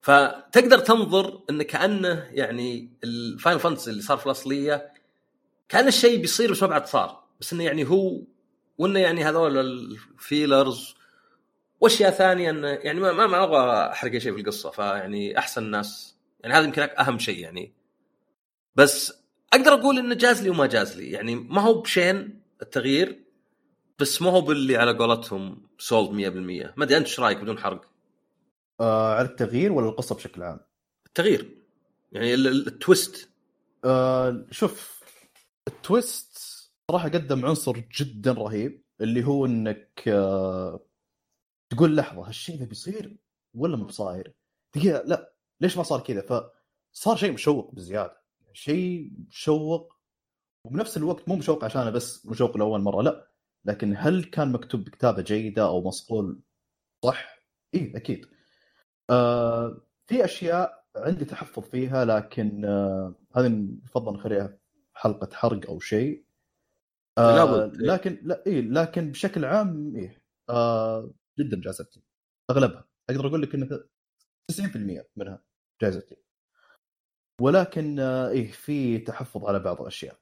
[0.01, 4.93] فتقدر تنظر انه كأنه يعني ال Final Fantasy اللي صار في الأصلية
[5.69, 7.23] كان الشيء بيصير بس ما بعد صار.
[7.41, 8.21] بس إنه يعني هو
[8.77, 10.95] وإنه يعني هذول ال fillers
[11.81, 16.17] وأشياء ثانية انه يعني ما ما, أبغى أحرق شيء في القصة فيعني أحسن ناس.
[16.39, 17.73] يعني هذا يمكن أهم شيء يعني.
[18.75, 19.13] بس
[19.53, 21.11] أقدر أقول إنه جاز لي وما جاز لي.
[21.11, 23.23] يعني ما هو بشين التغيير
[23.99, 27.85] بس ما هو باللي على قولتهم sold 100% ما أدري أنت إيش رأيك بدون حرق؟
[28.79, 30.59] آه على التغيير ولا القصة بشكل عام؟
[31.07, 31.57] التغيير.
[32.11, 33.29] يعني ال- ال- ال twist.
[33.85, 35.03] آه شوف
[35.67, 36.37] ال twist
[36.91, 40.79] صراحة قدم عنصر جدا رهيب اللي هو إنك آه
[41.69, 43.17] تقول لحظة هالشيء ذا بيصير
[43.53, 44.33] ولا مو بصاير؟
[44.75, 46.51] دقيقة لا ليش ما صار كذا؟
[46.93, 48.21] فصار شيء مشوق بزيادة
[48.53, 49.95] شيء مشوق
[50.65, 53.29] وبنفس الوقت مو مشوق عشان بس مشوق لأول مرة لا
[53.65, 56.41] لكن هل كان مكتوب بكتابة جيدة أو مصقول
[57.05, 57.39] صح؟
[57.73, 58.25] إيه أكيد.
[59.09, 64.57] آه في أشياء عندي تحفظ فيها لكن آه هذه يفضل نخليها
[64.93, 66.25] حلقة حرق أو شيء.
[67.17, 67.87] آه لابد، إيه.
[67.87, 72.03] لكن لا إيه لكن بشكل عام إيه آه جدا جازت لي
[72.51, 72.87] أغلبها.
[73.09, 73.83] أقدر أقول لك ان
[74.51, 75.43] 90% منها
[75.81, 76.17] جازت لي.
[77.41, 80.19] ولكن آه، إيه في تحفظ على بعض الأشياء.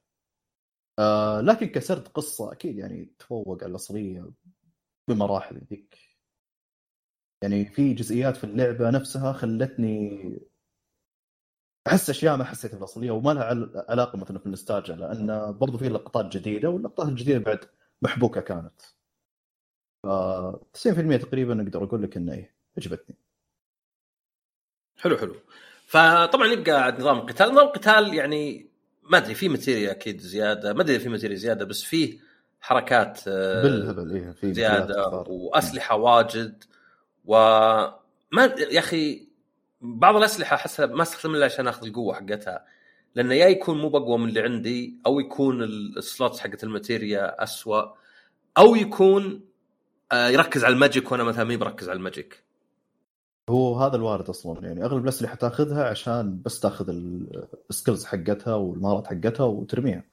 [0.98, 4.30] آه لكن كسرد قصة أكيد يعني تفوق على الأصلية
[5.08, 5.98] بمراحل ذيك.
[7.42, 10.20] يعني في جزئيات في اللعبة نفسها خلتني
[11.86, 15.78] أحس أشياء ما حسيتها في الأصلية وما لها عل- علاقة مثلا في النستالجيا لأن برضو
[15.78, 17.60] في لقطات جديدة واللقطات الجديدة بعد
[18.02, 18.80] محبوكة كانت.
[20.06, 23.16] 90% تقريبا أقدر أقول لك إنه إيه عجبتني
[24.98, 25.34] حلو حلو.
[25.86, 28.66] فطبعا يبقى نظام القتال نظام القتال يعني
[29.02, 30.72] ما أدري في ماتيريا أكيد زيادة.
[30.74, 32.18] ما أدري في ماتيريا زيادة بس فيه
[32.60, 35.08] حركات آه، بالهبل إيه في زيادة.
[35.28, 36.64] وأسلحة واجد.
[37.24, 37.34] و
[38.32, 39.28] ما يا أخي
[39.80, 42.64] بعض الأسلحة احسها ما أستخدم إلا عشان أخذ القوة حقتها.
[43.14, 46.74] لأنه يا يكون مو بقوى من اللي عندي أو يكون ال- ال slots حقت ال
[46.74, 47.94] materia اسوء
[48.58, 49.47] أو يكون
[50.12, 52.44] يركز على ال magic وأنا مثلا مي بركز على ال magic.
[53.50, 58.54] هو هذا الوارد أصلا يعني أغلب الاسلحه تاخذها عشان بس تاخذ ال- ال skills حقتها
[58.54, 60.04] والمهارات حقتها وترميها.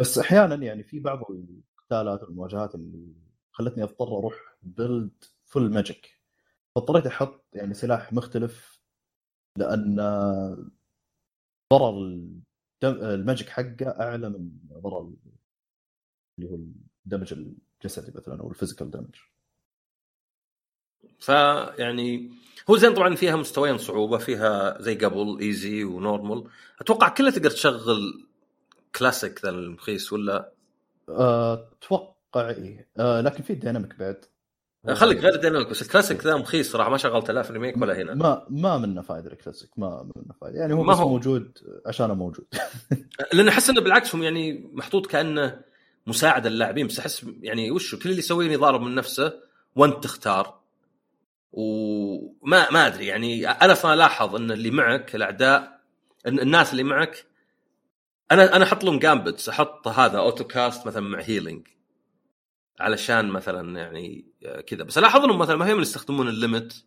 [0.00, 3.12] بس أحيانا يعني في بعض القتالات والمواجهات اللي
[3.52, 5.10] خلتني أضطر أروح build
[5.44, 6.20] full magic
[6.74, 8.80] فاضطريت أحط يعني سلاح مختلف
[9.58, 9.96] لأن
[11.72, 12.20] ضرر
[12.84, 15.12] ال magic حقه أعلى من ضرر
[16.38, 16.54] اللي هو
[17.06, 17.34] ال damage
[17.84, 19.14] الجسدي مثلا أو ال physical damage
[21.18, 22.30] فيعني
[22.70, 26.44] هو زين طبعا فيها مستويين صعوبة فيها زي قبل easy و normal.
[26.80, 28.26] أتوقع كلها تقدر تشغل
[28.98, 30.52] كلاسيك ذا المخيس ولا؟
[31.08, 32.88] أتوقع إيه.
[32.98, 34.24] آه لكن في dynamic بعد.
[34.92, 38.02] خليك غير dynamic بس الكلاسيك ذا مخيس صراحة ما شغلت لا في ال remake ولا
[38.02, 38.14] هنا.
[38.14, 41.08] ما ما منه فائده الكلاسيك ما منه فائده يعني هو ما هو.
[41.08, 42.46] موجود عشانه موجود.
[43.34, 45.60] لأن أحس إنه بالعكس هم يعني محطوط كأنه
[46.06, 49.40] مساعده للاعبين بس أحس يعني وش كل اللي يسويه يضارب من نفسه
[49.76, 50.60] وأنت تختار.
[51.52, 55.80] وما ما أدري يعني أنا ألاحظ إن اللي معك الأعداء
[56.26, 57.26] الناس اللي معك
[58.32, 61.68] أنا أنا أحط لهم جامبتس أحط هذا auto cast مثلا مع healing
[62.80, 64.24] علشان مثلا يعني
[64.66, 64.82] كذا.
[64.82, 66.84] بس ألاحظ إنهم مثلا ما هم يستخدمون ال limit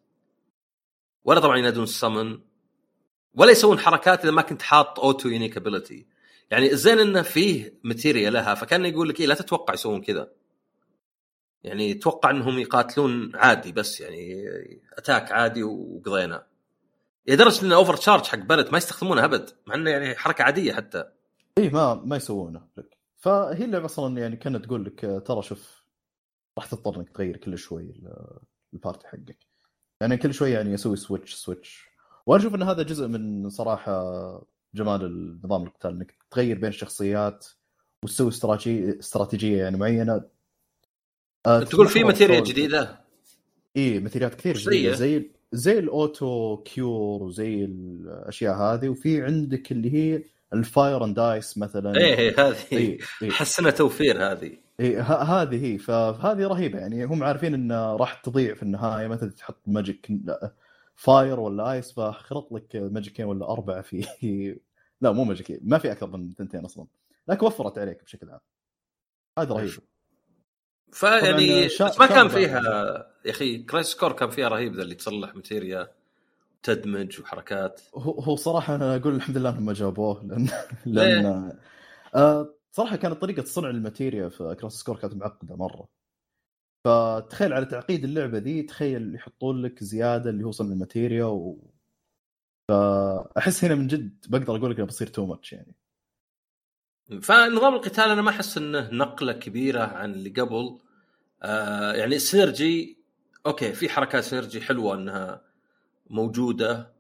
[1.23, 2.39] ولا طبعا ينادون السمن
[3.33, 6.07] ولا يسوون حركات إذا ما كنت حاط auto unique ability
[6.51, 10.31] يعني الزين إنه فيه materia لها فكان يقول لك إيه لا تتوقع يسوون كذا.
[11.63, 14.47] يعني توقع إنهم يقاتلون عادي بس يعني
[14.93, 16.45] attack عادي وقضينا.
[17.27, 21.03] لدرجة إنه overcharge حق Barret ما يستخدمونه أبد مع إنه يعني حركة عادية حتى.
[21.57, 22.67] إيه ما ما يسوونه.
[22.77, 22.97] لك.
[23.17, 25.83] فهي اللعبه أصلا يعني كانت تقول لك ترى شوف
[26.57, 28.39] راح تضطر إنك تغير كل شوي ال-
[28.73, 29.37] ال party حقك.
[30.01, 31.87] يعني كل شوي يعني أسوي switch switch
[32.25, 34.01] وأنا أشوف إن هذا جزء من صراحة
[34.75, 37.45] جمال النظام القتال إنك تغير بين الشخصيات
[38.03, 40.21] وتسوي استراتيجيه استراتيجية يعني معينة.
[41.45, 42.99] آه، تقول في تتمحور materia حول- جديدة؟
[43.75, 49.93] إيه ماتيريات كثير جديدة؟ زي زي ال auto cure وزي الاشياء هذه وفي عندك اللي
[49.93, 50.23] هي
[50.53, 51.97] ال fire and ice مثلا.
[51.97, 52.55] إيه إيه هذه.
[52.71, 52.99] إيه
[53.29, 54.51] احس انها توفير هذه.
[54.79, 55.77] إيه ه- هذه هي.
[55.77, 57.03] فهذه رهيبة يعني.
[57.05, 60.07] هم عارفين إن راح تضيع في النهاية مثلا تحط magic
[60.97, 64.07] fire ولا ice فخلط لك magic ين ولا أربعة في
[65.01, 66.87] لا مو magic ين ما في أكثر من ثنتين أصلا
[67.27, 68.39] لكن وفرت عليك بشكل عام.
[69.39, 69.69] هذا رهيب.
[70.91, 72.27] فيعني شا- ما كان.
[72.27, 72.61] فيها
[73.25, 75.91] يا أخي Crisis Core كان فيها رهيب ذا اللي تصلح materia
[76.63, 77.81] تدمج وحركات.
[77.95, 80.47] هو هو صراحة أنا أقول الحمد لله إنهم ما جابوه لأن
[80.85, 81.57] لأن
[82.15, 85.87] آه صراحة كانت طريقة صنع ال materia في Crisis Core كانت معقدة مرة.
[86.87, 91.57] فتخيل على تعقيد اللعبة دي تخيل يحطون لك زيادة اللي هو صنع ال materia و
[92.67, 95.75] فأحس هنا من جد بقدر أقول لك بصير too much يعني.
[97.21, 100.79] فنظام القتال أنا ما أحس إنه نقلة كبيرة عن اللي قبل.
[101.43, 102.97] آه يعني ال synergy
[103.45, 105.41] okay في حركات synergy حلوة إنها
[106.09, 106.93] موجودة.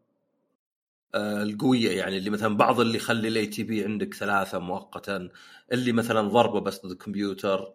[1.15, 5.29] آه القوية يعني اللي مثلا بعض اللي يخلي ال ATB عندك ثلاثة مؤقتا.
[5.71, 7.73] اللي مثلا ضربة بس ضد الكمبيوتر.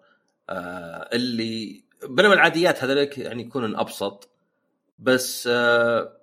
[0.51, 4.29] آه اللي بينما العاديات هذولك يعني يكونون أبسط.
[4.99, 6.17] بس آه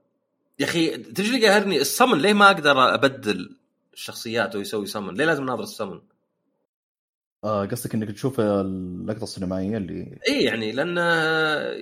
[0.60, 3.56] يا أخي تجي اللي قاهرني السمن ليه ما أقدر أبدل
[3.94, 6.02] الشخصيات ويسوي سمن؟ ليه لازم ناظر السمن؟
[7.44, 10.98] آه قصدك إنك تشوف اللقطة السينمائية اللي إي يعني لأن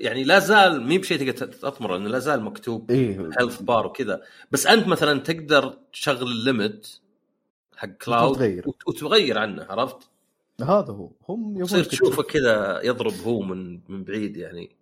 [0.02, 4.22] يعني لا زال مي بشيء تقدر تطمر لأنه لا زال مكتوب إيه health bar وكذا.
[4.52, 7.02] بس أنت مثلا تقدر تشغل ال limit
[7.78, 8.64] حق كلاود وتغير.
[8.68, 10.10] وت- وتغير عنه عرفت؟
[10.62, 11.12] هذا هو.
[11.30, 14.76] هم لك تشوفه تشوف- كذا يضرب هو من من بعيد يعني.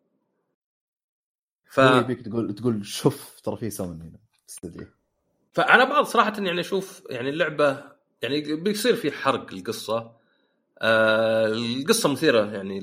[1.65, 4.19] ف يبيك تقول تقول شوف ترى في سمن هنا.
[5.53, 7.83] فأنا بعض صراحة يعني أشوف يعني اللعبه
[8.21, 10.11] يعني بيصير في حرق القصة.
[10.79, 12.79] آه القصة مثيرة يعني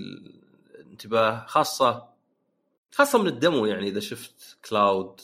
[0.77, 2.09] الانتباه خاصه
[2.93, 5.21] خاصة من ال demo يعني إذا شفت كلاود.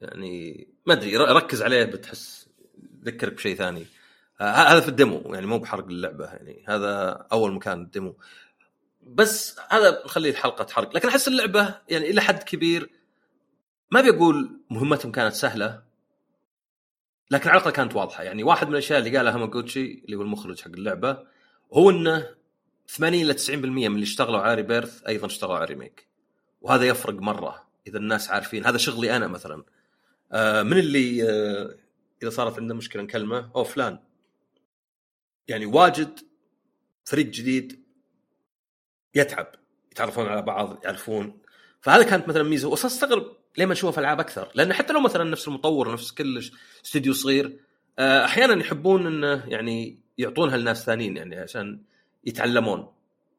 [0.00, 2.48] يعني ما أدري ركز عليه بتحس
[3.04, 3.86] ذكرك بشيء ثاني.
[4.40, 8.16] هذا في ال demo يعني مو بحرق اللعبة يعني هذا أول مكان ال demo.
[9.02, 12.90] بس هذا نخليه الحلقة حرق لكن أحس اللعبة يعني إلى حد كبير
[13.90, 15.82] ما بيقول مهمتهم كانت سهلة
[17.30, 18.22] لكن على الأقل كانت واضحة.
[18.22, 21.18] يعني واحد من الأشياء اللي قالها هاماغوتشي اللي هو المخرج حق اللعبة
[21.72, 22.26] هو إنه
[22.88, 26.08] 80 إلى 90% من اللي اشتغلوا على ريبيرث أيضا اشتغلوا على ريميك
[26.60, 28.66] وهذا يفرق مرة إذا الناس عارفين.
[28.66, 29.64] هذا شغلي أنا مثلا.
[30.32, 31.74] آه من اللي آه
[32.22, 33.98] إذا صارت عنده مشكلة نكلمه؟ أو فلان.
[35.48, 36.20] يعني واجد
[37.04, 37.84] فريق جديد
[39.14, 39.46] يتعب
[39.92, 41.38] يتعرفون على بعض يعرفون.
[41.80, 42.68] فهذا كانت مثلا ميزة.
[42.68, 44.48] واصلا أستغرب ليه ما نشوفها في ألعاب أكثر.
[44.54, 46.50] لأن حتى لو مثلا نفس المطور نفس كل
[46.84, 47.58] استوديو صغير
[47.98, 51.80] آه، أحيانا يحبون إنه يعني يعطونها لناس ثانيين يعني عشان
[52.24, 52.88] يتعلمون.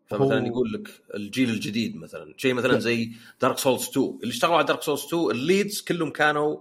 [0.08, 2.34] فمثلا يقول لك الجيل الجديد مثلا.
[2.38, 2.80] شيء مثلا لا.
[2.80, 3.12] زي
[3.42, 6.58] دارك سولز 2 اللي اشتغلوا على دارك سولز 2 ال leads كلهم كانوا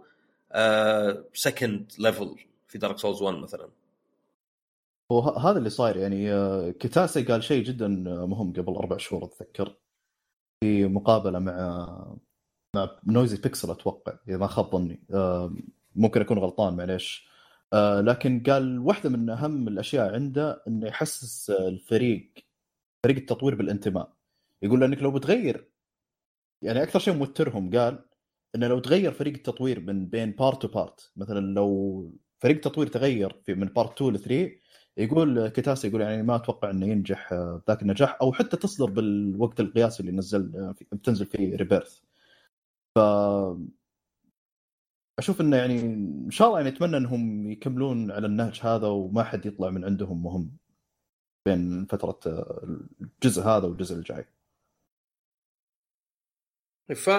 [1.35, 2.35] second level
[2.69, 3.69] في دارك سولز 1 مثلا.
[5.12, 7.89] هو ه- هذا اللي صاير يعني آه، كيتاسي قال شيء جدا
[8.26, 9.76] مهم قبل أربع شهور أتذكر.
[10.64, 12.16] في مقابلة مع
[12.76, 15.02] مع نويزي بيكسل أتوقع إذا ما خاب ظني.
[15.14, 15.55] آه،
[15.97, 17.28] ممكن أكون غلطان معليش.
[17.72, 22.32] آه، لكن قال واحدة من أهم الأشياء عنده إنه يحسس الفريق
[23.05, 24.12] فريق التطوير بالانتماء.
[24.62, 25.70] يقول لانك لو بتغير
[26.62, 28.05] يعني أكثر شيء موترهم قال
[28.55, 33.43] إنه لو تغير فريق التطوير من بين part to part مثلا لو فريق التطوير تغير
[33.47, 34.51] في من part 2 ل 3
[34.97, 39.61] يقول كتاسي يقول يعني ما أتوقع إنه ينجح آه، ذاك النجاح أو حتى تصدر بالوقت
[39.61, 42.01] القياسي اللي نزل آه، بتنزل فيه ريبيرث
[42.95, 42.99] ف
[45.19, 45.81] أشوف إنه يعني
[46.27, 50.23] إن شاء الله يعني أتمنى إنهم يكملون على النهج هذا وما حد يطلع من عندهم
[50.23, 50.57] مهم
[51.47, 54.27] بين فترة آه، الجزء هذا والجزء الجاي.
[56.89, 57.11] ف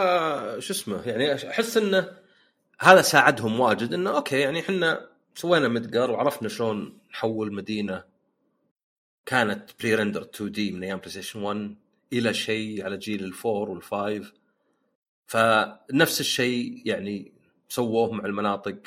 [0.59, 2.11] شو اسمه يعني أحس إنه
[2.79, 8.03] هذا ساعدهم واجد إنه أوكي يعني إحنا سوينا ميدقار وعرفنا شلون نحول مدينة
[9.25, 11.75] كانت pre-render 2D من أيام بلاي ستيشن 1
[12.13, 14.33] إلى شيء على جيل ال four وال five
[15.27, 17.33] فنفس الشيء يعني
[17.69, 18.77] سووه مع المناطق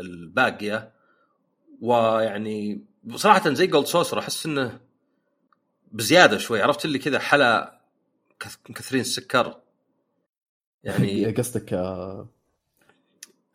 [0.00, 0.92] الباقية.
[1.80, 2.84] ويعني
[3.14, 4.80] صراحة زي جولد سوسر أحس إنه
[5.92, 6.62] بزيادة شوي.
[6.62, 7.80] عرفت اللي كذا حلا
[8.40, 9.60] كث- مكثرين السكر.
[10.84, 12.28] يعني قصدك آه,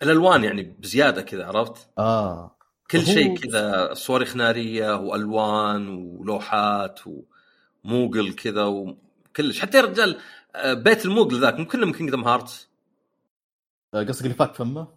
[0.03, 2.57] الألوان يعني بزيادة كذا عرفت؟ آه.
[2.91, 6.99] كل شيء كذا صواريخ نارية وألوان ولوحات
[7.85, 9.59] وموقل كذا وكلش.
[9.59, 10.17] حتى يا رجال
[10.55, 12.67] آه، بيت الموقل ذاك مو كله من كينجدم هارت
[13.93, 14.87] قصدك اللي فاك فمه؟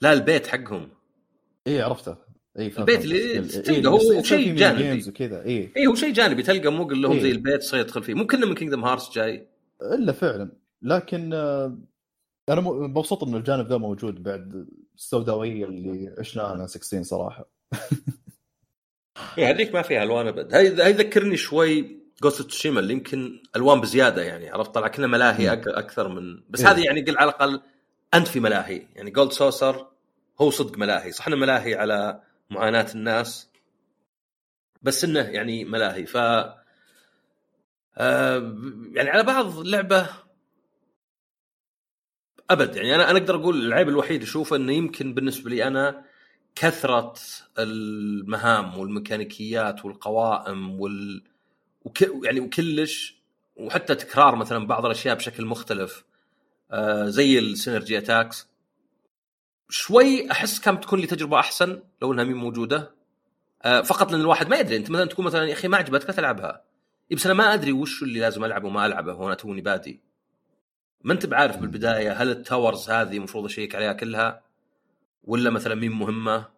[0.00, 0.88] لا البيت حقهم.
[1.66, 2.16] اي عرفته.
[2.58, 3.04] اي البيت.
[3.04, 5.08] اللي ال- تلقى اللي هو شيء جانبي.
[5.08, 5.44] وكذا.
[5.44, 6.42] اي اي هو شيء جانبي.
[6.42, 7.22] تلقى موقل لهم إيه.
[7.22, 8.14] زي البيت تصير يدخل فيه.
[8.14, 9.48] مو كله من كينجدم هارت جاي.
[9.82, 10.52] إلا فعلا.
[10.82, 11.78] لكن آه،
[12.48, 14.66] أنا مبسوط إن الجانب ذا موجود بعد
[14.96, 17.48] السوداوية اللي عشناها في 16 صراحة.
[19.38, 20.54] اي هذيك ما فيها ألوان أبد.
[20.54, 26.08] هاي يذكرني شوي قوست تسوشيما اللي يمكن ألوان بزيادة يعني عرفت؟ طلع كنا ملاهي أكثر
[26.08, 26.70] من بس إيه.
[26.72, 27.60] هذه يعني قل على الأقل
[28.14, 28.86] أنت في ملاهي.
[28.94, 29.86] يعني جولد سوسر
[30.40, 31.12] هو صدق ملاهي.
[31.12, 33.48] صح إنه ملاهي على معاناة الناس
[34.82, 36.06] بس إنه يعني ملاهي.
[36.06, 36.16] ف
[37.96, 38.56] آه،
[38.92, 40.23] يعني على بعض اللعبه
[42.50, 42.76] أبد.
[42.76, 46.04] يعني أنا أنا أقدر أقول العيب الوحيد أشوفه إنه يمكن بالنسبة لي أنا
[46.54, 47.14] كثرة
[47.58, 51.22] المهام والميكانيكيات والقوائم وال
[51.84, 52.02] وك...
[52.02, 53.16] يعني وكلش
[53.56, 56.04] وحتى تكرار مثلا بعض الأشياء بشكل مختلف.
[56.70, 58.48] آه زي ال synergy attacks.
[59.68, 62.94] شوي أحس كانت تكون لي تجربة أحسن لو إنها مهي موجودة.
[63.62, 64.76] آه فقط لأن الواحد ما يدري.
[64.76, 66.62] أنت مثلا تكون مثلا يا أخي ما عجبتك لا تلعبها
[67.12, 70.00] بس أنا ما أدري وش اللي لازم العبه وما ألعبه وأنا توني بادي.
[71.04, 74.42] ما أنت بعارف بالبداية هل ال towers هذه المفروض أشيك عليها كلها
[75.24, 76.48] ولا مثلا مهي مهمة؟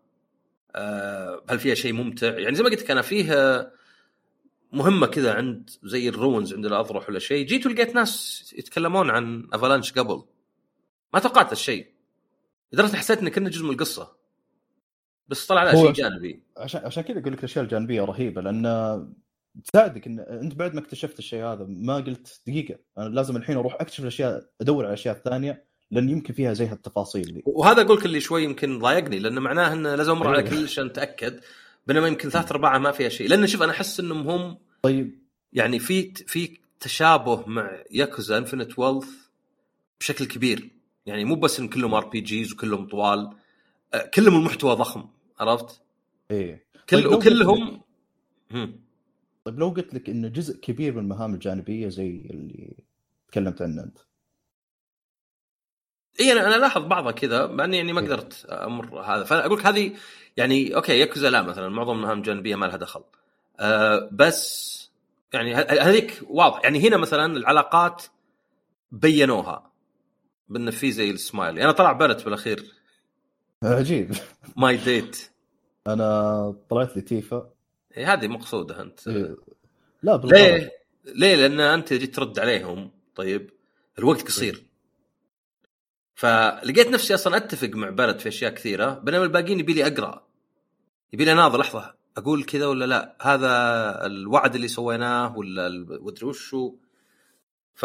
[0.76, 3.72] آه هل فيها شيء ممتع؟ يعني زي ما قلت لك أنا فيه آه،
[4.72, 7.46] مهمة كذا عند زي الرونز عند الاضرح ولا شيء.
[7.46, 10.24] جيت ولقيت ناس يتكلمون عن أفالانش قبل.
[11.14, 11.86] ما توقعت الشيء
[12.72, 14.16] لدرجة حسيت انه كنا جزء من القصة.
[15.28, 16.42] بس طلع لا شيء جانبي.
[16.56, 18.66] عشان عشان كذا أقول لك الأشياء الجانبية رهيبة لأن
[19.64, 23.74] تساعدك ان أنت بعد ما اكتشفت الشيء هذا ما قلت دقيقة أنا لازم الحين أروح
[23.80, 28.04] اكتشف الأشياء أدور على الأشياء الثانية لأن يمكن فيها زي هالتفاصيل دي وهذا أقول لك
[28.04, 30.50] اللي شوي يمكن ضايقني لأنه معناه إنه لازم أمر على أيوة.
[30.50, 31.40] كل شيء اتاكد
[31.86, 35.18] بينما يمكن ثلاث ارباعها ما فيها شيء لأن شوف أنا أحس إنهم هم طيب
[35.52, 39.08] يعني في في تشابه مع ياكوزا Infinite Wealth
[40.00, 40.70] بشكل كبير
[41.06, 43.30] يعني مو بس إن كلهم RPGs وكلهم طوال
[43.94, 45.04] آه، كلهم المحتوى ضخم
[45.40, 45.82] عرفت؟
[46.30, 47.80] إيه كل طيب وكلهم
[48.50, 48.85] هم.
[49.46, 52.84] طيب لو قلت لك إن جزء كبير من المهام الجانبية زي اللي
[53.28, 53.98] تكلمت عنه أنت؟
[56.20, 58.06] اي أنا أنا لاحظ بعضها كذا مع إني يعني ما إيه.
[58.06, 59.24] قدرت أمر هذا.
[59.24, 59.92] فاقول لك هذه
[60.36, 63.04] يعني أوكي ياكوزا لا مثلا معظم مهام جانبيه ما لها دخل.
[63.60, 64.76] أه بس
[65.32, 66.60] يعني هذيك واضح.
[66.64, 68.02] يعني هنا مثلا العلاقات
[68.90, 69.72] بينوها
[70.48, 71.58] بانه في زي السمايل.
[71.58, 72.72] أنا طلع بنت بالأخير.
[73.62, 74.14] عجيب.
[74.56, 75.30] my date
[75.86, 77.55] أنا طلعت لي تيفا
[78.04, 79.08] هذه مقصودة أنت.
[79.08, 79.36] إيه.
[80.02, 80.32] لا بالغلط.
[80.34, 80.70] ليه؟
[81.04, 82.90] ليه؟ لأن أنت جيت ترد عليهم.
[83.14, 83.50] طيب
[83.98, 84.62] الوقت قصير.
[86.14, 90.26] فلقيت نفسي أصلا أتفق مع بلد في أشياء كثيرة بينما الباقيين يبي لي أقرأ.
[91.12, 91.94] يبي لي أناظر لحظة.
[92.16, 93.50] أقول كذا ولا لا؟ هذا
[94.06, 96.74] الوعد اللي سويناه ولا ودري وشو
[97.74, 97.84] ف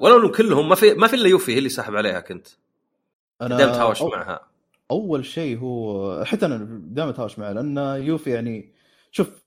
[0.00, 2.46] ولو انهم كلهم ما في ما في إلا يوفي هي اللي ساحب عليها كنت.
[3.42, 4.40] أنا دائما تهاوش أو- معها.
[4.90, 8.72] أول شيء هو حتى أنا دائما أتهاوش معه لأن يوفي يعني
[9.16, 9.46] شوف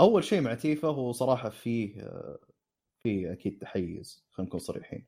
[0.00, 2.10] أول شيء مع تيفا هو صراحة فيه
[3.02, 5.06] فيه أكيد تحيز خلينا نكون صريحين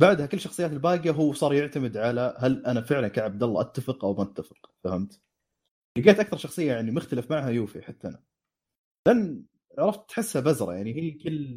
[0.00, 4.14] بعدها كل الشخصيات الباقية هو صار يعتمد على هل أنا فعلا كعبد الله أتفق أو
[4.14, 5.20] ما أتفق فهمت؟
[5.98, 8.22] لقيت أكثر شخصية يعني مختلف معها يوفي حتى أنا
[9.06, 9.44] لأن
[9.78, 11.56] عرفت تحسها بزرة يعني هي كل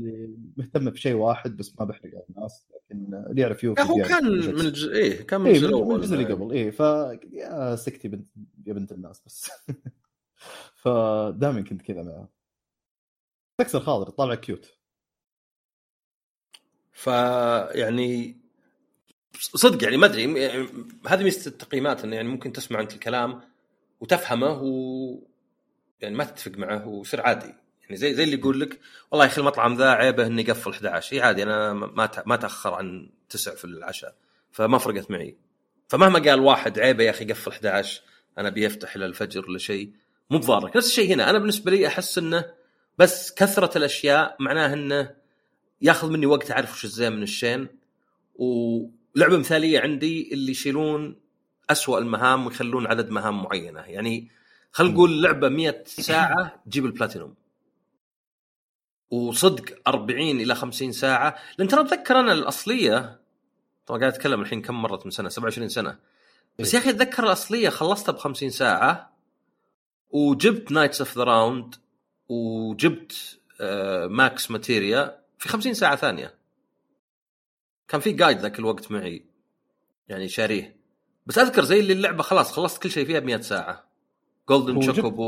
[0.57, 4.53] مهتمة بشيء واحد بس ما بحرق على الناس لكن اللي يعرف يوفي هو كان الجزء.
[4.53, 4.85] من الج...
[4.85, 6.79] إيه كان من إيه الجزء الجزء اللي قبل إيه ف
[7.31, 8.27] يا سكتي بنت
[8.65, 9.51] يا بنت الناس بس
[10.75, 12.29] فدائما كنت كذا معه
[13.57, 14.77] تكسر خاطر طالع cute
[16.91, 18.37] فيعني
[19.33, 20.67] صدق يعني ما أدري يعني
[21.07, 23.41] هذه ميزة التقييمات إنه يعني ممكن تسمع أنت الكلام
[23.99, 25.33] وتفهمه و
[26.01, 27.53] يعني ما تتفق معه ويصير عادي.
[27.83, 28.79] يعني زي زي اللي يقول لك
[29.11, 32.73] والله يا أخي المطعم ذا عيبه إني يقفل 11 اي عادي أنا ما ما تأخر
[32.73, 34.15] عن 9 في العشاء
[34.51, 35.37] فما فرقت معي.
[35.87, 38.01] فمهما قال واحد عيبه يا أخي قفل 11
[38.37, 39.93] أنا بيفتح إلى الفجر ولا شيء
[40.29, 41.29] مو بضارك نفس الشيء هنا.
[41.29, 42.45] أنا بالنسبة لي أحس إنه
[42.97, 45.15] بس كثرة الأشياء معناه إنه
[45.81, 47.67] ياخذ مني وقت أعرف وش الزين من الشين.
[48.35, 51.19] ولعبة مثالية عندي اللي يشيلون
[51.69, 53.81] أسوأ المهام ويخلون عدد مهام معينة.
[53.81, 54.31] يعني
[54.71, 57.35] خلينا نقول لعبة 100 ساعة تجيب البلاتينوم.
[59.11, 61.35] وصدق 40 إلى 50 ساعة.
[61.57, 63.19] لأن ترى أتذكر أنا الأصلية
[63.85, 65.99] طبعا قاعد أتكلم الحين كم مرت من سنة؟ 27 سنة.
[66.59, 69.12] بس يا أخي أتذكر الأصلية خلصتها ب 50 ساعة.
[70.13, 71.75] وجبت Knights of the Round
[72.29, 76.33] وجبت آه، max materia في 50 ساعة ثانية.
[77.87, 79.25] كان في guide ذاك الوقت معي
[80.07, 80.75] يعني شاريه.
[81.25, 83.83] بس أذكر زي اللي اللعبة خلاص خلصت كل شيء فيها ب 100 ساعه
[84.49, 85.23] golden chocobo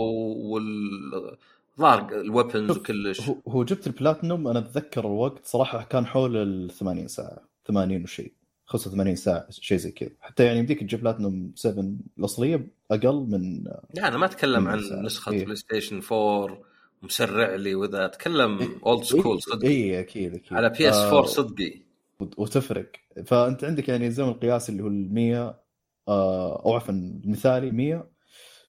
[0.54, 1.38] والظاهر
[1.80, 3.22] ال weapons وكلش.
[3.22, 8.34] هو هو جبت البلاتنوم أنا أتذكر الوقت صراحة كان حول ال 80 ساعة 80 وشيء
[8.66, 11.86] 85 ساعة شيء زي كذا حتى يعني يمديك تجيب بلاتنوم 7
[12.20, 13.64] الأصلية أقل من
[13.94, 15.02] لا أنا ما أتكلم عن ساعة.
[15.02, 15.44] نسخة إيه.
[15.44, 16.58] بلاي ستيشن 4
[17.04, 18.68] مسرع لي وذا أتكلم إيه.
[18.86, 21.74] old school صدق اي أكيد أكيد على PS4 آه، صدقي
[22.20, 22.92] وت- وتفرق
[23.26, 25.60] فأنت عندك يعني الزمن القياسي اللي هو ال 100
[26.08, 28.10] آه، أو عفوا المثالي 100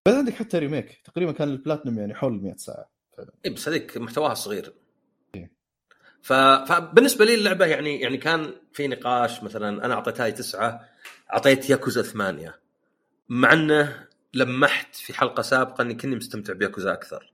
[0.07, 2.91] بعد عندك حتى Remake تقريبا كان البلاتنوم يعني حول 100 ساعة
[3.47, 4.86] اي بس هذيك محتواها صغير إيه.
[6.27, 6.33] ف...
[6.33, 10.89] فبالنسبه لي اللعبة يعني يعني كان في نقاش مثلا أنا اعطيتها تسعة
[11.33, 12.61] أعطيت ياكوزا ثمانية.
[13.29, 17.33] مع إنه لمحت في حلقة سابقة إني كني مستمتع بياكوزا أكثر.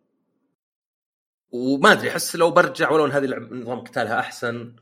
[1.51, 4.77] وما أدري أحس لو برجع ولو إن هذه لعبة نظام قتالها أحسن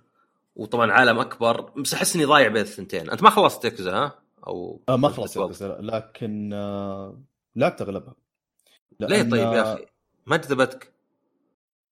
[0.57, 3.11] وطبعا عالم أكبر بس أحس إني ضايع بين الثنتين.
[3.11, 7.23] أنت ما خلصت ياكوزا ها؟ أو آه ما خلص ياكوزا لكن آه
[7.57, 8.15] لعبت أغلبها.
[9.01, 9.87] ليه لأن- طيب يا أخي؟
[10.27, 10.93] ما جذبتك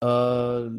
[0.03, 0.79] آه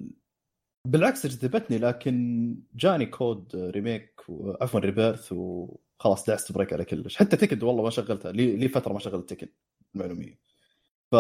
[0.85, 4.21] بالعكس جذبتني لكن جاني code Remake
[4.61, 7.15] عفوا Rebirth وخلاص لست break على كلش.
[7.17, 8.31] حتى Tekken والله ما شغلتها.
[8.31, 9.49] لي, لي فترة ما شغلت Tekken
[9.95, 10.39] المعلومية.
[11.11, 11.15] ف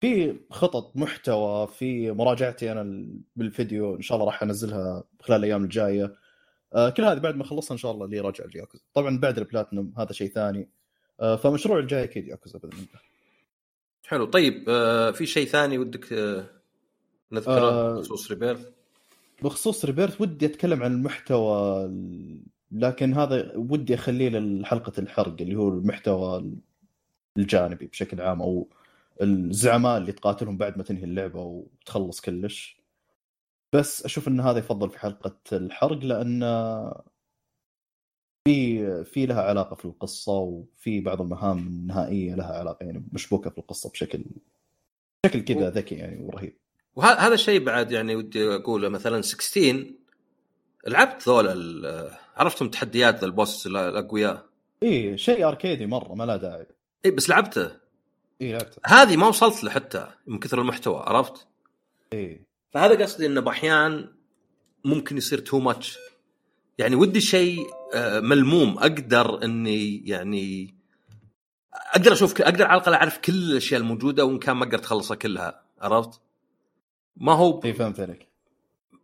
[0.00, 5.64] في خطط محتوى في مراجعتي أنا ال- بالفيديو إن شاء الله راح أنزلها خلال الأيام
[5.64, 6.14] الجاية.
[6.74, 9.94] آه كل هذه بعد ما أخلصها إن شاء الله لي راجع الياكوزا طبعا بعد البلاتنوم
[9.98, 10.70] هذا شيء ثاني.
[11.20, 13.00] آه فمشروع الجاي أكيد ياكوزا بإذن الله.
[14.06, 14.24] حلو.
[14.24, 16.12] طيب آه في شيء ثاني ودك
[17.32, 18.68] نذكره آه، بخصوص Rebirth؟
[19.42, 22.40] بخصوص Rebirth ودي أتكلم عن المحتوى ال-
[22.72, 26.52] لكن هذا ودي أخليه لحلقة الحرق اللي هو المحتوى
[27.38, 28.68] الجانبي بشكل عام أو
[29.22, 32.80] الزعماء اللي تقاتلهم بعد ما تنهي اللعبة وتخلص كلش.
[33.72, 36.40] بس أشوف إن هذا يفضل في حلقة الحرق لأن
[38.48, 43.58] في في لها علاقة في القصة وفي بعض المهام النهائية لها علاقة يعني مشبوكة في
[43.58, 44.24] القصة بشكل
[45.26, 46.56] بشكل كذا ذكي يعني ورهيب.
[46.96, 49.86] وهذا الشيء بعد يعني ودي أقوله مثلا 16
[50.86, 54.46] لعبت ذولا ال- عرفتم تحديات ذا البوس ال- الأقوياء؟
[54.82, 56.66] إيه شيء أركيدي مرة ما له داعي.
[57.04, 57.70] اي بس لعبته؟
[58.40, 58.80] إيه لعبته.
[58.86, 61.46] هذه ما وصلت له حتى من كثر المحتوى عرفت؟
[62.12, 62.44] إيه.
[62.70, 64.12] فهذا قصدي إنه بأحيان
[64.84, 65.98] ممكن يصير too much
[66.78, 70.74] يعني ودي شيء آه، ملموم أقدر إني يعني
[71.94, 75.62] أقدر أشوف أقدر على الأقل أعرف كل الأشياء الموجودة وإن كان ما قدرت اخلصها كلها
[75.80, 76.20] عرفت؟
[77.16, 78.30] ما هو اي فهمت عليك.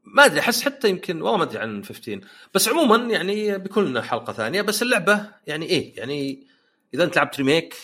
[0.04, 2.20] ما أدري أحس حتى يمكن والله ما أدري عن 15
[2.54, 6.46] بس عموما يعني بيكون لنا حلقة ثانية بس اللعبة يعني إيه يعني
[6.94, 7.76] إذا أنت لعبت Remake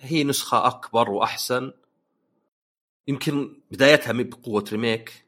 [0.00, 1.72] هي نسخة أكبر وأحسن.
[3.08, 5.24] يمكن بدايتها مي بقوة Remake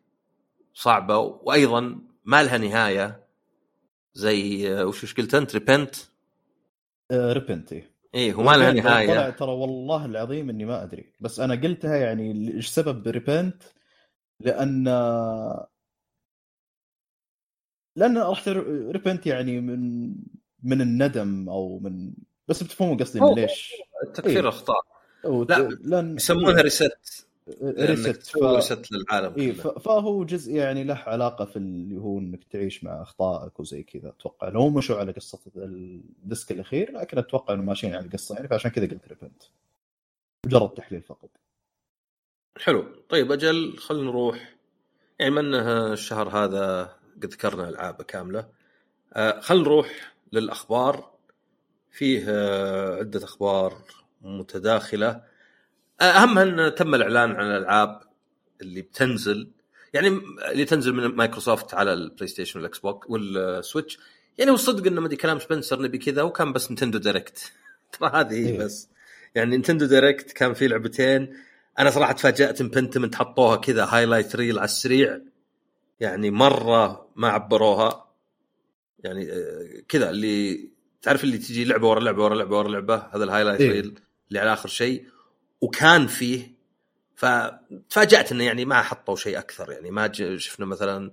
[0.75, 3.25] صعبة وأيضا ما لها نهاية.
[4.15, 5.97] زي آه، وش وش قلت أنت؟ repent؟
[7.11, 7.91] آه repent إيه.
[8.15, 9.31] إيه هو ما لها طلع نهاية.
[9.31, 11.13] ترى والله العظيم إني ما أدري.
[11.21, 13.63] بس أنا قلتها يعني إيش سبب repent؟
[14.41, 14.85] لأن
[17.97, 20.09] لأن راح repent يعني من
[20.63, 22.13] من الندم أو من
[22.49, 23.75] بس بتفهموا قصدي إن ليش.
[24.15, 24.49] تكفير إيه.
[24.49, 24.81] أخطاء.
[25.25, 27.27] لا، لأن يسمونها reset
[27.63, 29.73] reset تسوي reset للعالم اي كله.
[29.79, 34.09] فهو جزء يعني له علاقة في اللي هو إنك تعيش مع أخطائك وزي كذا.
[34.09, 38.49] أتوقع لو مشوا على قصة ال disc الأخير لكن أتوقع انه ماشيين على القصة يعني
[38.49, 39.43] فعشان كذا قلت repent
[40.47, 41.31] مجرد تحليل فقط.
[42.61, 42.87] حلو.
[43.09, 44.55] طيب أجل خلينا نروح.
[45.19, 46.83] يعني ما انه الشهر هذا
[47.17, 48.49] قد ذكرنا العابه كاملة.
[49.13, 51.15] آه خلينا نروح للأخبار.
[51.91, 53.83] فيه آه عدة أخبار
[54.23, 55.23] متداخلة.
[56.01, 58.01] آه اهمها أن تم الإعلان عن الألعاب
[58.61, 59.51] اللي بتنزل.
[59.95, 60.09] يعني
[60.53, 63.99] اللي تنزل من مايكروسوفت على البلاي ستيشن والاكس بوكس والسويتش.
[64.39, 67.53] يعني والصدق إنه مدري كلام سبنسر نبي كذا وكان بس Nintendo Direct
[67.93, 68.59] ترى هذه هي إيه.
[68.59, 68.89] بس.
[69.35, 71.37] يعني Nintendo Direct كان فيه لعبتين.
[71.79, 75.21] أنا صراحة تفاجأت ان Pentiment حطوها كذا highlight reel على السريع.
[76.01, 78.11] يعني مرة ما عبروها.
[78.99, 80.69] يعني آه، كذا اللي
[81.03, 83.71] تعرف اللي تجي لعبة ورا لعبة ورا لعبة ورا لعبة؟ هذا ال highlight إيه.
[83.71, 85.07] reel اللي على آخر شيء.
[85.61, 86.55] وكان فيه
[87.15, 89.73] فتفاجأت إنه يعني ما حطوا شيء أكثر.
[89.73, 91.13] يعني ما شفنا مثلا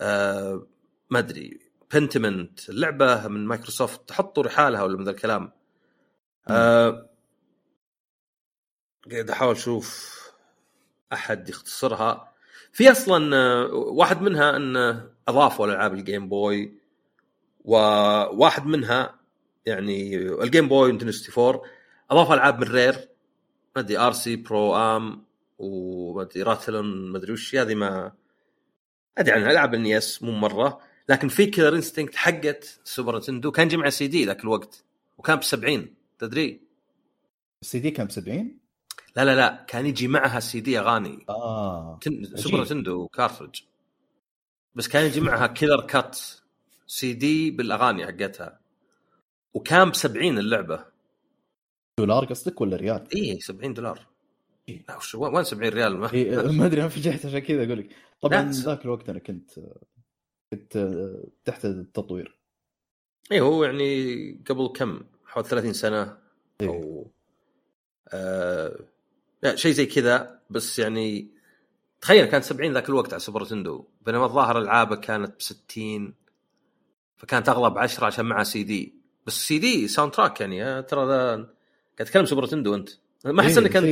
[0.00, 0.66] آه
[1.10, 1.58] ما أدري
[1.94, 5.52] Pentiment اللعبه من مايكروسوفت حطوا رحالها ولا من ذا الكلام.
[6.48, 7.13] آه
[9.12, 10.20] قاعد أحاول أشوف
[11.12, 12.32] أحد يختصرها.
[12.72, 16.72] في أصلا آه، واحد منها انه أضافوا الالعاب ال Game Boy
[17.64, 19.20] وواحد منها
[19.66, 21.70] يعني ال Game Boy Nintendo 64
[22.10, 22.94] اضاف ألعاب من Rare
[23.76, 24.36] ما أدري R.C.
[24.36, 25.24] Pro-Am
[25.58, 28.12] وما أدري Rattle ون ما أدري وش هذه ما
[29.18, 29.50] أدري عنها.
[29.50, 30.80] ألعاب ال NES مو مرة.
[31.08, 34.84] لكن في Killer Instinct حقت Super Nintendo كان جمع سي دي ذاك الوقت
[35.18, 36.60] وكان ب 70 تدري؟
[37.62, 38.63] السي دي كان ب 70
[39.16, 41.24] لا لا لا كان يجي معها سي دي أغاني.
[41.28, 41.98] آه.
[42.02, 42.36] تن...
[42.36, 43.62] Super Nintendo cartridge
[44.74, 48.60] بس كان يجي معها Killer Cuts CD بالأغاني حقتها.
[49.54, 50.84] وكان ب 70 اللعبة.
[51.98, 54.06] دولار قصدك ولا ريال؟ إيه 70 دولار.
[54.88, 57.88] لا وش وين 70 ريال؟ ما إيه ما أدري أنا فجأت عشان كذا أقول لك.
[58.20, 58.50] طبعا.
[58.50, 59.50] ذاك الوقت أنا كنت
[60.52, 60.78] كنت
[61.44, 62.38] تحت التطوير.
[63.32, 66.18] إيه هو يعني قبل كم؟ حوالي 30 سنة.
[66.60, 66.68] إيه.
[66.68, 67.10] أو
[68.12, 68.93] آه
[69.54, 71.28] شيء زي كذا بس يعني
[72.00, 76.14] تخيل كانت 70 ذاك الوقت على Super Nintendo بينما الظاهر ألعابه كانت ب 60
[77.16, 78.94] فكانت اغلى ب 10 عشان معها سي دي
[79.26, 81.46] بس CD soundtrack يعني آه، ترى ذا قاعد
[81.96, 82.88] تتكلم Super Nintendo أنت.
[83.24, 83.86] ما أحس إيه، إنك انت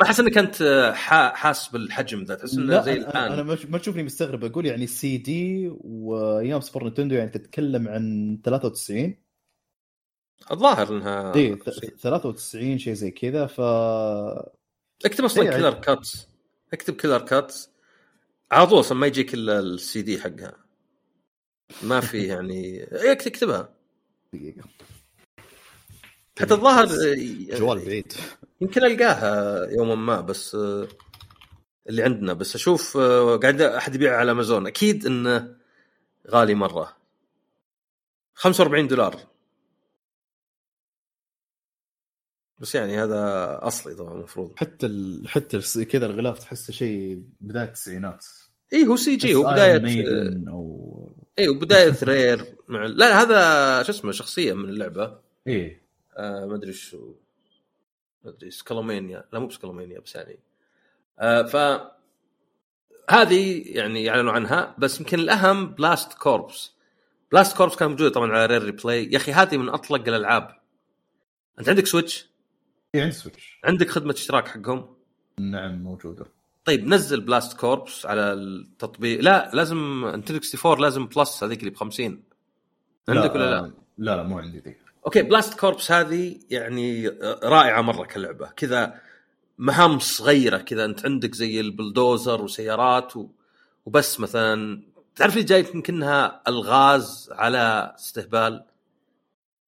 [0.00, 2.34] ما أحس إنك أنت حا- حاس بالحجم ذا.
[2.34, 3.32] تحس إنه زي الآن.
[3.32, 4.44] أنا ما ما تشوفني مستغرب.
[4.44, 9.16] أقول يعني سي دي وأيام Super Nintendo يعني تتكلم عن 93
[10.52, 11.56] الظاهر إنها اي
[12.02, 13.60] 93 شيء زي كذا ف
[15.04, 16.28] اكتب أصلا إيه، Killer Cuts.
[16.72, 17.70] اكتب Killer Cuts.
[18.52, 20.56] على طول أصلا ما يجيك إلا السي دي حقها.
[21.82, 22.62] ما في يعني
[22.92, 23.74] إيه، اكتب اكتبها
[24.32, 24.62] دقيقة.
[26.40, 26.86] حتى الظاهر
[27.58, 28.12] جوال بعيد.
[28.60, 30.88] يمكن ألقاها يوما ما بس آه،
[31.88, 32.32] اللي عندنا.
[32.32, 34.66] بس أشوف آه، قاعد أحد يبيعها على أمازون.
[34.66, 35.56] أكيد إنه
[36.30, 36.96] غالي مرة.
[38.34, 39.35] 45 دولار.
[42.60, 44.52] بس يعني هذا أصلي طبعا المفروض.
[44.56, 45.28] حتى ال...
[45.28, 48.26] حتى كذا الغلاف تحسه شيء بداية التسعينات
[48.72, 54.12] اي هو CG هو بس بداية أو اي وبدايه Rare مع لا هذا شو اسمه
[54.12, 55.18] شخصية من اللعبة.
[55.46, 55.82] إيه.
[56.16, 57.14] آه ما أدري شو
[58.24, 60.38] ما أدري Skullomania لا مو Skullomania بس يعني.
[61.18, 61.80] آه ف
[63.10, 66.72] هذه يعني اعلنوا عنها بس يمكن الأهم Blast Corps
[67.32, 70.60] Blast Corps كان موجود طبعا على Rare Replay يا أخي هذه من أطلق الألعاب.
[71.58, 72.30] أنت عندك Switch
[72.96, 73.58] إيه عند Switch.
[73.64, 74.96] عندك خدمة اشتراك حقهم؟
[75.40, 76.26] نعم موجودة.
[76.64, 79.20] طيب نزل Blast Corps على التطبيق.
[79.20, 82.22] لا لازم انت 64 لازم Plus هذيك اللي ب 50
[83.08, 84.76] عندك ولا لا؟ لا لا مو عندي ذي.
[85.06, 87.08] أوكي Blast Corps هذه يعني
[87.42, 88.46] رائعة مرة كلعبة.
[88.46, 89.00] كذا
[89.58, 93.28] مهام صغيرة كذا أنت عندك زي البلدوزر وسيارات و...
[93.86, 94.82] وبس مثلا.
[95.16, 98.64] تعرف اللي جاي يمكنها ألغاز على استهبال؟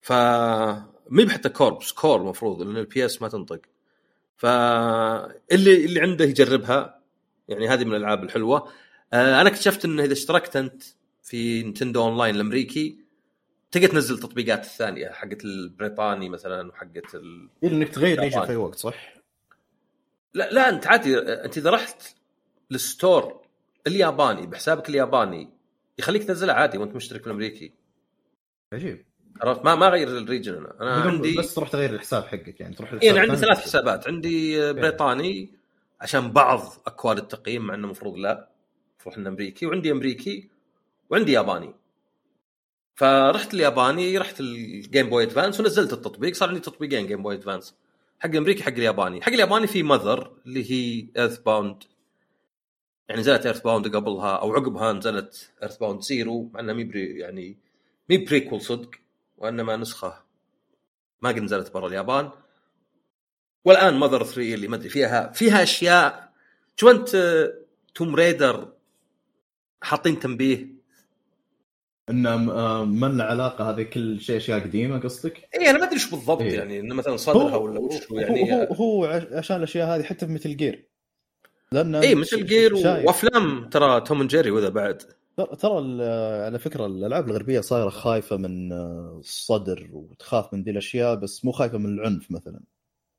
[0.01, 0.13] ف
[1.09, 3.61] مي بحتى Corps Core المفروض لأن ال P S ما تنطق.
[4.37, 7.03] فاللي اللي عنده يجربها.
[7.49, 8.73] يعني هذه من الألعاب الحلوة.
[9.13, 10.83] آه، أنا اكتشفت انه إذا اشتركت أنت
[11.23, 12.99] في Nintendo Online الأمريكي
[13.71, 17.51] تقدر تنزل التطبيقات الثانية حقت البريطاني مثلا وحقت ال...
[17.65, 18.21] الا إنك تغير.
[18.21, 19.15] region في أي وقت صح؟
[20.35, 21.19] لا لا أنت عادي.
[21.19, 22.03] أنت إذا رحت
[22.71, 23.43] لل store
[23.87, 25.51] الياباني بحسابك الياباني
[25.99, 27.73] يخليك تنزلها عادي وأنت مشترك في الأمريكي.
[28.73, 29.08] عجيب.
[29.43, 30.75] عرفت؟ ما ما غير ال region أنا.
[30.81, 33.59] أنا عندي بس تروح تغير الحساب حقك يعني تروح إيه أنا عندي ثلاث.
[33.59, 34.09] حسابات.
[34.09, 35.51] عندي بريطاني
[36.01, 38.49] عشان بعض أكواد التقييم مع إنه المفروض لا
[38.93, 39.67] المفروض انه أمريكي.
[39.67, 40.49] وعندي أمريكي
[41.11, 41.75] وعندي ياباني.
[42.95, 46.35] فرحت الياباني رحت ال Game Boy Advance ونزلت التطبيق.
[46.35, 47.75] صار عندي تطبيقين Game Boy Advance
[48.21, 49.23] حق الامريكي حق الياباني.
[49.23, 51.83] حق الياباني في Mother اللي هي EarthBound
[53.09, 57.57] يعني نزلت EarthBound قبلها أو عقبها نزلت EarthBound Zero مع انها مي يعني
[58.11, 58.91] مي prequel صدق.
[59.39, 60.23] وإنما نسخة
[61.23, 62.31] ما قد نزلت برا اليابان
[63.65, 66.33] والآن Mother 3 اللي ما أدري فيها فيها أشياء
[66.77, 67.17] شو أنت
[67.95, 68.73] Tomb Raider
[69.83, 70.79] حاطين تنبيه
[72.11, 72.35] إن
[72.85, 76.41] ما لنا علاقه هذه كل شيء أشياء قديمة قصدك؟ اي أنا ما أدري إيش بالضبط
[76.43, 76.55] إيه.
[76.59, 80.33] يعني إنه مثلا صدرها ولا وش يعني هو, هو عش- عشان الأشياء هذه حتى في
[80.33, 80.89] Metal Gear
[81.73, 82.75] لأن اي Metal Gear.
[82.75, 85.03] وأفلام ترى توم جيري وذا بعد
[85.43, 86.01] ترى-
[86.47, 91.53] على فكرة الألعاب الغربية صايرة خايفة من آه، الصدر وتخاف من ذي الأشياء بس مو
[91.53, 92.61] خايفة من العنف مثلا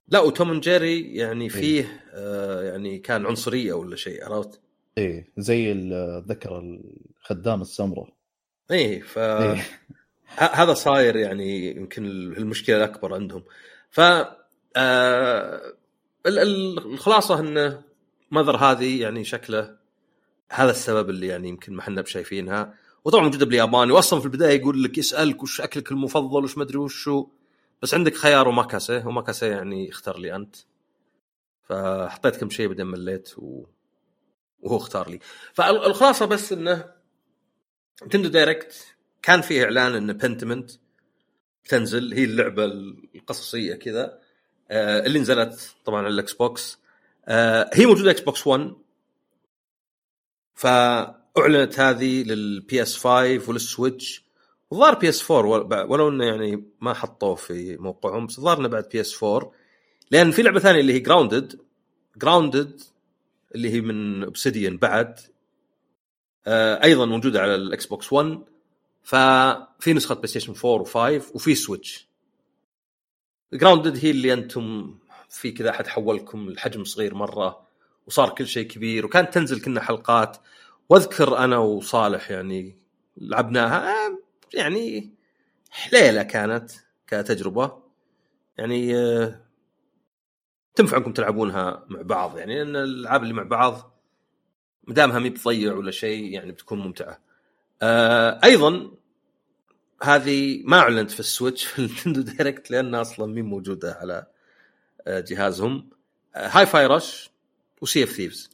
[0.08, 4.62] لا وتوم جيري يعني فيه آه يعني كان عنصرية ولا شيء عرفت؟
[4.98, 6.80] إيه زي اتذكر
[7.22, 8.10] الخدام السمراء
[8.72, 9.66] إيه ف إيه.
[10.38, 13.44] هذا صاير يعني يمكن المشكلة الأكبر عندهم
[13.90, 14.00] ف
[14.76, 15.62] آه،
[16.26, 17.82] ال- ال- الخلاصة انه
[18.32, 19.79] ماذر هذه يعني شكله
[20.52, 22.74] هذا السبب اللي يعني يمكن ما إحنا بشايفينها.
[23.06, 27.28] وطبعا موجوده بالياباني واصلا في البداية يقول لك يسألك وش أكلك المفضل وش مدري وشو
[27.82, 30.56] بس عندك خيار وماكاسه وماكاسه يعني اختار لي أنت.
[31.64, 33.66] فحطيت كم شيء بعدين مليت و...
[34.60, 35.20] وهو اختار لي.
[35.54, 36.86] فالخلاصه بس إنه
[38.06, 40.72] Nintendo Direct كان فيه إعلان إن Pentiment
[41.70, 42.66] تنزل هي اللعبة
[43.16, 44.20] القصصية كذا
[44.72, 46.78] آه، اللي نزلت طبعا على ال Xbox
[47.28, 48.74] آه، هي موجودة Xbox 1
[50.60, 54.24] فأعلنت هذه لل PS 5 ولل Switch
[54.72, 59.24] وظهر PS 4 ولو إنه يعني ما حطوه في موقعهم بس ظهر إنه بعد PS
[59.24, 59.52] 4
[60.12, 61.60] لأن في لعبة ثانية اللي هي Grounded
[62.18, 62.82] Grounded
[63.56, 65.20] اللي هي من Obsidian بعد
[66.48, 68.40] آه، أيضا موجودة على ال Xbox 1
[69.04, 72.08] ففي نسخة PlayStation 4 و5 وفي Switch.
[73.54, 74.96] Grounded هي اللي أنتم
[75.30, 77.69] في كذا أحد حولكم الحجم صغير مرة.
[78.10, 80.38] وصار كل شيء كبير وكانت تنزل كنا حلقات
[80.90, 82.80] واذكر أنا وصالح يعني
[83.18, 83.96] لعبناها
[84.54, 85.14] يعني
[85.70, 86.72] حليلة كانت
[87.08, 87.84] كتجربة
[88.58, 88.94] يعني
[90.76, 94.02] تنفع أنكم تلعبونها مع بعض يعني لأن الألعاب اللي مع بعض
[94.84, 97.20] ما دامها مي بتضيع ولا شيء يعني بتكون ممتعة.
[98.44, 98.92] أيضا
[100.04, 104.28] هذه ما أعلنت في ال Switch في ال Nintendo Direct لانها أصلا مي موجودة على
[105.08, 105.90] جهازهم.
[106.36, 107.30] Hi-Fi Rush
[107.82, 108.50] و Sea of Thieves.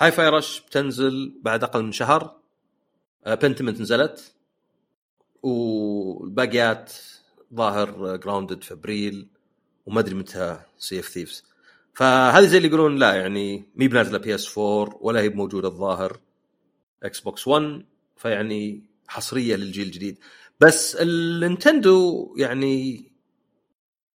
[0.00, 2.36] Hi-Fi Rush بتنزل بعد أقل من شهر.
[3.26, 4.34] آه Pentiment نزلت
[5.42, 6.92] والباقيات
[7.54, 9.28] ظاهر Grounded في أبريل
[9.86, 11.44] وما أدري متى Sea of Thieves.
[11.94, 16.20] فهذه زي اللي يقولون لا يعني مي بنازلة PS 4 ولا هي موجوده الظاهر
[17.02, 17.84] Xbox 1
[18.16, 20.18] فيعني حصرية للجيل الجديد
[20.60, 23.04] بس ال Nintendo يعني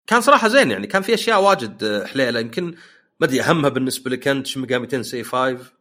[0.07, 2.75] كان صراحة زين يعني كان في أشياء واجد حليلة يمكن
[3.19, 5.73] ما أدري أهمها بالنسبة لك أنت Shin Megami Tensei؟ 5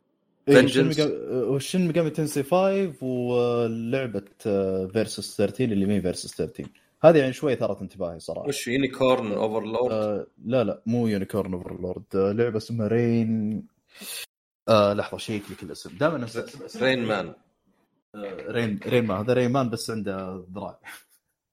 [0.48, 0.66] إيه، Vengeance.
[0.70, 4.24] Shin Mega- و Shin Megami Tensei؟ 5 ولعبة
[4.93, 6.68] Versus 13 اللي مي Versus 13
[7.04, 8.48] هذه يعني شوي ثارت انتباهي صراحة.
[8.48, 13.62] وش Unicorn Overlord آه لا لا مو Unicorn Overlord آه لعبة اسمها رين
[14.68, 16.26] آه لحظة شيك لك الاسم دائما
[16.77, 17.35] Rain Man
[18.48, 20.80] Rain Rain Man هذا Rain Man بس عنده ذراع.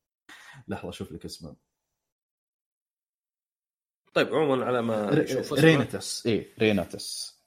[0.67, 1.55] لحظة أشوف لك اسمه.
[4.13, 5.37] طيب عموما على ما نشوف.
[5.37, 5.59] اسمه.
[5.59, 7.39] Reynatis اي Reynatis.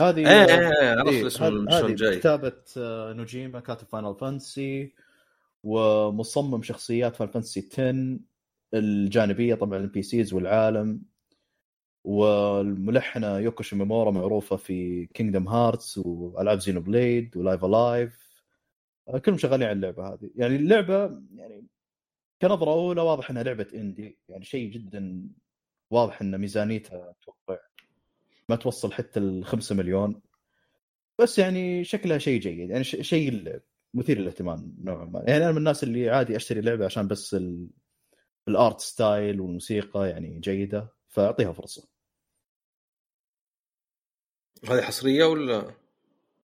[0.00, 3.86] هذه إيه إيه إيه عرفت إيه، الاسم هذه- شلون هذه جاي كتابة آه، نوجيما كاتب
[3.86, 4.92] Final Fantasy
[5.64, 8.18] ومصمم شخصيات Final Fantasy 10
[8.74, 11.02] الجانبية طبعا ال NPCs والعالم.
[12.04, 18.30] والملحنة يوكو شيميمورا معروفة في Kingdom Hearts وألعاب Xenoblade و Live A Live
[19.24, 20.30] كلهم شغالين على اللعبة هذه.
[20.36, 21.66] يعني اللعبة يعني
[22.42, 25.28] كنظرة أولى واضح إنها لعبة indie يعني شيء جدا
[25.90, 27.58] واضح إن ميزانيتها أتوقع
[28.48, 30.22] ما توصل حتى ال 5 مليون.
[31.18, 32.70] بس يعني شكلها شيء جيد.
[32.70, 33.60] يعني شيء
[33.94, 35.24] مثير للاهتمام نوعا ما.
[35.26, 37.68] يعني أنا من الناس اللي عادي أشتري لعبة عشان بس ال...
[38.48, 41.88] ال art style والموسيقى يعني جيدة فأعطيها فرصة.
[44.68, 45.74] هذه حصرية ولا؟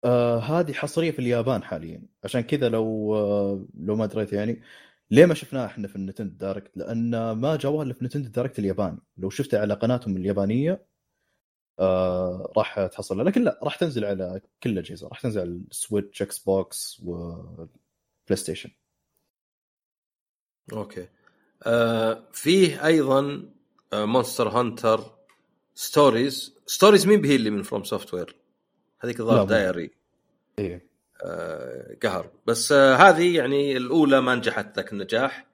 [0.06, 2.02] آه هذه حصرية في اليابان حاليا.
[2.24, 4.62] عشان كذا لو آه لو ما دريت يعني
[5.11, 8.60] ليه ما شفناها إحنا في ال Nintendo Direct؟ لأن ما جابوها إلا في Nintendo Direct
[8.60, 8.99] الياباني.
[9.18, 10.86] لو شفتها على قناتهم اليابانية
[11.80, 15.07] آه راح تحصلها لكن لا راح تنزل على كل الأجهزة.
[15.07, 18.72] راح تنزل على ال Switch Xbox و PlayStation
[20.73, 21.07] أوكي.
[21.64, 23.49] آه فيه أيضا
[23.94, 25.16] Monster Hunter
[25.76, 28.36] Stories Stories مين به اللي من FromSoftware
[28.99, 29.91] هذيك الظاهر دايري
[30.60, 30.95] إيه.
[32.04, 32.32] قهر.
[32.46, 35.48] بس آه هذه يعني الأولى ما نجحت ذاك النجاح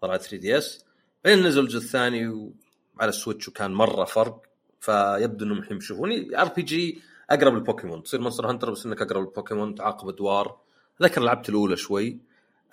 [0.00, 0.84] طلعت 3 DS.
[1.24, 2.52] بعدين نزل الجزء الثاني
[3.00, 4.42] على ال Switch وكان مرة فرق
[4.80, 10.08] فيبدو إنهم الحين يشوفوني RPG أقرب للبوكيمون تصير Monster Hunter بس إنك أقرب للبوكيمون تعاقب
[10.08, 10.60] أدوار.
[11.02, 12.18] ذكر لعبت الأولى شوي.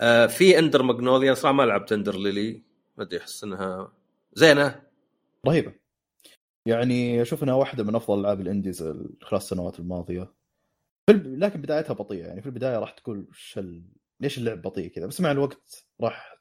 [0.01, 2.61] آه في Ender Magnolia صراحة ما لعبت Ender Lilies
[2.97, 3.91] ما أدري أحس إنها
[4.33, 4.81] زينة.
[5.47, 5.73] رهيبة.
[6.65, 8.83] يعني أشوف إنها واحدة من أفضل ألعاب ال indies
[9.21, 10.31] خلال السنوات الماضية.
[11.09, 12.27] لكن بدايتها بطيئة.
[12.27, 13.83] يعني في البداية راح تقول شل...
[14.19, 16.37] ليش اللعب بطيء كذا؟ بس مع الوقت راح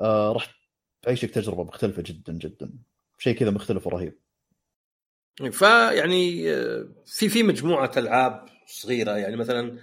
[0.00, 0.54] آه راح
[1.02, 2.72] تعيشك تجربة مختلفة جدا جدا.
[3.18, 4.18] شيء كذا مختلف ورهيب.
[5.50, 9.16] فيعني آه، في في مجموعة ألعاب صغيرة.
[9.16, 9.78] يعني مثلا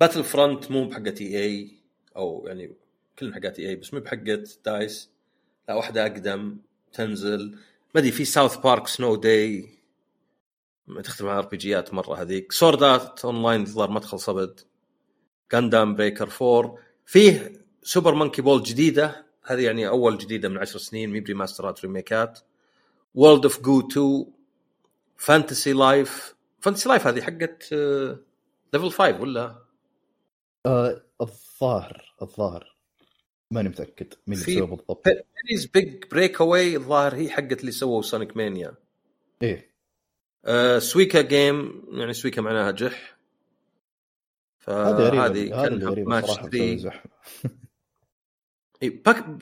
[0.00, 1.78] Battlefront مو بحقت EA
[2.16, 2.74] أو يعني
[3.18, 5.10] كلهم حقات EA بس مو بحقت DICE.
[5.68, 6.58] لا واحدة أقدم
[6.92, 7.50] تنزل.
[7.94, 9.77] ما أدري في South Park Snow Day
[11.04, 12.52] تختلف عن RPG ات مرة هذيك.
[12.52, 14.60] Sword Art Online الظاهر ما تخلص ابد
[15.52, 17.52] Gundam Breaker 4 فيه
[17.82, 19.26] Super Monkey Ball جديدة.
[19.44, 21.10] هذه يعني أول جديدة من عشر سنين.
[21.10, 22.38] مي ب remaster ات remake ات
[23.14, 24.26] World of Goo 2
[25.16, 27.72] Fantasy Life Fantasy Life هذه حقت
[28.72, 29.62] Level 5 ولا؟
[30.66, 32.76] آه الظاهر الظاهر.
[33.50, 35.04] ماني متأكد مين اللي بالضبط.
[35.04, 38.74] Penny's Big Breakaway الظاهر هي حقت اللي سووا Sonic Mania
[39.42, 39.67] إيه.
[40.48, 43.16] آه Suika Game يعني suika معناها جح.
[44.58, 46.92] فهذه كأنها ماتش 3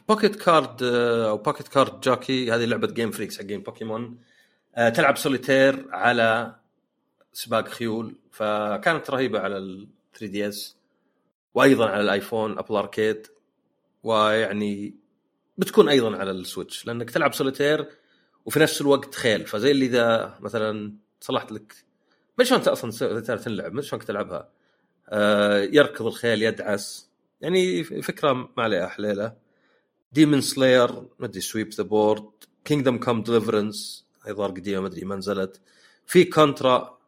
[0.09, 4.19] Pocket Card أو Pocket Card Jockey هذه لعبة Game Freaks حق game Pokemon
[4.95, 6.57] تلعب سوليتير على
[7.33, 10.77] سباق خيول فكانت رهيبة على ال 3 DS
[11.55, 13.27] وأيضا على الآيفون Apple Arcade
[14.03, 14.95] ويعني
[15.59, 17.87] بتكون أيضا على ال Switch لأنك تلعب سوليتير
[18.47, 19.47] وفي نفس الوقت خيل.
[19.47, 21.75] فزي اللي إذا مثلا صلحت لك
[22.39, 24.49] ما شلون انت أصلا تلعب ما شلون تلعبها.
[25.09, 27.11] آه يركض الخيل يدعس.
[27.41, 29.33] يعني فكرة ما عليها حليله
[30.13, 32.31] Demon Slayer ما أدري Sweep the Board
[32.65, 35.61] Kingdom Come Deliverance ظهر قديمة ما أدري ما نزلت.
[36.07, 36.99] في Contra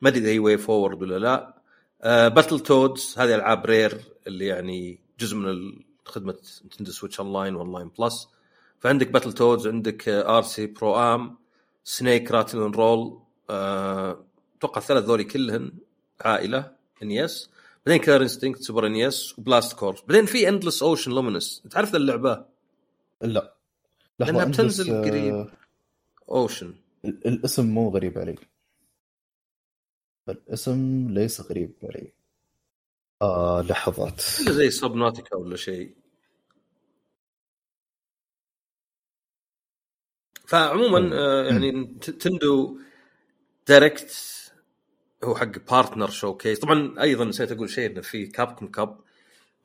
[0.00, 1.62] ما أدري إذا هي WayForward ولا لا.
[2.02, 5.72] آه Battletoads هذه ألعاب Rare اللي يعني جزء من
[6.04, 8.28] خدمة Nintendo Switch Online و Online Plus
[8.80, 11.36] فعندك Battletoads عندك RC Pro-Am
[11.84, 13.20] Snake Rattle Roll
[13.50, 15.72] أتوقع الثلاث ذولي كلهن
[16.20, 16.72] على
[17.02, 17.50] ال NES
[17.86, 22.44] بعدين Killer Instinct Super NES و Blast Corps بعدين في Endless Ocean Luminous تعرف اللعبة؟
[23.22, 23.56] لا.
[24.18, 25.48] لأنها بتنزل آه، قريب.
[26.28, 26.74] Ocean
[27.04, 28.34] الاسم مو غريب علي.
[30.28, 32.12] الاسم ليس غريب علي.
[33.22, 34.20] آه لحظات.
[34.50, 35.94] زي Subnautica ولا شيء.
[40.46, 41.84] فعموما آه يعني
[42.20, 42.78] Nintendo
[43.68, 44.12] Direct
[45.24, 48.98] هو حق Partner Showcase طبعا أيضا نسيت أقول شيء إنه في Capcom Cup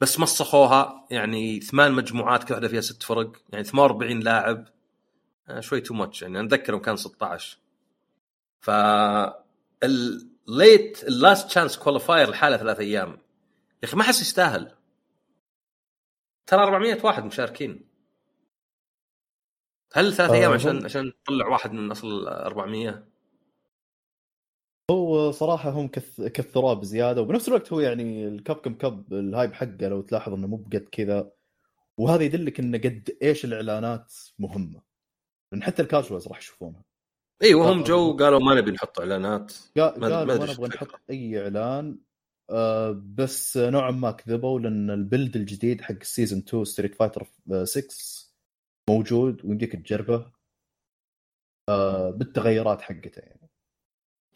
[0.01, 4.67] بس مسخوها يعني ثمان مجموعات كل واحدة فيها ست فرق يعني 48 لاعب
[5.49, 7.57] آه شوي too much يعني أتذكر كان 16
[8.61, 8.69] ف
[9.83, 13.09] ال late ال last chance qualifier لحالة ثلاث أيام.
[13.09, 13.17] يا
[13.87, 14.71] أخي ما أحس يستاهل.
[16.47, 17.90] ترى 400 واحد مشاركين.
[19.93, 23.03] هل ثلاث أيام آه عشان عشان تطلع واحد من أصل 400
[24.91, 26.21] هو صراحة هم كث...
[26.21, 30.47] كثروه بزياده وبنفس الوقت هو يعني ال Capcom Cup ال hype حقه لو تلاحظ إنه
[30.47, 31.31] مو بقد كذا
[31.97, 34.81] وهذا يدلك إنه قد إيش الإعلانات مهمة.
[35.51, 36.83] لأن حتى ال casuals راح يشوفونها.
[37.43, 39.53] اي وهم جو قالوا ما نبي نحط إعلانات.
[39.77, 41.97] قالوا ما نبغى نحط أي إعلان.
[42.49, 47.27] آه بس نوعا ما كذبوا لأن ال build الجديد حق ال season 2 Street Fighter
[47.63, 47.87] 6
[48.91, 50.31] موجود ويمديك تجربه
[51.69, 53.49] آه بالتغيرات حقته يعني.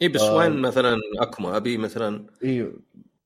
[0.02, 2.72] اي بس آه وين مثلا Akuma؟ أبي مثلا إي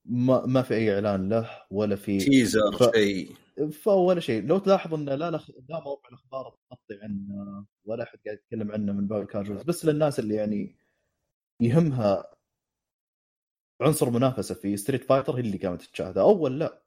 [0.05, 2.95] ما ما في أي إعلان له ولا في تيزر ف...
[2.95, 3.35] شيء.
[3.71, 4.45] فولا شيء.
[4.45, 5.49] لو تلاحظ ان لا لخ...
[5.69, 9.85] لا موقع الأخبار تغطي عنه ولا أحد قاعد يتكلم عنه من باب ال casuals بس
[9.85, 10.75] للناس اللي يعني
[11.61, 12.35] يهمها
[13.81, 16.21] عنصر منافسة في ستريت فايتر هي اللي قامت تشاهده.
[16.21, 16.83] أول لا.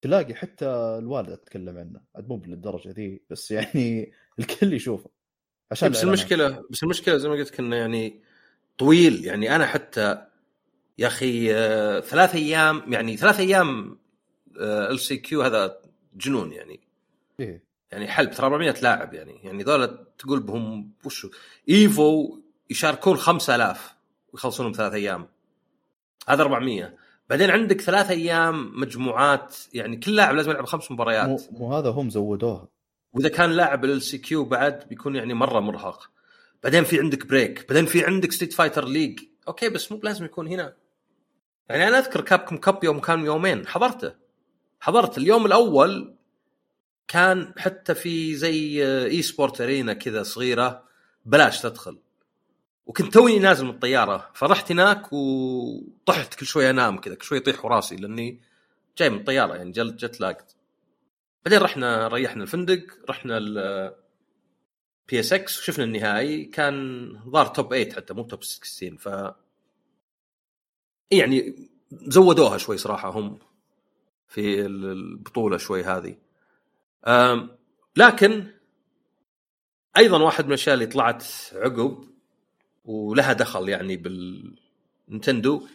[0.00, 0.66] تلاقي حتى
[0.98, 2.00] الوالده تتكلم عنه.
[2.16, 5.10] عاد مو للدرجه ذي بس يعني الكل يشوفه.
[5.70, 8.22] عشان بس المشكلة بس المشكلة زي ما قلت لك إنه يعني
[8.78, 9.24] طويل.
[9.24, 10.26] يعني أنا حتى
[10.98, 13.98] يا أخي آه، ثلاث أيام يعني ثلاث أيام
[14.56, 15.80] ال سي كيو هذا
[16.14, 16.80] جنون يعني.
[17.40, 17.64] إيه.
[17.92, 19.40] يعني حلب ترى 400 لاعب يعني.
[19.44, 21.26] يعني ذولا تقول بهم وش
[21.68, 22.38] إيفو
[22.70, 23.94] يشاركون 5000
[24.32, 25.28] ويخلصونهم ثلاث أيام.
[26.28, 26.94] هذا 400
[27.28, 31.28] بعدين عندك ثلاث أيام مجموعات يعني كل لاعب لازم يلعب خمس مباريات.
[31.28, 32.68] مو, مو هذا هم زودوها.
[33.12, 36.10] وإذا كان لاعب ال سي كيو بعد بيكون يعني مرة مرهق.
[36.62, 40.48] بعدين في عندك break بعدين في عندك ستريت فايتر ليج okay بس مو لازم يكون
[40.48, 40.74] هنا.
[41.68, 43.66] يعني أنا أذكر كابكوم كاب يوم كان يومين.
[43.66, 44.12] حضرته.
[44.80, 46.14] حضرت اليوم الأول
[47.08, 50.84] كان حتى في زي esport arena كذا صغيرة.
[51.24, 51.98] بلاش تدخل.
[52.88, 57.66] وكنت توني نازل من الطيارة فرحت هناك وطحت كل شوي أنام كذا كل شوي يطيح
[57.66, 58.40] راسي لأني
[58.98, 60.56] جاي من الطيارة يعني جت جت لاقت.
[61.44, 63.94] بعدين رحنا ريحنا الفندق رحنا ال
[65.08, 69.34] بي اس إكس وشفنا النهائي كان ظهر top 8 حتى مو top 16 ف
[71.10, 73.38] يعني زودوها شوي صراحة هم
[74.28, 76.16] في البطولة شوي هذه.
[77.96, 78.46] لكن
[79.96, 82.17] أيضا واحد من الأشياء اللي طلعت عقب
[82.88, 85.66] ولها دخل يعني بالنتندو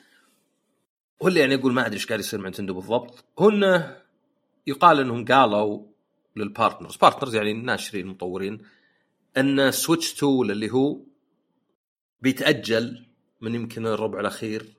[1.23, 3.97] هو اللي يعني أقول ما أدري إيش قاعد يصير مع نتندو بالضبط هو انه
[4.67, 5.85] يقال إنهم قالوا
[6.35, 8.61] لل partners partners يعني الناشرين المطورين
[9.37, 10.99] إن سويتش two اللي هو
[12.21, 13.05] بيتأجل
[13.41, 14.73] من يمكن الربع الأخير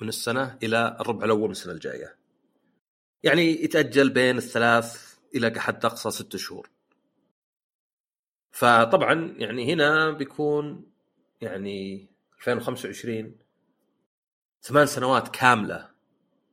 [0.00, 2.16] من السنة إلى الربع الأول من السنة الجاية.
[3.22, 6.70] يعني يتأجل بين الثلاث إلى حد أقصى ست شهور.
[8.50, 10.93] فطبعا يعني هنا بيكون
[11.40, 12.08] يعني
[12.38, 13.36] 2025
[14.62, 15.90] ثمان سنوات كاملة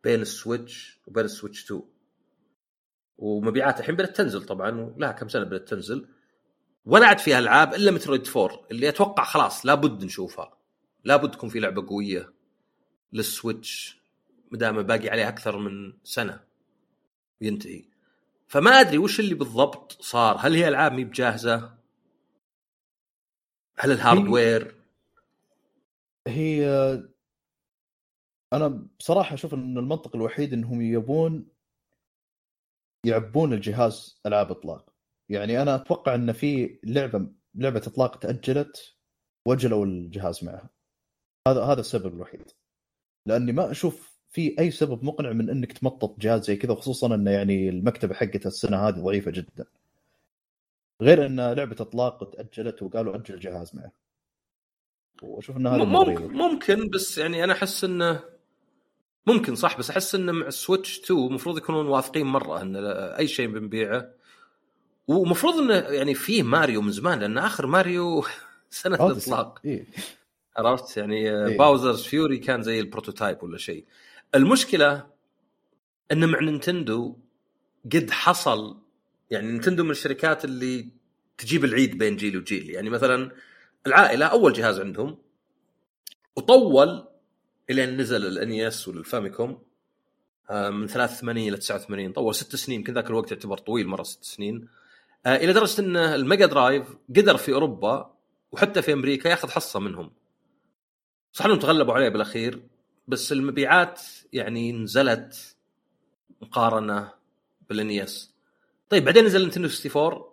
[0.04, 1.82] بين السويتش وبين السويتش 2
[3.18, 6.08] ومبيعات الحين بدات تنزل طبعا ولها كم سنة بدات تنزل.
[6.86, 10.58] ولا عاد فيها ألعاب إلا مترويد 4 اللي أتوقع خلاص لابد نشوفها.
[11.04, 12.34] لابد تكون في لعبة قوية
[13.14, 14.02] للسويتش
[14.52, 16.40] ما دام باقي عليه أكثر من سنة
[17.42, 17.84] ينتهي
[18.48, 21.81] فما أدري وش اللي بالضبط صار هل هي ألعاب مي بجاهزة؟
[23.82, 24.76] هل الهاردوير
[26.28, 26.66] هي
[28.54, 31.48] أنا بصراحة أشوف إن المنطق الوحيد إنهم يبون
[33.06, 34.94] يعبون الجهاز ألعاب إطلاق.
[35.30, 38.96] يعني أنا أتوقع إن في لعبة لعبة إطلاق تأجلت
[39.48, 40.70] وأجلوا الجهاز معها.
[41.48, 42.52] هذا هذا السبب الوحيد.
[43.26, 47.32] لأني ما أشوف في أي سبب مقنع من إنك تمطط جهاز زي كذا خصوصا إنه
[47.32, 49.66] يعني المكتبة حقته السنة هذه ضعيفة جدا.
[51.02, 53.92] غير إن لعبة إطلاق تأجلت وقالوا أجل الجهاز معه.
[55.22, 58.24] وأشوف إن هذا ممكن, ممكن بس يعني أنا أحس إنه
[59.28, 62.76] ممكن صح بس أحس إنه مع السويتش 2 المفروض يكونون واثقين مرة إن
[63.18, 64.14] أي شيء بنبيعه.
[65.08, 68.24] ومفروض إنه يعني فيه ماريو من زمان لأن آخر ماريو
[68.70, 69.86] سنة الاطلاق إيه؟
[70.58, 73.86] عرفت؟ يعني إيه؟ باوزرز فيوري كان زي ال prototype ولا شيء.
[74.36, 75.08] المشكلة
[76.12, 77.18] إن مع نينتندو
[77.86, 78.81] قد حصل
[79.32, 80.90] يعني نينتندو من الشركات اللي
[81.38, 82.70] تجيب العيد بين جيل وجيل.
[82.70, 83.32] يعني مثلا
[83.88, 85.18] العائلة أول جهاز عندهم
[86.36, 87.08] وطول
[87.70, 89.64] إلين نزل ال NES والفاميكوم
[90.50, 94.24] آه، من 83 إلى 89 طول ست سنين يمكن ذاك الوقت يعتبر طويل مرة ست
[94.24, 94.68] سنين.
[95.26, 98.14] آه، إلى درجة إن الميجا درايف قدر في أوروبا
[98.52, 100.12] وحتى في أمريكا ياخذ حصة منهم.
[101.34, 102.62] صح إنهم تغلبوا عليه بالأخير
[103.08, 104.02] بس المبيعات
[104.34, 105.56] يعني نزلت
[106.42, 107.14] مقارنة
[107.70, 108.31] بال NES
[108.92, 110.24] طيب بعدين نزل نتندو 64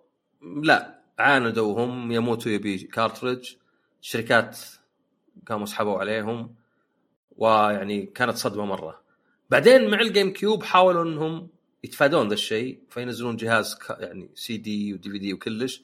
[0.65, 3.57] لا عاندوا هم يموتوا يبي cartridge
[4.03, 4.59] الشركات
[5.49, 6.55] قاموا سحبوا عليهم
[7.37, 9.03] ويعني كانت صدمة مرة.
[9.51, 11.49] بعدين مع الجيم كيوب حاولوا إنهم
[11.85, 15.83] يتفادون ذا الشيء فينزلون جهاز يعني CD و DVD وكلش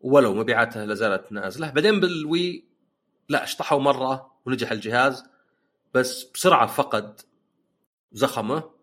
[0.00, 1.70] ولو مبيعاته لا زالت نازلة.
[1.70, 2.64] بعدين بالوي
[3.28, 5.24] لا اشطحوا مرة ونجح الجهاز
[5.94, 7.20] بس بسرعة فقد
[8.12, 8.79] زخمه.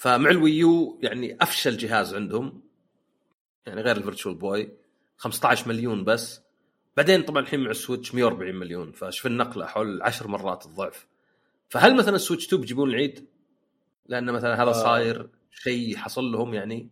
[0.00, 2.62] فمع الوي يو يعني أفشل جهاز عندهم
[3.66, 4.70] يعني غير الفيرتشوال بوي
[5.16, 6.42] 15 مليون بس.
[6.96, 11.06] بعدين طبعا الحين مع السويتش 140 مليون فشوف النقلة حول 10 مرات الضعف.
[11.68, 13.26] فهل مثلا السويتش 2 بيجيبون العيد؟
[14.06, 14.72] لأن مثلا هذا آه.
[14.72, 16.88] صاير شيء حصل لهم يعني؟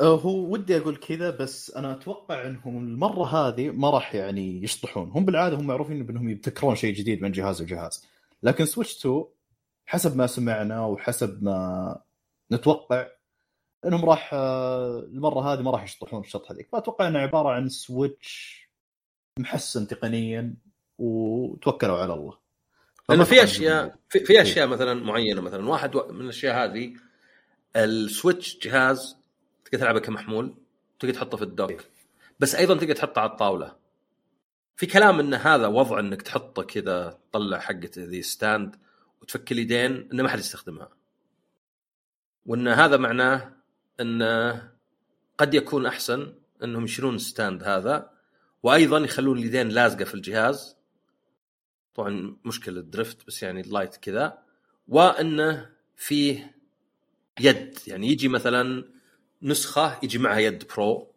[0.00, 5.10] آه، هو ودي أقول كذا بس أنا أتوقع إنهم المرة هذه ما راح يعني يشطحون.
[5.10, 8.06] هم بالعادة هم معروفين بانهم يبتكرون شيء جديد من جهاز لجهاز.
[8.42, 9.24] لكن سويتش 2
[9.86, 11.98] حسب ما سمعنا وحسب ما
[12.52, 13.08] نتوقع
[13.86, 18.62] إنهم راح آه، المرة هذه ما راح يشطحون الشطحه ذيك فأتوقع إنه عبارة عن سويتش
[19.38, 20.54] محسن تقنيا
[20.98, 22.38] وتوكلوا على الله.
[23.08, 26.94] لأنه في اشياء في, في أشياء مثلا معينة مثلا واحد من الأشياء هذه
[27.76, 29.16] السويتش جهاز
[29.64, 30.54] تقدر تلعبه كمحمول
[30.98, 31.84] تقدر تحطه في ال dock.
[32.40, 33.76] بس أيضا تقدر تحطه على الطاولة.
[34.76, 38.76] في كلام إن هذا وضع إنك تحطه كذا تطلع حقة ذي stand
[39.22, 40.88] وتفك اليدين إنه ما حد يستخدمها.
[42.46, 43.52] وأن هذا معناه
[44.00, 44.72] انه
[45.38, 48.10] قد يكون أحسن أنهم يشيلون ال stand هذا
[48.62, 50.76] وأيضا يخلون اليدين لازقة في الجهاز.
[51.94, 54.38] طبعا مشكلة drift بس يعني ال Lite كذا.
[54.88, 56.56] وانه فيه
[57.40, 58.84] يد يعني يجي مثلا
[59.42, 61.14] نسخة يجي معها يد Pro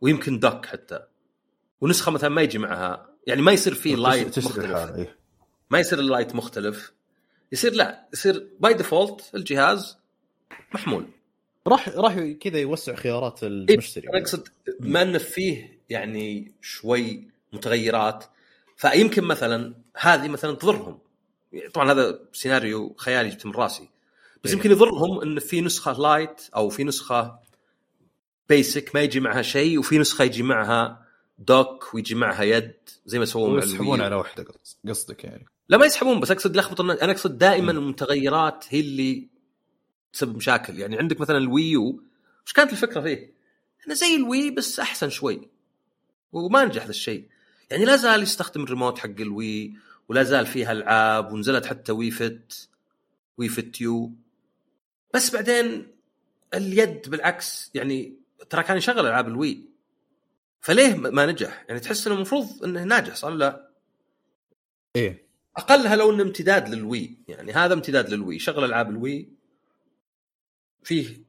[0.00, 1.06] ويمكن dock حتى.
[1.80, 4.94] ونسخة مثلا ما يجي معها يعني ما يصير فيه Lite مختلف.
[4.94, 5.16] إيه.
[5.70, 6.92] ما يصير ال Lite مختلف.
[7.52, 9.99] يصير لا يصير by default الجهاز
[10.74, 11.06] محمول.
[11.66, 14.08] راح راح كذا يوسع خيارات إيه، المشتري.
[14.08, 14.48] أنا أقصد
[14.80, 18.24] بما إنه فيه يعني شوي متغيرات
[18.76, 20.98] فيمكن مثلا هذه مثلا تضرهم.
[21.74, 23.88] طبعا هذا سيناريو خيالي جبت من راسي.
[24.44, 24.56] بس إيه.
[24.56, 27.38] يمكن يضرهم إن في نسخة Lite أو في نسخة
[28.48, 31.06] basic ما يجي معها شيء وفي نسخة يجي معها
[31.38, 32.74] dock ويجي معها يد
[33.06, 35.46] زي ما سووا الوي على واحدة قص- قصدك يعني.
[35.68, 36.80] لا ما يسحبون بس أقصد لخبط.
[36.80, 39.28] أنا أقصد دائما المتغيرات هي اللي
[40.12, 40.78] تسبب مشاكل.
[40.78, 42.02] يعني عندك مثلا ال Wii U
[42.46, 43.32] وش كانت الفكرة فيه؟
[43.86, 45.48] إنه زي ال Wii بس أحسن شوي
[46.32, 47.28] وما نجح ذا الشيء.
[47.70, 49.74] يعني لا زال يستخدم الريموت حق ال Wii
[50.08, 52.68] ولا زال فيها ألعاب ونزلت حتى Wii Fit
[53.38, 54.12] Wii Fit U.
[55.14, 55.86] بس بعدين
[56.54, 58.14] اليد بالعكس يعني
[58.50, 59.64] ترى كان يشغل ألعاب ال Wii.
[60.60, 63.70] فليه ما نجح؟ يعني تحس إنه المفروض إنه ناجح صار لا؟
[64.96, 65.26] إيه.
[65.56, 67.18] أقلها لو إنه امتداد لل Wii.
[67.28, 68.38] يعني هذا امتداد لل Wii.
[68.38, 69.28] شغل ألعاب ال Wii.
[70.82, 71.24] فيه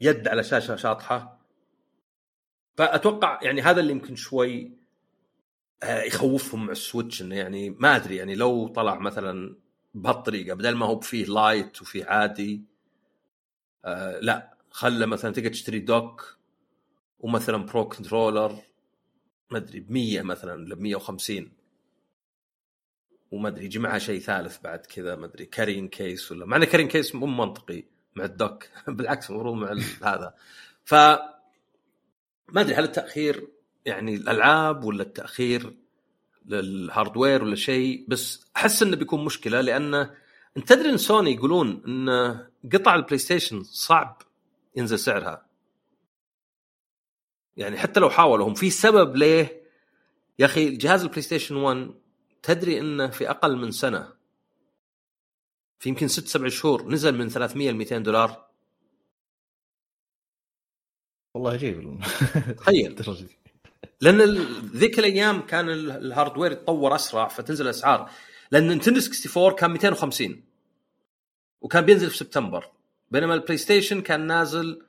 [0.00, 1.42] يد على شاشة شاطحة.
[2.76, 4.72] فأتوقع يعني هذا اللي يمكن شوي
[5.82, 9.56] آه، يخوفهم مع السويتش إنه يعني ما أدري يعني لو طلع مثلا
[9.94, 12.64] بهالطريقة بدل ما هو فيه Lite وفيه عادي
[13.84, 16.38] آه لا خله مثلا تقدر تشتري dock
[17.20, 18.58] ومثلا Pro Controller
[19.50, 21.52] ما أدري ب 100 مثلا ل 150
[23.32, 26.88] وما أدري يجي معها شيء ثالث بعد كذا ما أدري carrying case ولا مع carrying
[26.88, 27.84] case مو منطقي.
[28.16, 28.64] مع ال dock.
[28.88, 29.72] بالعكس المفروض مع
[30.02, 30.34] هذا.
[30.84, 30.94] ف
[32.48, 33.48] ما أدري هل التأخير
[33.84, 35.76] يعني الألعاب ولا التأخير
[36.46, 40.14] لل hardware ولا شيء؟ بس أحس إنه بيكون مشكلة لأنه
[40.56, 42.38] أنت تدري إن سوني يقولون إن
[42.72, 44.22] قطع البلاي ستيشن صعب
[44.76, 45.46] ينزل سعرها.
[47.56, 49.62] يعني حتى لو حاولوا هم في سبب ليه؟
[50.38, 51.90] يا أخي جهاز البلاي ستيشن 1
[52.42, 54.12] تدري إنه في أقل من سنة
[55.82, 58.48] في يمكن ست سبع شهور نزل من 300 ل 200 دولار.
[61.34, 62.00] والله عجيب
[62.58, 62.96] تخيل.
[64.00, 64.20] لأن
[64.76, 68.10] ذيك الأيام كان ال- الهاردوير hardware يتطور أسرع فتنزل الأسعار.
[68.50, 70.44] لأن نينتندو 64 كان 250
[71.60, 72.70] وكان بينزل في سبتمبر.
[73.10, 74.82] بينما البلاي ستيشن كان نازل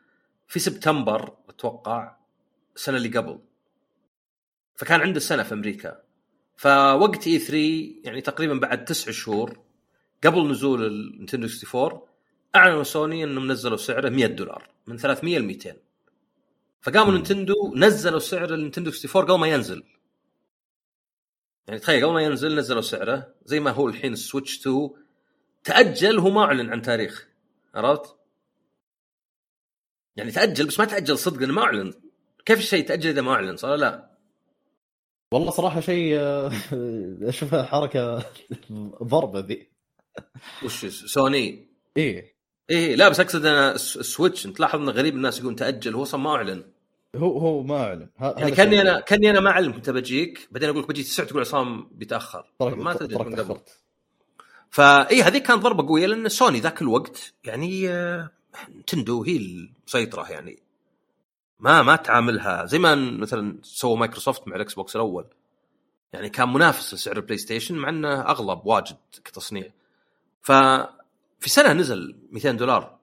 [0.48, 2.15] في سبتمبر أتوقع
[2.76, 3.40] السنة اللي قبل.
[4.76, 6.02] فكان عنده سنة في أمريكا.
[6.57, 9.64] فوقت E3 يعني تقريبا بعد تسع شهور
[10.26, 12.02] قبل نزول النينتندو 64
[12.56, 15.76] أعلنوا سوني إنهم نزلوا سعره 100 دولار من 300 ل 200
[16.82, 17.14] فقاموا.
[17.14, 19.84] نينتندو نزلوا سعر النينتندو 64 قبل ما ينزل.
[21.68, 24.90] يعني تخيل قبل ما ينزل نزلوا سعره زي ما هو الحين السويتش 2
[25.64, 27.28] تأجل هو ما أعلن عن تاريخ.
[27.76, 28.16] عرفت؟
[30.16, 31.94] يعني تأجل بس ما تأجل صدق لأنه ما أعلن.
[32.45, 34.14] كيف الشيء يتأجل إذا ما أعلن؟ صار لا؟
[35.32, 36.52] والله صراحة شيء آه،
[37.30, 38.26] اشوفها حركة
[39.04, 39.73] ضربة ذي.
[40.64, 41.68] وش سوني.
[41.98, 42.34] إيه.
[42.69, 46.03] إيه لا بس أقصد أنا الس- السويتش انت لاحظ انه غريب الناس يقولون تأجل هو
[46.03, 46.64] أصلا ما أعلن.
[47.15, 48.10] هو هو ما أعلن.
[48.22, 51.41] يعني كأني أنا كأني أنا ما اعلم كنت بجيك بعدين أقول لك بجي تسع تقول
[51.41, 52.52] عصام بيتأخر.
[52.61, 53.57] ما تدري من قبل.
[54.69, 58.30] فاي هذيك كانت ضربة قوية لأن سوني ذاك الوقت يعني آه،
[58.80, 60.60] نينتندو هي المسيطره يعني.
[61.60, 62.65] ما ما تعاملها.
[62.65, 65.26] زي ما مثلا سووا مايكروسوفت مع الإكس بوكس الأول.
[66.14, 69.72] يعني كان منافس لسعر البلاي ستيشن مع إنه أغلب واجد كتصنيع.
[70.44, 72.99] ففي سنة نزل 200 دولار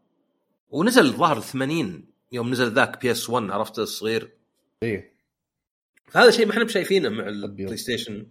[0.70, 4.30] ونزل الظاهر 80 يوم نزل ذاك PS one عرفت الصغير؟
[4.82, 5.12] إيه.
[6.08, 7.28] فهذا شيء ما إحنا بشايفينه مع.
[7.28, 8.26] البلاي ستيشن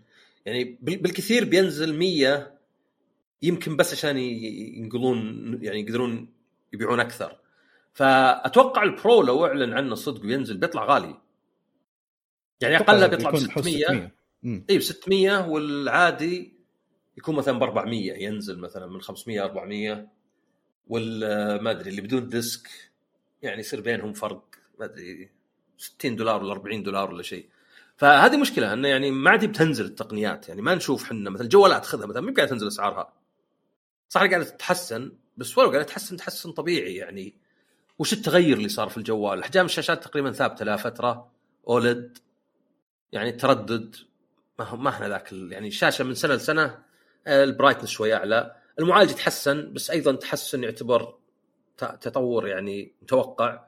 [0.45, 2.59] يعني بال- بالكثير بينزل 100
[3.41, 5.19] يمكن بس عشان ينقلون
[5.61, 6.29] يعني يقدرون
[6.73, 7.37] يبيعون أكثر.
[7.93, 11.15] فأتوقع ال Pro لو أعلن عنه صدق وينزل بيطلع غالي.
[12.61, 14.11] يعني اقلها بيطلع ب بيكون بحوالي 600 600
[14.45, 16.53] امم اي ب 600 والعادي
[17.19, 20.07] يكون مثلا ب 400 ينزل مثلا من 500 400
[20.87, 21.19] وال
[21.63, 22.69] ما أدري اللي بدون disc
[23.41, 25.29] يعني يصير بينهم فرق ما أدري
[25.77, 27.49] 60 دولار ولا 40 دولار ولا شيء
[27.97, 32.05] فهذه مشكلة إنه يعني ما عاد بتنزل التقنيات يعني ما نشوف حنا مثلا الجوالات خذها
[32.05, 33.13] مثلا مو قاعدة تنزل أسعارها
[34.09, 37.35] صح قاعدة تتحسن بس ولو قاعدة تتحسن تحسن طبيعي يعني
[37.99, 41.31] وش التغير اللي صار في الجوال؟ أحجام الشاشات تقريبا ثابتة لها فترة
[41.67, 42.17] OLED
[43.11, 43.95] يعني التردد
[44.59, 46.88] ما هو ما إحنا ذاك يعني الشاشة من سنة لسنة
[47.27, 48.55] ال brightness شوي أعلى.
[48.79, 51.17] المعالج يتحسن بس أيضا تحسن يعتبر
[51.77, 53.65] تطور يعني متوقع.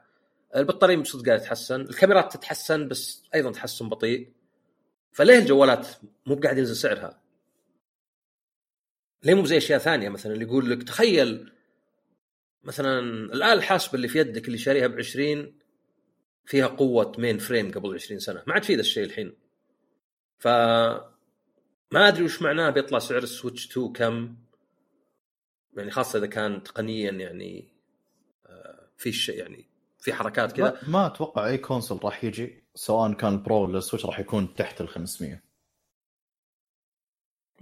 [0.55, 1.81] البطارية بصدق قاعدة تتحسن.
[1.81, 4.31] الكاميرات تتحسن بس أيضا تحسن بطيء.
[5.11, 5.87] فليه الجوالات
[6.25, 7.21] مو قاعد ينزل سعرها؟
[9.23, 11.51] ليه مو زي أشياء ثانية مثلا؟ اللي يقول لك تخيل
[12.63, 12.99] مثلا
[13.33, 15.53] الآلة الحاسبة اللي في يدك اللي شاريها ب 20
[16.45, 18.43] فيها قوة mainframe قبل 20 سنة.
[18.47, 19.33] ما عاد في ذا الشيء الحين.
[20.39, 20.47] ف
[21.91, 24.35] ما أدري وش معناه بيطلع سعر السويتش 2 كم.
[25.77, 27.73] يعني خاصة إذا كان تقنيا يعني
[28.45, 29.65] آه، في شيء يعني
[29.99, 30.79] في حركات كذا.
[30.83, 34.53] ما, ما أتوقع أي console راح يجي سواء كان ال Pro ولا السويتش راح يكون
[34.53, 35.41] تحت ال 500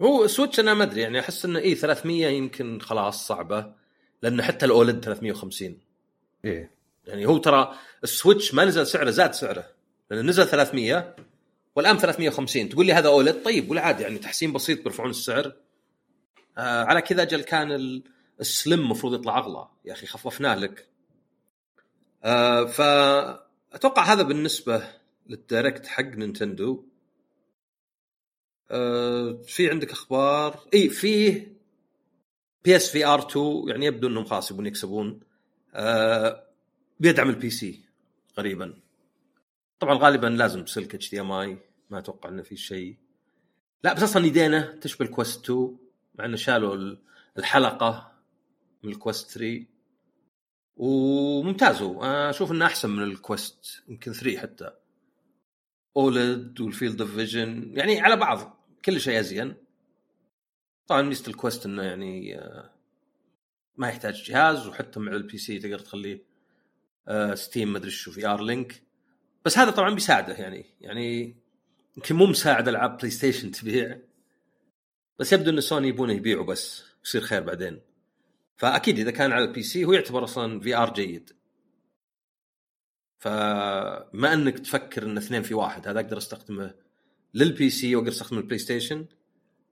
[0.01, 3.73] هو Switch أنا ما أدري يعني أحس إنه اي 300 يمكن خلاص صعبة
[4.21, 5.79] لأن حتى ال OLED 350
[6.45, 6.71] إيه.
[7.07, 7.73] يعني هو ترى
[8.03, 9.65] ال Switch ما نزل سعره زاد سعره.
[10.11, 11.15] لأنه نزل 300
[11.75, 15.53] والآن 350 تقول لي هذا OLED؟ طيب ولا عادي يعني تحسين بسيط بيرفعون السعر.
[16.57, 18.03] آه على كذا أجل كان ال-
[18.39, 19.67] ال Slim المفروض يطلع أغلى.
[19.85, 20.87] يا أخي خففناه لك.
[22.23, 24.87] آه فاتوقع هذا بالنسبة
[25.27, 26.85] لل Direct حق Nintendo.
[28.71, 31.53] آه في عندك أخبار؟ إي فيه
[32.63, 35.19] PS VR 2 يعني يبدو إنهم خلاص يبون يكسبون.
[35.73, 36.43] آه
[36.99, 37.81] بيدعم ال PC
[38.37, 38.79] قريبا.
[39.79, 41.57] طبعا غالبا لازم سلك HDMI
[41.89, 42.97] ما أتوقع إنه في شيء.
[43.83, 45.77] لا بس أصلا يدينه تشبه ال Quest 2
[46.15, 47.01] مع إنه شالوا ال-
[47.37, 48.11] الحلقة
[48.83, 49.65] من ال Quest 3
[50.77, 54.71] وممتاز أشوف إنه أحسن من ال Quest يمكن 3 حتى.
[55.97, 59.55] OLED وال field of vision يعني على بعض كل شيء أزين.
[60.87, 62.73] طبعا ميزة ال Quest إنه يعني آه،
[63.75, 66.29] ما يحتاج جهاز وحتى مع ال PC تقدر تخليه
[67.33, 68.83] Steam مدري شو VR Link
[69.45, 70.65] بس هذا طبعا بيساعده يعني.
[70.81, 71.35] يعني
[71.97, 73.99] يمكن مو مساعد ألعاب PlayStation تبيع
[75.19, 77.81] بس يبدو إن سوني يبونه يبيعوا بس يصير خير بعدين.
[78.57, 81.31] فأكيد إذا كان على البي سي هو يعتبر أصلا في ار جيد.
[83.19, 86.73] فما إنك تفكر إن اثنين في واحد هذا أقدر أستخدمه
[87.33, 89.05] للبي سي وأقدر أستخدمه للبلاي ستيشن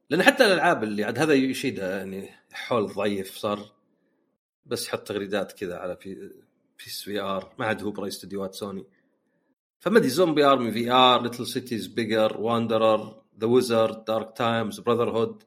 [0.10, 3.74] لأن حتى الألعاب اللي عاد هذا يشيدها يعني حول ضعيف صار
[4.66, 6.32] بس يحط تغريدات كذا على بي
[6.80, 8.86] بيس في ار ما عاد هو براي استديوهات سوني
[9.80, 15.10] فما ادري زومبي آرمي في آر ليتل سيتيز بيجر واندرر ذا ويزرد دارك تايمز براذر
[15.10, 15.44] هود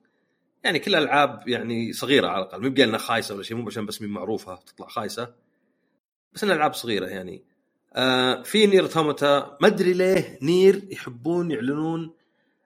[0.64, 4.02] يعني كل ألعاب يعني صغيرة على الأقل مو بقالنا خايسة ولا شيء مو عشان بس
[4.02, 5.34] مين معروفة تطلع خايسة.
[6.32, 7.44] بس إنها ألعاب صغيرة يعني.
[7.92, 12.14] آه في Nier Automata ما أدري ليه Nier يحبون يعلنون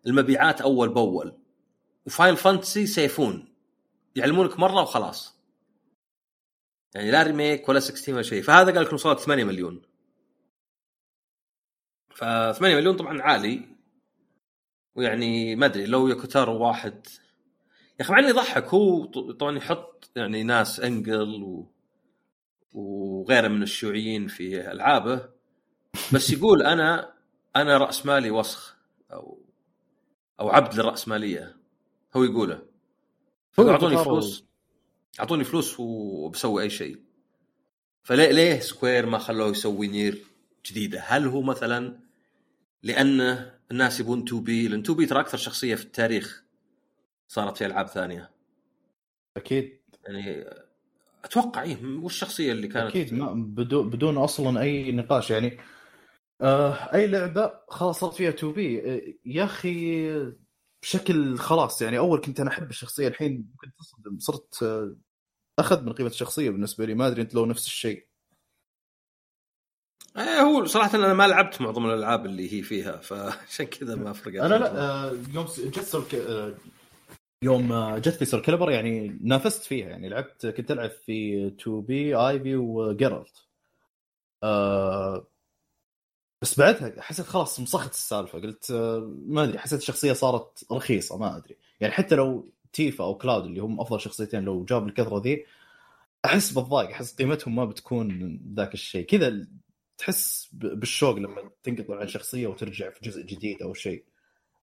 [0.06, 1.38] المبيعات أول بأول.
[2.06, 3.48] و Final Fantasy Seven.
[4.16, 5.34] يعلمونك مرة وخلاص.
[6.94, 8.42] يعني لا Remake ولا 16 ولا شيء.
[8.42, 9.82] فهذا قال لكم وصلت 8 مليون.
[12.14, 13.62] ف 8 مليون طبعا عالي.
[14.94, 17.06] ويعني ما أدري لو يوكو تارو واحد.
[18.00, 21.70] يا أخي مع انه يضحك هو طبعا يحط يعني ناس إنجلز و...
[22.72, 25.28] وغيره من الشيوعيين في ألعابه.
[26.14, 27.14] بس يقول أنا
[27.56, 28.76] أنا رأسمالي وسخ
[29.12, 29.38] أو
[30.40, 31.56] أو عبد للراسماليه
[32.16, 32.62] هو يقوله.
[33.60, 34.44] هو أعطوني فلوس
[35.20, 36.98] أعطوني فلوس وبسوي أي شيء.
[38.02, 40.24] فليه ليه Square ما خلوه يسوي Nier
[40.66, 42.03] جديدة؟ هل هو مثلا
[42.84, 46.44] لأن الناس يبون 2 بي لأن 2 بي ترى أكثر شخصية في التاريخ
[47.28, 48.30] صارت في ألعاب ثانية.
[49.36, 49.80] أكيد.
[50.06, 50.44] يعني
[51.24, 55.58] أتوقع إيه وش الشخصية اللي كانت؟ أكيد ما بدون بدون أصلا أي نقاش يعني
[56.40, 58.74] آه أي لعبة خلاص صارت فيها 2 بي
[59.26, 60.34] يا أخي
[60.82, 63.74] بشكل خلاص يعني أول كنت أنا أحب الشخصية الحين كنت
[64.22, 64.96] صرت آه،
[65.58, 68.06] أخذ من قيمة الشخصية بالنسبة لي ما أدري أنت لو نفس الشيء.
[70.16, 74.36] آه هو صراحة أنا ما لعبت معظم الألعاب اللي هي فيها فعشان كذا ما فرقت
[74.36, 76.54] أنا لا آه، يوم جت آه،
[77.42, 82.14] يوم آه، جت في Soulcalibur يعني نافست فيها يعني لعبت كنت ألعب في 2B Ivy
[82.14, 83.44] و Geralt
[86.42, 88.72] بس بعدها حسيت خلاص مسخت السالفة قلت
[89.26, 91.56] ما أدري حسيت الشخصيه صارت رخيصة ما أدري.
[91.80, 95.44] يعني حتى لو Tifa أو Cloud اللي هم أفضل شخصيتين لو جاب الكثرة ذي
[96.24, 99.06] أحس بالضايق أحس قيمتهم ما بتكون ذاك الشيء.
[99.06, 99.46] كذا
[99.98, 104.04] تحس بالشوق لما تنقطع عن شخصية وترجع في جزء جديد أو شيء.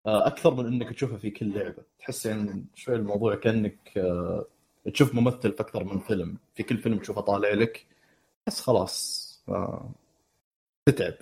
[0.05, 1.83] آه، أكثر من إنك تشوفها في كل لعبة.
[1.99, 4.45] تحس يعني شوي الموضوع كأنك آه،
[4.93, 6.37] تشوف ممثل في أكثر من فيلم.
[6.55, 7.85] في كل فيلم تشوفه طالع لك
[8.47, 9.91] بس خلاص آه،
[10.85, 11.13] تتعب.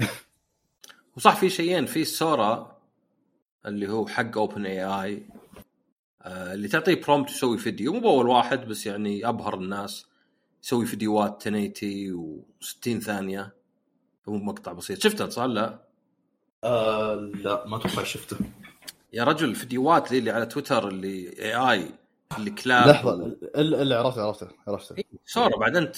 [1.17, 1.85] وصح في شيئين.
[1.85, 2.79] في Sora
[3.65, 5.23] اللي هو حق OpenAI
[6.25, 7.93] اللي تعطيه prompt يسوي فيديو.
[7.93, 10.05] مو بأول واحد بس يعني أبهر الناس.
[10.63, 13.58] يسوي فيديوهات 1080 و60 ثانية.
[14.27, 15.01] مو مقطع بسيط.
[15.01, 15.79] شفته صار لا؟
[16.63, 18.37] آه لا ما أتوقع شفته.
[19.13, 21.91] يا رجل فيديوهات اللي, اللي على تويتر اللي AI
[22.37, 23.13] اللي كلاب لحظة
[23.55, 24.95] الا الا عرفته عرفته عرفته.
[25.25, 25.95] Sora بعد انت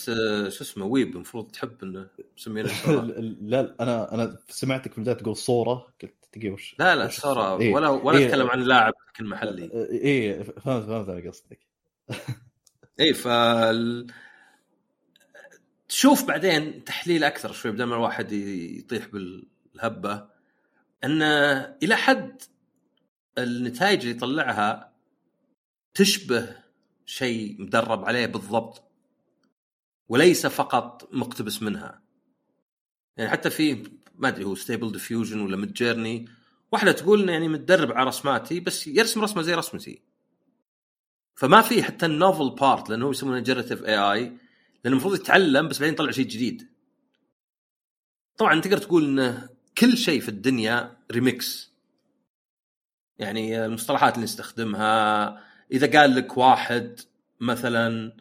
[0.49, 2.07] شو اسمه weeb المفروض تحب إنه
[2.37, 3.01] مسمينه Sora
[3.41, 7.73] لا أنا أنا سمعتك في البداية تقول صورة قلت دقيقه وش لا لا سورا إيه.
[7.73, 8.25] ولا ولا إيه.
[8.27, 9.69] أتكلم عن لاعب لكن محلي.
[10.03, 11.59] اي فهمت فهمت أنا قصدك.
[12.99, 13.27] اي ف
[15.91, 20.27] تشوف بعدين تحليل أكثر شوي بدل ما الواحد يطيح بالهبة
[21.03, 21.21] إن
[21.83, 22.41] إلى حد
[23.37, 24.93] النتائج اللي يطلعها
[25.93, 26.55] تشبه
[27.05, 28.83] شيء مدرب عليه بالضبط
[30.09, 32.01] وليس فقط مقتبس منها.
[33.17, 33.83] يعني حتى في
[34.15, 36.29] ما أدري هو Stable Diffusion ولا Midjourney
[36.71, 40.01] واحدة تقول يعني متدرب على رسماتي بس يرسم رسمة زي رسمتي.
[41.35, 44.37] فما في حتى ال novel part لأنه هو يسمونه generative AI
[44.83, 46.67] لأنه المفروض يتعلم بس بعدين يطلع شيء جديد.
[48.37, 51.71] طبعا تقدر تقول إنه كل شيء في الدنيا ريميكس
[53.19, 56.99] يعني المصطلحات اللي نستخدمها إذا قال لك واحد
[57.39, 58.13] مثلا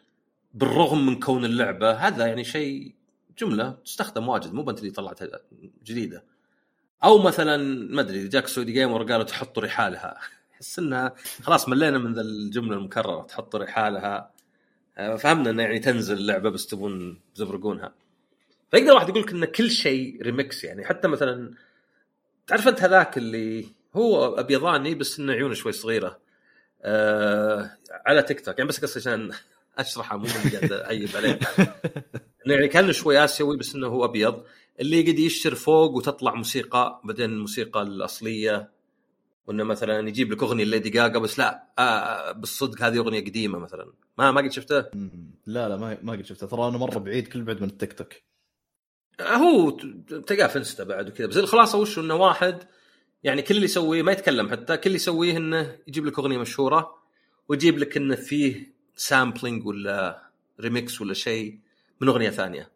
[0.53, 2.95] بالرغم من كون اللعبة هذا يعني شيء
[3.37, 5.27] جملة تستخدم واجد مو بنت اللي طلعتها
[5.83, 6.23] جديدة.
[7.03, 7.57] أو مثلا
[7.93, 10.17] ما أدري جاك Saudi Gamer قالوا تحط رحالها.
[10.53, 14.31] احس إنها خلاص ملينا من ذا الجملة المكررة تحط رحالها.
[14.95, 17.93] فهمنا انه يعني تنزل اللعبه بس تبون تزبرقونها.
[18.71, 21.53] فيقدر واحد يقول لك إن كل شيء ريمكس يعني حتى مثلا
[22.47, 23.65] تعرف أنت هذاك اللي
[23.95, 26.19] هو أبيضاني بس إنه عيونه شوي صغيرة
[26.81, 29.31] آه على تيك توك يعني بس قصدي عشان
[29.77, 31.39] أشرحه مو قاعد أعيب عليه.
[32.45, 34.43] يعني كانه شوي آسيوي بس إنه هو أبيض.
[34.79, 38.71] اللي يقعد يشر فوق وتطلع موسيقى بعدين الموسيقى الأصلية.
[39.47, 43.91] وإنه مثلا يجيب لك أغنية Lady Gaga بس لا آه بالصدق هذه أغنية قديمة مثلا.
[44.21, 44.85] ما ما قد شفته.
[45.47, 48.13] لا لا ما ما قد شفته ترى أنا مرة بعيد كل بعد من التيك توك
[49.21, 49.69] هو
[50.27, 52.63] تلقاه في انستا بعد وكذا بس الخلاصة وش إنه واحد
[53.23, 56.95] يعني كل اللي يسويه ما يتكلم حتى كل اللي يسويه إنه يجيب لك أغنية مشهورة
[57.47, 60.21] ويجيب لك إنه فيه sampling ولا
[60.59, 61.59] ريميكس ولا شيء
[62.01, 62.71] من أغنية ثانية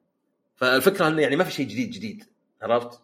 [0.55, 2.25] فالفكرة إنه يعني ما في شيء جديد جديد
[2.61, 2.99] عرفت؟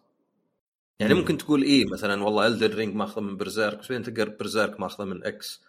[1.00, 1.20] يعني مم.
[1.20, 5.04] ممكن تقول إيه مثلا والله Elden Ring ماخذة من Berserk بس بعدين تلقى Berserk ماخذة
[5.04, 5.60] من X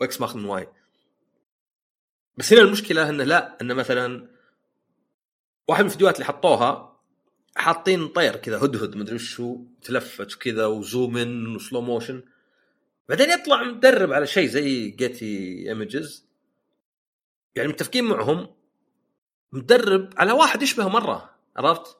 [0.00, 0.68] و X ماخذ من Y
[2.40, 4.28] بس هنا المشكلة انه لا انه مثلا
[5.68, 7.00] واحد من الفيديوهات اللي حطوها
[7.56, 12.22] حاطين طير كذا هدهد مدري هو تلفت كذا و zoom in و slow motion
[13.08, 16.26] بعدين يطلع مدرب على شيء زي Getty Images
[17.54, 18.54] يعني متفقين معهم
[19.52, 21.96] مدرب على واحد يشبهه مرة عرفت؟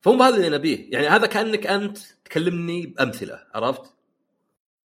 [0.00, 3.94] فمو هذا اللي نبيه يعني هذا كأنك أنت تكلمني بأمثلة عرفت؟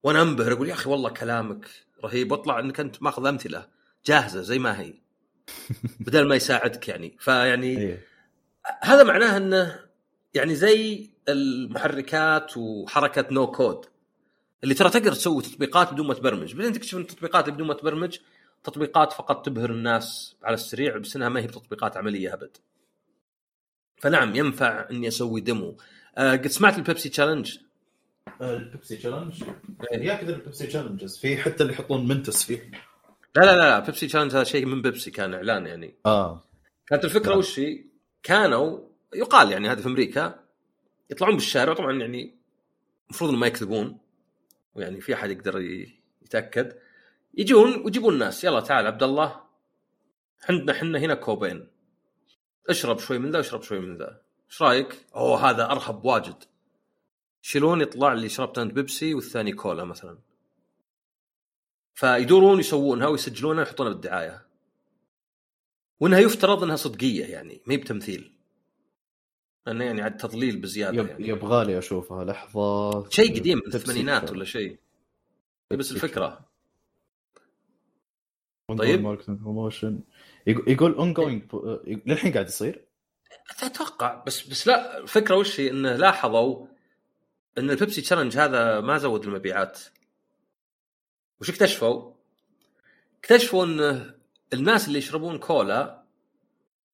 [0.04, 1.70] وأنا أنبهر أقول يا أخي والله كلامك
[2.04, 3.77] رهيب وأطلع إنك أنت ماخذ أمثلة
[4.08, 4.94] جاهزة زي ما هي.
[6.06, 7.18] بدل ما يساعدك يعني.
[7.20, 8.08] فيعني إيه.
[8.82, 9.80] هذا معناه انه
[10.34, 13.86] يعني زي المحركات وحركة no code
[14.64, 16.56] اللي ترى تقدر تسوي تطبيقات بدون ما تبرمج.
[16.56, 18.18] بعدين تكتشف إن التطبيقات اللي بدون ما تبرمج
[18.64, 22.58] تطبيقات فقط تبهر الناس على السريع بس إنها ما هي بتطبيقات عملية أبد.
[23.98, 25.78] فنعم ينفع إني أسوي demo
[26.18, 27.58] آه قد سمعت البيبسي challenge
[28.42, 29.44] البيبسي challenge
[29.92, 32.72] يا كذا البيبسي challenges في حتى اللي يحطون Mentos فيه.
[33.38, 35.96] لا لا لا بيبسي challenge هذا شيء من بيبسي كان إعلان يعني.
[36.06, 36.44] آه.
[36.88, 37.40] كانت الفكرة نعم.
[37.40, 37.84] وش هي؟
[38.24, 38.80] كانوا
[39.16, 40.40] يقال يعني هذا في أمريكا
[41.10, 42.36] يطلعون بالشارع طبعا يعني
[43.10, 43.98] المفروض انهم ما يكذبون
[44.76, 45.60] ويعني في أحد يقدر
[46.22, 46.78] يتأكد.
[47.34, 49.42] يجون ويجيبون الناس يلا تعال عبد الله
[50.50, 51.68] عندنا إحنا هنا كوبين.
[52.70, 54.22] اشرب شوي من ذا واشرب شوي من ذا.
[54.50, 56.44] إيش رأيك؟ أوه هذا أرهب واجد.
[57.44, 60.18] يشيلون يطلع اللي شربت انت بيبسي والثاني كولا مثلا.
[61.98, 64.48] فيدورون يسوونها ويسجلونها ويحطونها بالدعاية.
[66.00, 68.34] وإنها يفترض إنها صدقية يعني ما هي بتمثيل.
[69.68, 71.08] لأنه يعني عاد تضليل بزيادة يب...
[71.08, 71.28] يعني.
[71.28, 73.10] يبغى لي أشوفها لحظة.
[73.10, 74.32] شيء قديم من الثمانينات.
[74.32, 74.78] ولا شيء.
[75.72, 76.46] بس الفكرة.
[78.78, 79.18] طيب.
[79.20, 79.94] promotion.
[80.48, 81.44] يقول- يقول ongoing
[82.06, 82.86] للحين قاعد يصير؟
[83.64, 86.68] أتوقع بس بس لا الفكرة وش هي؟ إنه لاحظوا
[87.58, 89.80] إن البيبسي challenge هذا ما زود المبيعات.
[91.42, 92.14] وش اكتشفوا؟
[93.20, 94.12] اكتشفوا إن
[94.54, 96.04] الناس اللي يشربون كولا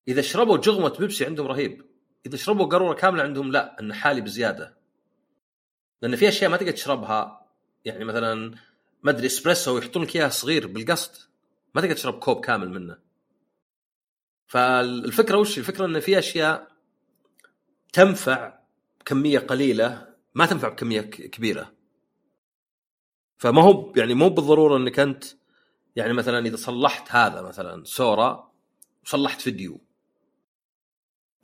[0.08, 1.86] إذا شربوا جغمة بيبسي عندهم رهيب.
[2.26, 4.78] إذا شربوا قارورة كاملة عندهم لا انه حالي بزيادة.
[6.02, 7.48] لأن في أشياء ما تقدر تشربها
[7.86, 8.56] يعني مثلا
[9.04, 11.30] ما أدري إسبريسو يحطون لك اياه صغير بالقصد
[11.76, 12.98] ما تقدر تشرب كوب كامل منه.
[14.48, 16.68] فالفكرة وش؟ الفكرة إن في أشياء
[17.94, 18.60] تنفع
[19.00, 21.74] بكمية قليلة ما تنفع بكمية كبيرة.
[23.38, 25.24] فما هو يعني مو بالضرورة إنك أنت
[25.96, 28.52] يعني مثلا إذا صلحت هذا مثلا سورا
[29.04, 29.82] وصلحت فيديو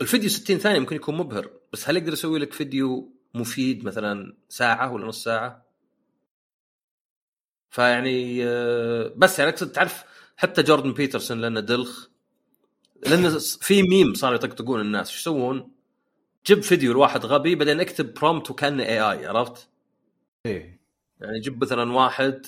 [0.02, 4.94] الفيديو 60 ثانية ممكن يكون مبهر بس هل يقدر يسوي لك فيديو مفيد مثلا ساعة
[4.94, 5.66] ولا نص ساعة؟
[7.70, 10.04] فيعني آه، بس يعني أقصد تعرف
[10.38, 12.08] حتى جوردن بيترسون لأنه دلخ
[13.08, 15.72] لأن في ميم صاروا يطقطقون الناس إيش يسوون؟
[16.46, 19.70] جيب فيديو لواحد غبي بعدين اكتب prompt وكأنه AI عرفت؟
[20.46, 20.79] إيه
[21.20, 22.46] يعني جيب مثلا واحد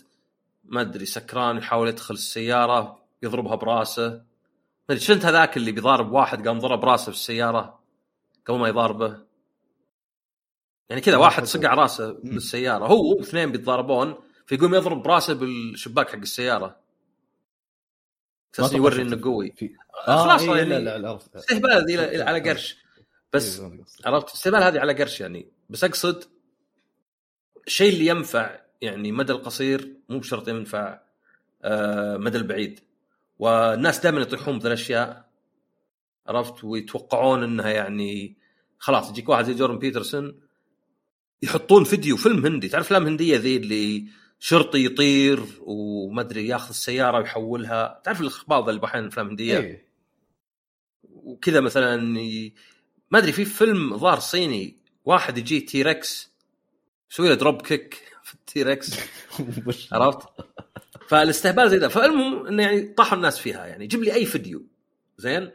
[0.64, 4.10] ما أدري سكران يحاول يدخل السيارة يضربها براسه.
[4.10, 4.24] ما
[4.90, 7.80] أدري شفت هذاك اللي بيضارب واحد قام ضرب راسه في السيارة؟
[8.46, 9.26] قبل ما يضاربه.
[10.90, 12.86] يعني كذا واحد صقع راسه بالسيارة.
[12.86, 14.16] هو واثنين بيتضاربون
[14.46, 16.80] فيقوم يضرب براسه بالشباك حق السيارة.
[18.56, 19.52] أساس أتوقع يوري إنه قوي.
[19.52, 19.76] في...
[20.06, 22.78] خلاص إيه يعني لا لا استهبال على قرش.
[23.34, 24.08] بس إيه، قصدك.
[24.08, 25.52] عرفت؟ استهبال هذه على قرش يعني.
[25.70, 26.24] بس أقصد
[27.68, 31.00] الشيء اللي ينفع يعني مدى القصير مو بشرط ينفع
[31.64, 32.80] آه، مدى البعيد.
[33.40, 35.30] والناس دائما يطيحون بذي الأشياء
[36.28, 38.38] عرفت؟ ويتوقعون إنها يعني
[38.78, 40.40] خلاص يجيك واحد زي جورن بيترسون
[41.44, 42.70] يحطون فيديو فيلم هندي.
[42.70, 44.08] تعرف أفلام هندية ذي اللي
[44.40, 49.88] شرطي يطير وما أدري ياخذ السيارة ويحولها؟ تعرف الأخبار اللي بحين أفلام هندية؟ إيه.
[51.04, 52.54] وكذا مثلا ي...
[53.12, 56.32] ما أدري في فيلم ظهر صيني واحد يجي T-Rex
[57.12, 58.11] يسوي له drop kick
[58.58, 59.00] ركس
[59.68, 60.28] وش؟ عرفت؟
[61.08, 63.66] فالاستهبال زي ذا فالمهم إنه يعني طاحوا الناس فيها.
[63.66, 64.64] يعني جيب لي أي فيديو.
[65.18, 65.52] زين؟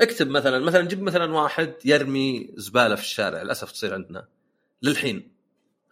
[0.00, 3.42] اكتب مثلا مثلا جيب مثلا واحد يرمي زبالة في الشارع.
[3.42, 4.26] للأسف تصير عندنا.
[4.82, 5.32] للحين.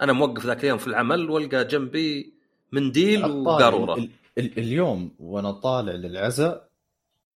[0.00, 2.34] أنا موقف ذاك اليوم في العمل والقى جنبي
[2.72, 3.94] منديل وقارورة.
[3.94, 6.68] ال- ال- اليوم وأنا طالع للعزاء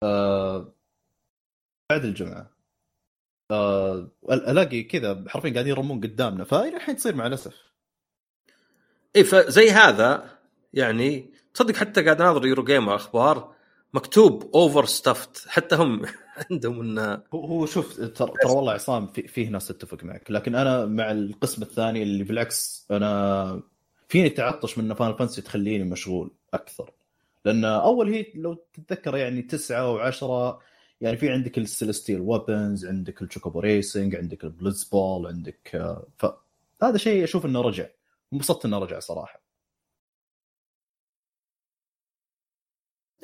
[0.02, 0.72] آه
[1.90, 2.50] بعد الجمعة.
[3.50, 6.44] آه ألاقي كذا حرفيا قاعدين يرمون قدامنا.
[6.44, 7.67] فإلى الحين تصير مع الأسف.
[9.16, 10.38] اي فزي هذا
[10.74, 13.54] يعني تصدق حتى قاعد أناظر Eurogamer أخبار
[13.94, 16.02] مكتوب overstuffed حتى هم
[16.50, 20.86] عندهم إنه هو شوف ترى ترى والله عصام في فيه ناس تتفق معك لكن أنا
[20.86, 23.62] مع القسم الثاني اللي بالعكس أنا
[24.08, 26.90] فيني تعطش من فاينل فانتسي تخليني مشغول أكثر.
[27.44, 30.60] لأن أول هي لو تتذكر يعني تسعة وعشرة
[31.00, 36.06] يعني في عندك ال celestial weapons عندك ال Chocobo racing عندك ال Blitzball عندك آه،
[36.18, 37.86] فهذا شيء أشوف إنه رجع.
[38.32, 39.42] انبسطت انه رجع صراحة.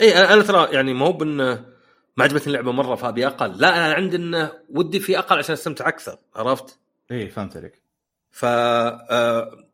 [0.01, 1.75] اي أنا ترى يعني ما هو بانه
[2.17, 3.59] ما عجبتني اللعبة مرة فأبي أقل.
[3.59, 6.79] لا أنا عندي انه ودي في أقل عشان أستمتع أكثر عرفت؟
[7.11, 7.83] إيه فهمت عليك
[8.31, 9.65] ف آه،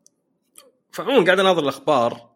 [0.91, 2.31] فعموما قاعد أناظر الأخبار.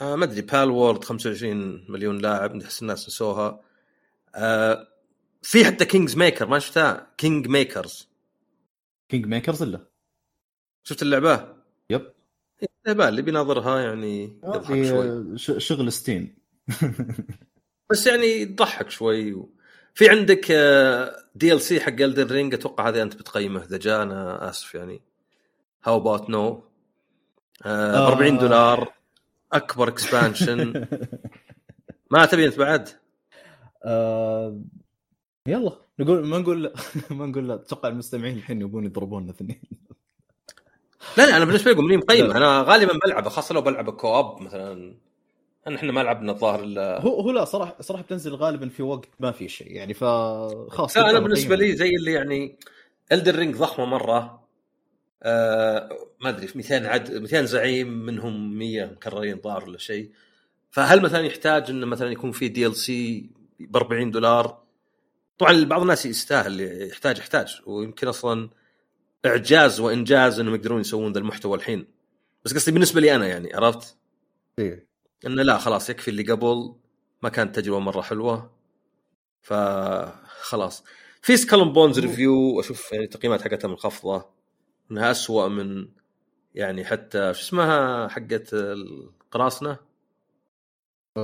[0.00, 3.60] آه ما أدري Palworld 25 مليون لاعب احس الناس نسوها.
[4.34, 4.88] آه
[5.42, 8.08] في حتى Kingmakers ما شفتها؟ Kingmakers
[9.08, 9.86] Kingmakers إلا.
[10.84, 11.55] شفت اللعبة؟
[11.90, 12.12] yep.
[12.86, 15.38] اللعبه اللي بيناظرها يعني يضحك شوي.
[15.60, 16.38] شغل Steam.
[17.90, 19.34] بس يعني تضحك شوي.
[19.34, 19.50] و...
[19.94, 20.52] في عندك
[21.34, 25.02] DLC حق Elden Ring أتوقع هذه أنت بتقيمه إذا جاء أنا آسف يعني.
[25.84, 26.52] how about no
[27.64, 28.40] ب 40 آه.
[28.40, 28.92] دولار
[29.52, 30.86] أكبر expansion
[32.10, 32.88] ما تبي أنت بعد؟
[33.84, 34.60] آه،
[35.46, 36.72] يلا نقول ما نقول لا
[37.10, 37.54] ما نقول لا.
[37.54, 39.60] أتوقع المستمعين الحين يبون يضربوننا اثنين
[41.18, 42.30] لا لا أنا بالنسبة لي ماني مقيم.
[42.30, 44.96] أنا غالبا بلعبه خاصة لو بلعبه كواب مثلا.
[45.74, 49.32] إحنا ما لعبنا الظاهر إلا هو هو لا صراحة صراحة بتنزل غالبا في وقت ما
[49.32, 49.72] في شيء.
[49.72, 52.58] يعني فخلاص لا أنا بالنسبة لي زي اللي يعني
[53.12, 54.46] Elden Ring ضخمة مرة.
[55.22, 55.88] آه
[56.20, 60.10] ما أدري في 200 عد 200 زعيم منهم 100 مكررين ظاهر ولا شيء.
[60.70, 63.30] فهل مثلا يحتاج انه مثلا يكون في DLC
[63.60, 64.58] ب 40 دولار؟
[65.38, 66.60] طبعا بعض الناس يستاهل
[66.90, 67.60] يحتاج يحتاج.
[67.66, 68.50] ويمكن أصلا
[69.26, 71.86] إعجاز وإنجاز إنهم يقدرون يسوون ذا المحتوى الحين.
[72.44, 73.96] بس قصدي بالنسبة لي أنا يعني عرفت؟
[74.58, 74.86] إيه.
[75.26, 76.74] إنه لا خلاص يكفي اللي قبل
[77.22, 78.56] ما كانت تجربة مرة حلوة.
[79.42, 80.84] فخلاص
[81.22, 84.30] في Skull and Bones review أشوف يعني التقييمات حقتها منخفضه
[84.90, 85.88] إنها أسوأ من
[86.54, 89.78] يعني حتى شو اسمها حقت القراصنة؟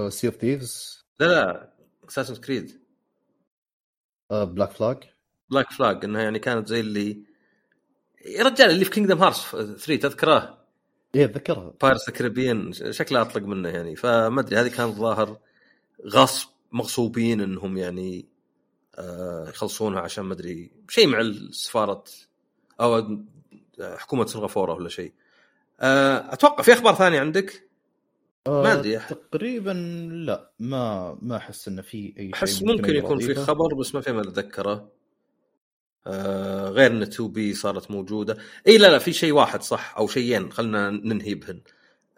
[0.09, 1.73] Sea of Thieves لا لا
[2.09, 2.83] Assassin's Creed
[4.31, 4.99] Black Flag
[5.51, 7.25] Black Flag إنها يعني كانت زي اللي
[8.27, 10.59] يا رجال اللي في كينجدم هارس 3 تذكره؟
[11.15, 11.73] إيه أتذكرها.
[11.83, 13.97] بايرس كاريبيان شكلها أطلق منه يعني.
[13.97, 15.39] فما أدري هذه كانت ظاهر
[16.07, 18.27] غصب مغصوبين إنهم يعني
[18.99, 22.05] آه يخلصونها عشان ما أدري شيء مع السفارة
[22.81, 23.19] أو
[23.81, 25.13] حكومة سنغافورة ولا شيء.
[25.81, 27.69] آه أتوقع في أخبار ثانية عندك؟
[28.47, 28.99] ما أدري.
[28.99, 29.71] تقريبا
[30.27, 33.35] لا ما ما أحس انه في أي شيء أحس ممكن يكون في.
[33.35, 34.89] خبر بس ما في ما أتذكره.
[36.07, 38.39] آه غير إن 2B صارت موجودة.
[38.67, 41.61] إي لا لا في شيء واحد صح أو شيئين خلينا ننهي بهن.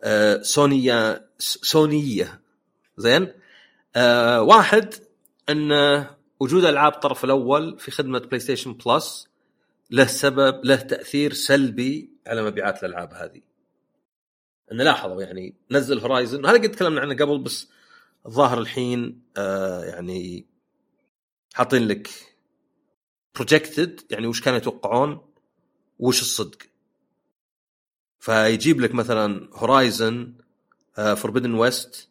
[0.03, 2.41] آه، سونية سونية.
[2.97, 3.33] زين؟
[3.97, 4.95] آه واحد
[5.51, 6.05] إن
[6.41, 9.29] وجود ألعاب الطرف الأول في خدمة PlayStation Plus
[9.91, 13.41] له سبب له تأثير سلبي على مبيعات الألعاب هذه.
[14.73, 17.69] إن لاحظوا يعني نزل Horizon هذا قد تكلمنا عنه قبل بس
[18.27, 19.23] الظاهر الحين
[19.85, 20.47] يعني
[21.55, 22.34] حاطين لك
[23.35, 25.21] projected يعني وش كانوا يتوقعون؟
[25.99, 26.59] وش الصدق؟
[28.19, 30.35] فيجيب لك مثلا Horizon
[30.95, 32.09] Forbidden West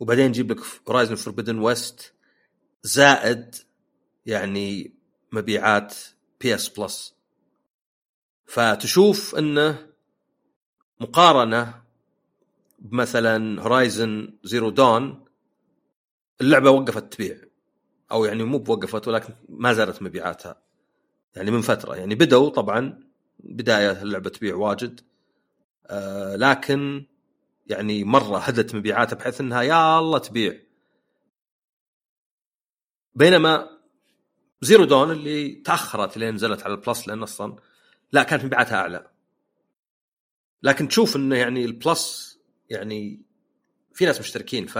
[0.00, 2.12] وبعدين يجيب لك Horizon Forbidden West
[2.82, 3.54] زائد
[4.26, 4.94] يعني
[5.32, 5.94] مبيعات
[6.40, 7.14] PS Plus
[8.46, 9.88] فتشوف إنه
[11.00, 11.82] مقارنة
[12.78, 15.24] بمثلا Horizon Zero Dawn
[16.40, 17.47] اللعبة وقفت تبيع.
[18.12, 20.62] أو يعني مو بوقفت ولكن ما زالت مبيعاتها.
[21.36, 21.94] يعني من فترة.
[21.96, 23.00] يعني بدوا طبعا
[23.38, 25.00] بداية اللعبة تبيع واجد.
[25.86, 27.06] آه لكن
[27.66, 30.60] يعني مرة هدت مبيعاتها بحيث إنها يا الله تبيع.
[33.14, 33.78] بينما
[34.62, 37.56] Zero Dawn اللي تأخرت لين نزلت على ال Plus لأن أصلا
[38.12, 39.10] لا كانت مبيعاتها أعلى.
[40.62, 42.38] لكن تشوف إنه يعني ال Plus
[42.70, 43.22] يعني
[43.94, 44.78] في ناس مشتركين ف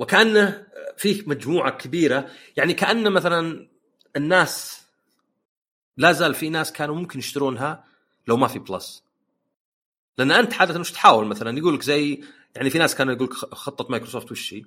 [0.00, 0.66] وكأنه
[0.96, 2.30] فيه مجموعة كبيرة.
[2.56, 3.68] يعني كانه مثلا
[4.16, 4.82] الناس
[5.96, 7.84] لا زال في ناس كانوا ممكن يشترونها
[8.28, 9.04] لو ما في Plus.
[10.18, 12.20] لأن أنت عاده مش تحاول مثلا يقول لك زي
[12.56, 14.62] يعني في ناس كانوا يقول لك خطه مايكروسوفت وش هي؟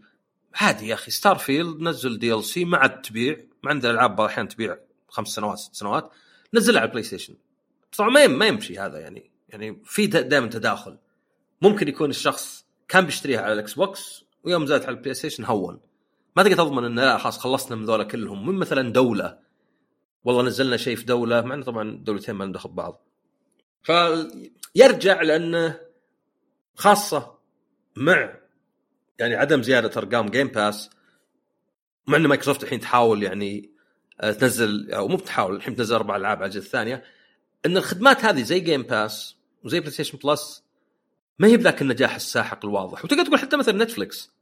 [0.55, 4.77] عادي يا أخي Starfield نزل DLC ما عاد تبيع ما عندنا ألعاب أحيانا تبيع
[5.07, 6.11] خمس سنوات ست سنوات.
[6.53, 7.35] نزلها على ال PlayStation
[7.97, 9.31] طبعا ما ما يمشي هذا يعني.
[9.49, 10.97] يعني في دائما تداخل.
[11.61, 15.79] ممكن يكون الشخص كان بيشتريها على ال Xbox ويوم زادت على ال PlayStation هون.
[16.37, 18.47] ما تقدر تضمن انه لا خلاص خلصنا من ذولا كلهم.
[18.47, 19.39] من مثلا دولة.
[20.23, 23.07] والله نزلنا شيء في دولة مع إنه طبعا دولتين ما ندخل بعض
[23.83, 25.79] فيرجع لأنه
[26.75, 27.37] خاصة
[27.95, 28.33] مع
[29.19, 30.89] يعني عدم زيادة أرقام Game Pass
[32.07, 33.73] مع إن مايكروسوفت الحين تحاول يعني
[34.21, 37.03] آه، تنزل أو مو بتحاول الحين تنزل أربع ألعاب على الأجهزة الثانية.
[37.65, 40.63] إن الخدمات هذه زي Game Pass وزي PlayStation Plus
[41.39, 43.05] ما هي بذاك النجاح الساحق الواضح.
[43.05, 44.32] وتقدر تقول حتى مثلا Netflix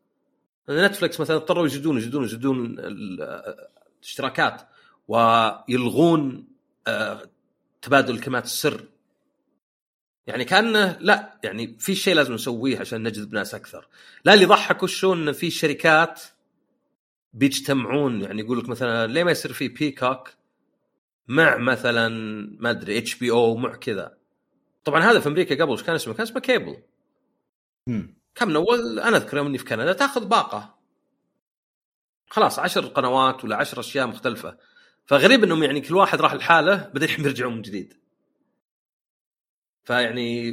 [0.70, 4.62] Netflix مثلا اضطروا يزيدون يزيدون يزيدون الاشتراكات
[5.08, 6.48] ويلغون
[6.88, 7.30] آه،
[7.82, 8.86] تبادل كلمات السر.
[10.28, 13.88] يعني كانه لا يعني في شيء لازم نسويه عشان نجذب ناس أكثر.
[14.26, 16.22] لا اللي يضحك وشو إن في شركات
[17.34, 20.30] بيجتمعون يعني يقول لك مثلا ليه ما يصير في Peacock
[21.28, 22.10] مع مثلا
[22.60, 24.18] ما أدري HBO مع كذا.
[24.84, 26.78] طبعا هذا في أمريكا قبل إيش كان اسمه؟ كان اسمه كيبل
[28.36, 30.78] كم اول أنا أذكر يوم أني في كندا تأخذ باقة.
[32.30, 34.58] خلاص عشر قنوات ولا عشر أشياء مختلفة.
[35.06, 37.94] فغريب إنهم يعني كل واحد راح لحاله بعدين يرجعون من جديد.
[39.84, 40.52] فيعني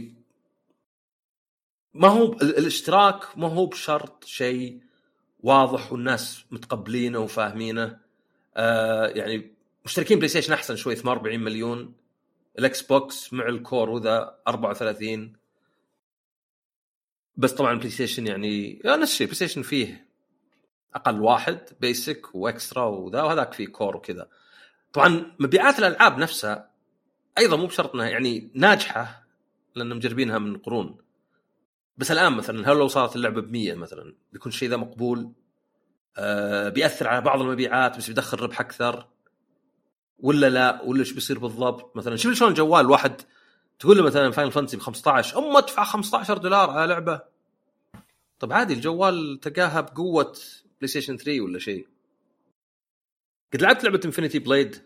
[1.94, 4.82] ما هو الاشتراك ما هو بشرط شيء
[5.40, 8.00] واضح والناس متقبلينه وفاهمينه.
[8.56, 11.94] آه يعني مشتركين PlayStation أحسن شوي 48 مليون.
[12.58, 15.37] ال Xbox مع ال Core وذا 34
[17.38, 20.08] بس طبعا PlayStation يعني نفس الشيء PlayStation فيه
[20.94, 24.28] أقل واحد basic و Extra وذا وهذاك فيه Core وكذا.
[24.92, 26.70] طبعا مبيعات الألعاب نفسها
[27.38, 29.26] أيضا مو بشرط إنها يعني ناجحة
[29.74, 30.98] لأن مجربينها من قرون.
[31.96, 35.32] بس الآن مثلا هل لو صارت اللعبة ب 100 مثلا بيكون الشيء ذا مقبول؟
[36.16, 39.06] آه بيأثر على بعض المبيعات بس بيدخل ربح أكثر؟
[40.18, 43.22] ولا لا؟ ولا إيش بيصير بالضبط؟ مثلا شوف شلون الجوال الواحد
[43.78, 47.20] تقول له مثلا Final Fantasy ب 15 اما ادفع 15 دولار على لعبة؟
[48.38, 50.36] طب عادي الجوال تلقاها بقوة
[50.78, 51.88] بلاي ستيشن 3 ولا شيء.
[53.52, 54.82] قد لعبت لعبة انفنتي بليد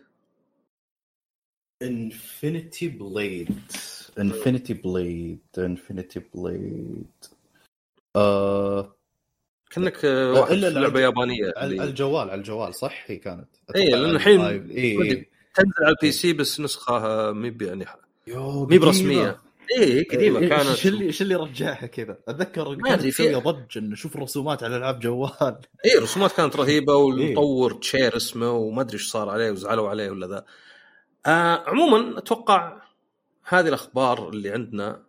[1.81, 3.59] انفنتي بليد
[4.19, 7.11] انفنتي بليد انفنتي بليد
[8.15, 8.95] آه
[9.71, 11.53] كأنك واحد في لعبة يابانية.
[11.57, 15.29] على الجوال على الجوال صح هي كانت اي لأن الحين إيه.
[15.55, 17.85] تنزل على البي سي بس نسخة مي يعني
[18.27, 19.43] مي برسميه
[19.77, 20.69] اي قديمه إيه كانت.
[20.69, 24.99] إيش اللي إيش اللي رجعها كذا؟ أتذكر كانت تسوي ضج انه شوف الرسومات على ألعاب
[24.99, 25.57] جوال.
[25.85, 30.27] اي الرسومات كانت رهيبة والمطور تشير اسمه وما أدري إيش صار عليه وزعلوا عليه ولا
[30.27, 30.45] ذا.
[31.25, 32.81] آه عموما أتوقع
[33.43, 35.03] هذه الأخبار اللي عندنا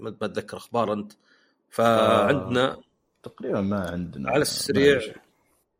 [0.00, 1.12] ما أتذكر أخبار أنت.
[1.70, 2.82] فعندنا آه
[3.22, 4.30] تقريبا ما عندنا.
[4.30, 5.00] على السريع.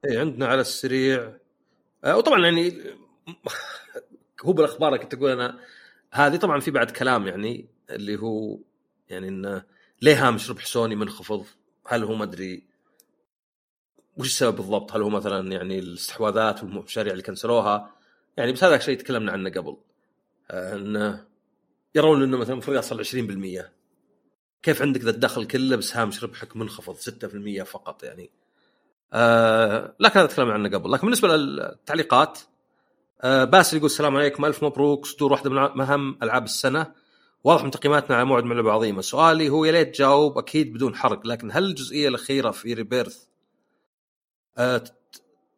[0.05, 1.33] اي عندنا على السريع.
[2.05, 2.75] آه وطبعا يعني
[4.45, 5.59] هو بالأخبار كنت أقول أنا
[6.13, 8.59] هذه طبعا في بعد كلام يعني اللي هو
[9.09, 9.63] يعني انه
[10.03, 11.47] ليه هامش ربح سوني منخفض؟
[11.87, 12.65] هل هو ما أدري
[14.17, 17.95] وش السبب بالضبط؟ هل هو مثلا يعني الاستحواذات والمشاريع اللي كنسلوها؟
[18.37, 19.77] يعني بس هذا الشيء تكلمنا عنه قبل
[20.51, 21.27] انه
[21.95, 23.65] يرون إنه مثلا المفروض يصل 20%
[24.63, 26.97] كيف عندك ذا الدخل كله بس هامش ربحك منخفض
[27.61, 28.31] 6% فقط يعني
[29.13, 32.39] آه لكن هذا تكلمنا عنه قبل لكن بالنسبة للتعليقات
[33.21, 36.93] آه باسل يقول السلام عليكم ألف مبروك صدور واحدة من مهام ألعاب السنة.
[37.45, 40.95] واضح من تقييماتنا على موعد من لعبه عظيمه سؤالي هو يا ليت تجاوب أكيد بدون
[40.95, 43.25] حرق لكن هل الجزئية الأخيرة في Rebirth
[44.59, 44.85] آه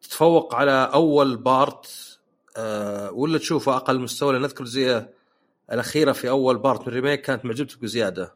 [0.02, 2.18] تتفوق على أول part
[2.56, 5.10] آه ولا تشوفه أقل مستوى؟ لأن نذكر الجزئية
[5.72, 8.34] الأخيرة في أول part من ال remake كانت معجبتك بزيادة.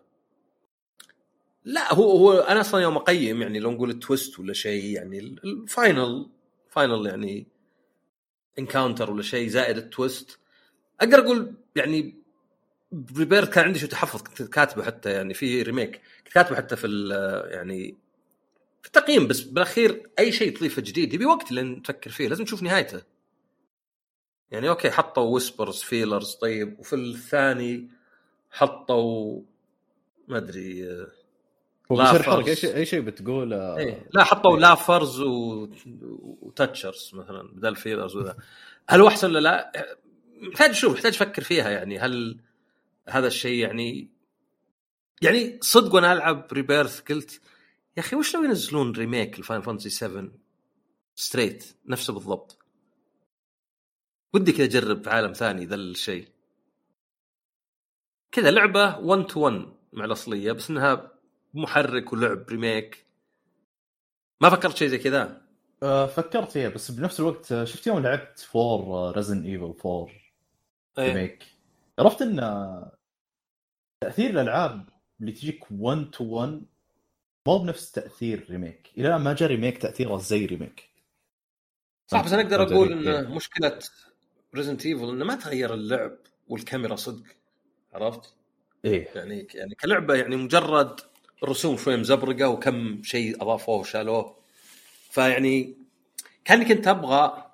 [1.64, 5.18] لا هو هو أنا أصلا يوم أقيم يعني لو نقول ال twist ولا شيء يعني
[5.18, 6.30] ال final
[6.70, 7.46] final يعني
[8.58, 10.38] encounter ولا شيء زائد ال twist
[11.00, 12.14] أقدر أقول يعني
[13.16, 17.08] Rebirth كان عندي شو تحفظ كنت كاتبه حتى يعني في Remake كنت كاتبه حتى في
[17.50, 17.96] يعني
[18.82, 22.62] في التقييم بس بالأخير أي شيء تضيفه جديد يبي وقت لين تفكر فيه لازم تشوف
[22.62, 23.02] نهايته.
[24.50, 26.78] يعني okay حطوا whispers fillers طيب.
[26.78, 27.88] وفي الثاني
[28.50, 29.40] حطوا
[30.28, 31.06] ما أدري
[31.92, 34.08] هو بيصير حرق أي شيء أي شيء بتقول إيه.
[34.12, 35.68] لا حطوا lovers و...
[36.16, 38.36] و touchers مثلا بدل fillers وذا.
[38.88, 39.72] هل هو أحسن ولا لا؟
[40.40, 41.98] محتاج شوف محتاج أفكر فيها يعني.
[41.98, 42.40] هل
[43.08, 44.10] هذا الشيء يعني
[45.22, 47.40] يعني صدق وأنا ألعب Rebirth قلت
[47.96, 50.28] يا أخي وش لو ينزلون remake ال Final Fantasy 7
[51.14, 52.58] straight نفسه بالضبط؟
[54.34, 56.28] ودي كذا أجرب في عالم ثاني ذا الشيء.
[58.32, 61.15] كذا لعبة 1 to 1 مع الأصلية بس إنها
[61.56, 63.06] محرك ولعب remake.
[64.40, 65.42] ما فكرت شيء زي كذا؟
[65.82, 70.08] أه فكرت فيها بس بنفس الوقت آه، شفت يوم لعبت four Resident Evil 4
[70.98, 71.44] Remake.
[71.98, 72.40] عرفت إن
[74.00, 74.88] تأثير الألعاب
[75.20, 76.62] اللي تجيك 1 to 1
[77.46, 78.90] مو بنفس تأثير remake.
[78.98, 80.90] إلى ما جاء remake تأثيره زي ريميك.
[82.06, 83.78] صح بس أنا أقدر أقول إن مشكلة
[84.54, 86.16] Resident Evil إنه ما تغير اللعب
[86.48, 87.24] والكاميرا صدق.
[87.92, 88.34] عرفت؟
[88.84, 89.08] إيه.
[89.14, 91.00] يعني يعني كلعبة يعني مجرد
[91.42, 94.36] الرسوم شوي مزبرقة وكم شيء أضافوه وشالوه.
[95.10, 95.76] فيعني
[96.44, 97.46] كأني كنت أبغى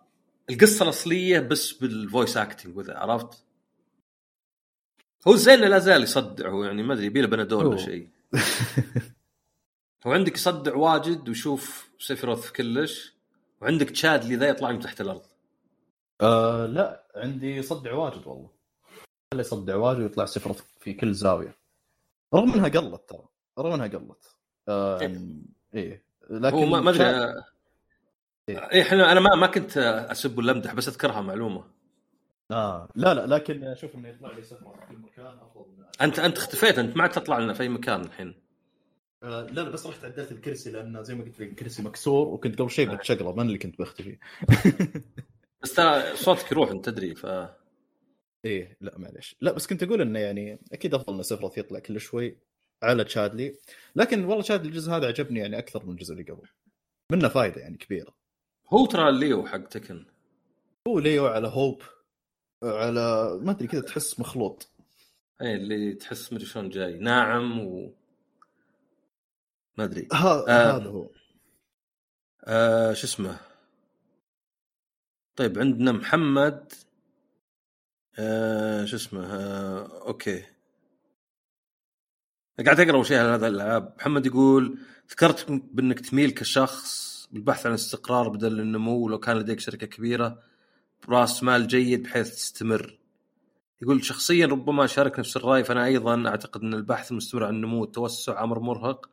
[0.50, 3.44] القصة الأصلية بس بال voice acting وذا عرفت؟
[5.28, 8.08] هو زين لا زال يصدع هو يعني ما أدري يبي له بنادول ولا شيء.
[10.06, 13.14] هو عندك يصدع واجد ويشوف سيفيروث في كلش
[13.60, 15.22] وعندك تشادلي ذا يطلع من تحت الأرض.
[16.20, 18.50] آه لا عندي يصدع واجد والله.
[19.32, 21.56] خلي يصدع واجد ويطلع سيفيروث في كل زاوية.
[22.34, 23.31] رغم إنها قلت ترى.
[23.58, 24.36] رغم إنها قلت.
[24.68, 25.18] آه إيه.
[25.74, 27.04] إيه لكن هو ما أدري
[28.48, 28.70] إيه.
[28.72, 29.76] إيه إحنا أنا ما ما كنت
[30.10, 31.64] أسب ولا امدح بس أذكرها معلومة.
[32.50, 32.88] آه.
[32.94, 36.78] لا لا لكن أشوف إنه يطلع لي سفره في مكان أفضل من انت أنت اختفيت
[36.78, 38.34] أنت ما عاد تطلع لنا في أي مكان الحين.
[39.22, 42.58] آه لا لا بس رحت عدلت الكرسي لأن زي ما قلت لك الكرسي مكسور وكنت
[42.58, 44.18] قبل شيء بتشقلب أنا اللي كنت بختفي.
[45.62, 47.26] بس ترى صوتك يروح أنت تدري ف
[48.44, 52.00] إيه لا معلش لا بس كنت أقول إنه يعني أكيد أفضل ان سفرة يطلع كل
[52.00, 52.36] شوي.
[52.82, 53.58] على تشادلي.
[53.96, 56.48] لكن والله تشادلي الجزء هذا عجبني يعني أكثر من الجزء اللي قبل.
[57.12, 58.14] منه فائده يعني كبيرة.
[58.68, 60.06] هو ترى ليو حق تكن.
[60.88, 61.82] هو ليو على هوب
[62.62, 64.72] على ما أدري كذا تحس مخلوط.
[65.42, 66.98] اي اللي تحس مدري شلون جاي.
[66.98, 67.94] ناعم و
[69.78, 70.08] ما أدري.
[70.12, 71.10] هذا آه هذا هو.
[72.44, 73.40] آه شو اسمه؟
[75.36, 76.72] طيب عندنا محمد.
[78.18, 80.51] آه شو اسمه؟ آه أوكي.
[82.60, 84.78] قاعد أقرأ شيء على هذا الالعاب محمد يقول
[85.10, 90.38] ذكرت بأنك تميل كشخص بالبحث عن استقرار بدل النمو ولو كان لديك شركة كبيرة
[91.08, 92.98] برأس مال جيد بحيث تستمر.
[93.82, 98.44] يقول شخصيا ربما شارك نفس الرأي فأنا أيضا أعتقد أن البحث المستمر عن النمو والتوسع
[98.44, 99.10] أمر مرهق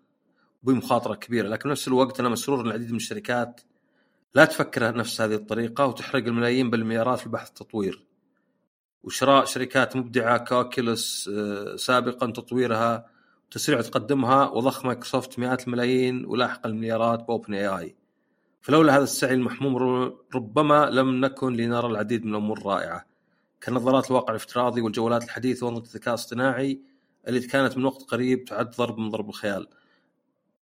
[0.63, 1.47] وبمخاطره كبيرة.
[1.47, 3.61] لكن نفس الوقت أنا مسرور أن العديد من الشركات
[4.35, 8.05] لا تفكر نفس هذه الطريقة وتحرق الملايين بل المليارات في بحث التطوير.
[9.03, 13.18] وشراء شركات مبدعة ك Oculus آه، سابقا تطويرها
[13.49, 17.95] وتسريع تقدمها وضخ مايكروسوفت مئات الملايين ولاحقا المليارات ب OpenAI
[18.61, 19.77] فلولا هذا السعي المحموم
[20.35, 23.05] ربما لم نكن لنرى العديد من الأمور الرائعة
[23.63, 26.81] كنظارات الواقع الافتراضي والجوالات الحديثة وانظمه الذكاء الاصطناعي
[27.27, 29.67] التي كانت من وقت قريب تعد ضرب من ضرب الخيال.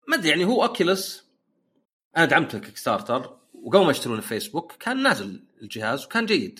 [0.07, 1.29] ما أدري يعني هو Oculus
[2.17, 6.59] أنا دعمت ال Kickstarter وقبل ما يشترون فيسبوك كان نازل الجهاز وكان جيد.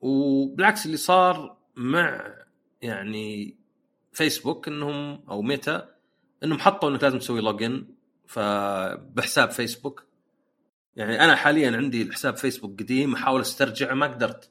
[0.00, 2.34] وبالعكس اللي صار مع
[2.82, 3.58] يعني
[4.14, 5.94] فيسبوك إنهم أو ميتا
[6.44, 7.86] إنهم حطوا إنك لازم تسوي login
[8.26, 10.04] فبحساب فيسبوك.
[10.96, 14.50] يعني أنا حاليا عندي الحساب فيسبوك قديم أحاول استرجعه ما قدرت.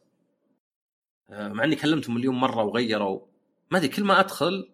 [1.30, 3.22] آه، مع إني كلمتهم مليون مرة وغيروا.
[3.72, 4.70] ما أدري كل ما أدخل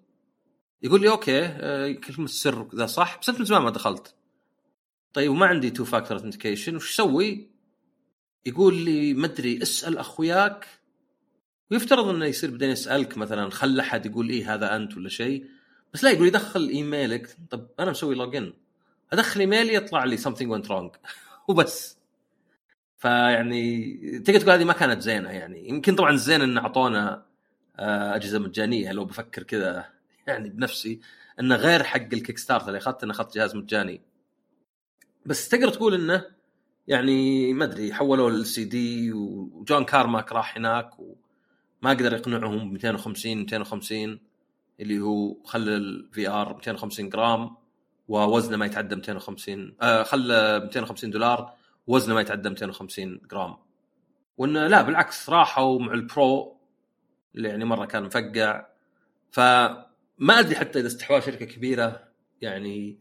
[0.82, 3.20] يقول لي okay آه، كلمه السر ذا صح.
[3.22, 4.16] بس أنت من زمان ما دخلت.
[5.14, 7.52] طيب وما عندي two factor authentication وش أسوي؟
[8.46, 10.68] يقول لي ما أدري اسأل أخوياك
[11.72, 15.46] ويفترض إنه يصير بعدين يسألك مثلا خل أحد يقول إيه هذا أنت ولا شيء
[15.94, 17.38] بس لا يقول لي دخل إيميلك.
[17.50, 18.54] طب أنا مسوي login
[19.14, 20.98] أدخل إيميلي يطلع لي something went wrong.
[21.48, 21.98] وبس.
[22.98, 25.70] فيعني تقدر تقول هذه ما كانت زينة يعني.
[25.70, 27.26] يمكن طبعا الزين إن أعطونا
[27.80, 28.92] آه، أجهزة مجانية.
[28.92, 29.86] لو بفكر كذا
[30.28, 31.00] يعني بنفسي
[31.40, 34.02] إنه غير حق الكيك ستارتر اللي اخذت انه أخذت جهاز مجاني.
[35.26, 36.26] بس تقدر تقول إنه
[36.88, 40.90] يعني ما أدري حولوا السي دي وجون كارماك راح هناك
[41.84, 44.20] وما قدر يقنعهم 250 250
[44.80, 47.58] اللي هو خلى الفي آر 250 جرام
[48.08, 51.54] ووزنه ما يتعدى 250 آه خلى 250 دولار
[51.88, 53.58] وزنه ما يتعدى 250 جرام.
[54.38, 56.58] وانه لا بالعكس راحوا مع البرو
[57.36, 58.66] اللي يعني مرة كان مفقع.
[59.32, 62.08] فما أدري حتى إذا استحواذ شركة كبيرة
[62.42, 63.00] يعني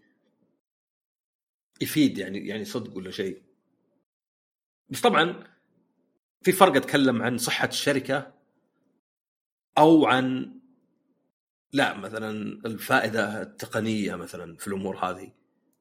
[1.81, 3.43] يفيد يعني يعني صدق ولا شيء.
[4.91, 5.45] بس طبعا
[6.43, 8.38] في فرق أتكلم عن صحة الشركة
[9.79, 10.55] أو عن
[11.73, 12.31] لا مثلا
[12.67, 15.33] الفائدة التقنية مثلا في الأمور هذه.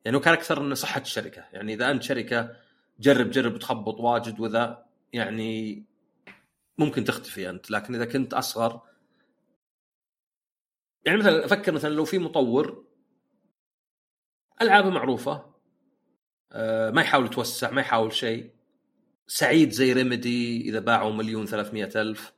[0.05, 1.45] يعني كان أكثر إنه صحة الشركة.
[1.53, 2.55] يعني إذا أنت شركة
[2.99, 5.83] جرب جرب تخبط واجد وذا يعني
[6.77, 7.71] ممكن تختفي أنت.
[7.71, 8.81] لكن إذا كنت أصغر
[11.05, 12.85] يعني مثلا أفكر مثلا لو في مطور
[14.61, 15.45] ألعابه معروفة
[16.51, 18.51] آه، ما يحاول يتوسع ما يحاول شيء
[19.27, 22.36] سعيد زي ريميدي إذا باعوا مليون ثلاثمية ألف.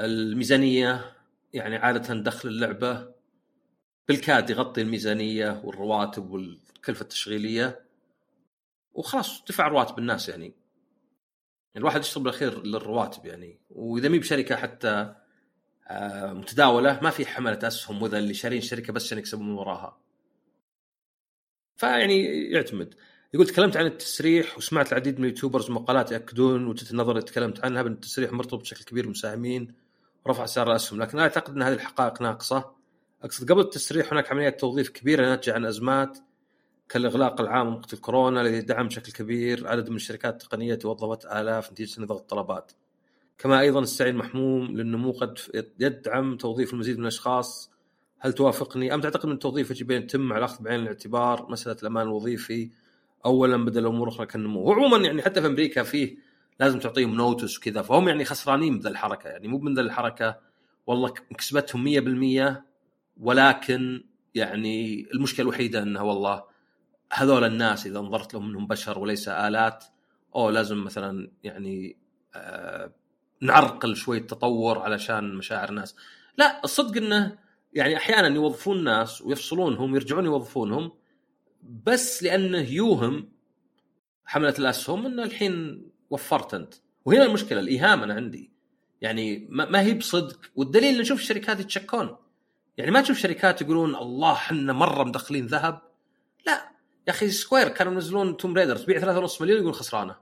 [0.00, 1.16] الميزانية
[1.52, 3.14] يعني عادة دخل اللعبة
[4.08, 7.84] بالكاد يغطي الميزانية والرواتب والكلفة التشغيلية.
[8.92, 10.54] وخلاص دفع رواتب الناس يعني.
[11.76, 13.60] الواحد يشتغل بالاخير للرواتب يعني.
[13.70, 15.14] وإذا مي بشركة حتى
[15.88, 19.98] آه، متداولة ما في حملة أسهم وذا اللي شارين شركة بس عشان يكسبون من وراها.
[21.76, 22.94] فيعني يعتمد.
[23.34, 27.82] يقول تكلمت عن التسريح وسمعت العديد من اليوتيوبرز مقالات يأكدون وجهة النظر اللي تكلمت عنها
[27.82, 29.87] بأن التسريح مرتبط بشكل كبير بالمساهمين.
[30.28, 32.70] ورفع سعر الاسهم لكن أنا أعتقد إن هذه الحقائق ناقصة.
[33.22, 36.18] أقصد قبل التسريح هناك عمليات توظيف كبيرة ناتجة عن أزمات
[36.88, 42.04] كالإغلاق العام وقت الكورونا الذي دعم بشكل كبير عدد من الشركات التقنية وظفت آلاف نتيجة
[42.04, 42.72] ضغط الطلبات.
[43.38, 45.38] كما أيضا السعي المحموم للنمو قد
[45.80, 47.70] يدعم توظيف المزيد من الأشخاص.
[48.18, 52.06] هل توافقني؟ أم تعتقد أن التوظيف يجب أن يتم مع الاخذ بعين الاعتبار؟ مسألة الأمان
[52.06, 52.70] الوظيفي.
[53.26, 54.60] اولا بدل الأمور أخرى كالنمو.
[54.60, 56.27] وعموما يعني حتى في أمريكا فيه
[56.60, 57.82] لازم تعطيهم notes وكذا.
[57.82, 59.28] فهم يعني خسرانين بذا الحركة.
[59.28, 60.40] يعني مو من ذا الحركة.
[60.86, 61.84] والله كسبتهم
[62.54, 62.62] 100%
[63.16, 64.04] ولكن
[64.34, 66.44] يعني المشكلة الوحيدة انها والله
[67.12, 69.84] هذول الناس إذا نظرت لهم إنهم بشر وليس آلات
[70.34, 71.96] أو لازم مثلا يعني
[72.34, 72.92] آه
[73.40, 75.96] نعرقل شوي التطور علشان مشاعر الناس.
[76.36, 77.38] لا الصدق إنه
[77.72, 80.92] يعني أحيانا يوظفون ناس ويفصلونهم ويرجعون يوظفونهم
[81.62, 83.28] بس لأنه يوهم
[84.24, 86.74] حملة الأسهم إنه الحين وفرت أنت.
[87.04, 88.50] وهنا المشكلة الإيهام أنا عندي.
[89.00, 90.40] يعني ما هي بصدق.
[90.56, 92.16] والدليل إن نشوف الشركات يتشكون.
[92.76, 95.80] يعني ما تشوف شركات يقولون الله حنا مرة مدخلين ذهب.
[96.46, 96.68] لا.
[97.06, 100.16] يا أخي سكوير كانوا ينزلون Tomb Raider تبيع 3.5 مليون يقول خسرانة.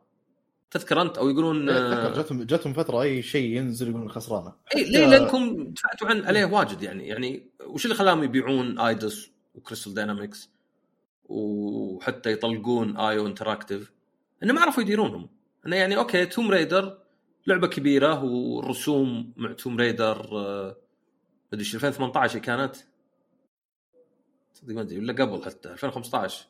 [0.71, 4.53] تذكر أنت؟ أو يقولون تذكر جاتهم جاتهم فترة أي شيء ينزل يقولون خسرانة.
[4.77, 7.09] اي ليه؟ لأنكم دفعتوا عن عليه واجد يعني.
[7.09, 10.51] يعني وش اللي خلاهم يبيعون Eidos و Crystal Dynamics
[11.25, 13.93] وحتى يطلقون IO Interactive؟
[14.43, 15.29] انه ما عرفوا يديرونهم.
[15.67, 16.99] انه يعني okay Tomb Raider
[17.47, 22.77] لعبة كبيرة والرسوم مع Tomb Raider ما أدري 2018 كانت؟
[24.63, 26.47] ما أدري ولا قبل حتى 2015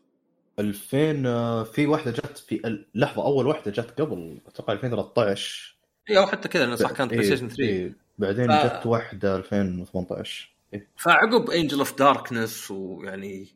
[0.59, 5.77] 2000 آه، في واحدة جت في لحظة أول واحدة جت قبل أتوقع 2013
[6.11, 8.67] اي أو حتى كذا صح كانت بلاي ستيشن 3 إيه بعدين ف...
[8.67, 10.89] جت واحدة 2018 إيه.
[10.97, 13.49] فعقب Angel of Darkness ويعني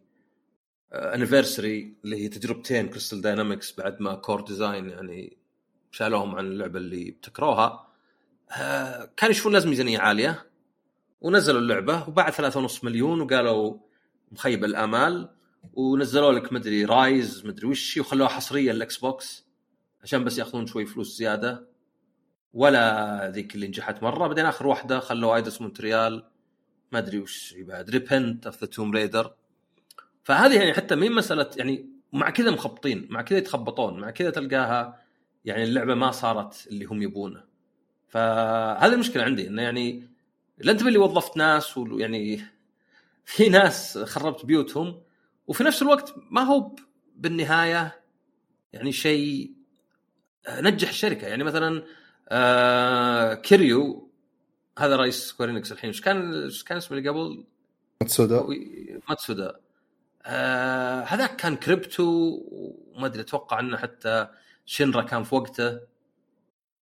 [0.93, 5.40] Anniversary آه، اللي هي تجربتين Crystal Dynamics بعد ما Core Design يعني
[5.91, 7.87] شالوهم عن اللعبة اللي ابتكروها.
[8.59, 10.47] آه، كانوا يشوفون لازم ميزانية عالية.
[11.21, 13.79] ونزلوا اللعبة وبعد 3.5 مليون وقالوا
[14.33, 15.29] مخيب الأمال.
[15.73, 19.47] ونزلوا لك مدري Rise مدري وش وخلوها حصريه لل Xbox
[20.03, 21.69] عشان بس يأخذون شوي فلوس زيادة.
[22.53, 24.27] ولا ذيك اللي نجحت مرة.
[24.27, 26.31] بعدين آخر واحدة خلوا Eidos Montréal.
[26.93, 29.35] ما أدري وش بعد ريبنت of the Tomb Raider
[30.23, 35.00] فهذه يعني حتى مين مسألة يعني مع كذا مخبطين مع كذا يتخبطون مع كذا تلقاها
[35.45, 37.45] يعني اللعبة ما صارت اللي هم يبونه.
[38.09, 40.09] فهذه المشكلة عندي إنه يعني
[40.59, 42.45] لا أنت اللي وظفت ناس ويعني
[43.25, 45.03] في ناس خربت بيوتهم
[45.47, 46.77] وفي نفس الوقت ما هو
[47.17, 48.03] بالنهاية
[48.73, 49.55] يعني شيء
[50.51, 51.27] نجح الشركة.
[51.27, 51.85] يعني مثلا
[52.29, 54.11] آه كيريو
[54.79, 57.45] هذا رئيس Square Enix الحين إيش كان إيش كان اسمه اللي قبل؟
[58.01, 58.47] ماتسودا.
[59.09, 59.61] ماتسودا.
[60.27, 62.05] آه هذاك كان كريبتو
[62.51, 64.29] وما أدري أتوقع إنه حتى
[64.67, 65.81] شنرا كان في وقته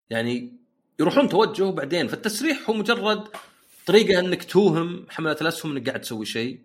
[0.10, 0.58] يعني
[1.00, 2.08] يروحون توجه بعدين.
[2.08, 3.28] فالتسريح هو مجرد
[3.86, 6.62] طريقة إنك توهم حملة الأسهم إنك قاعد تسوي شيء.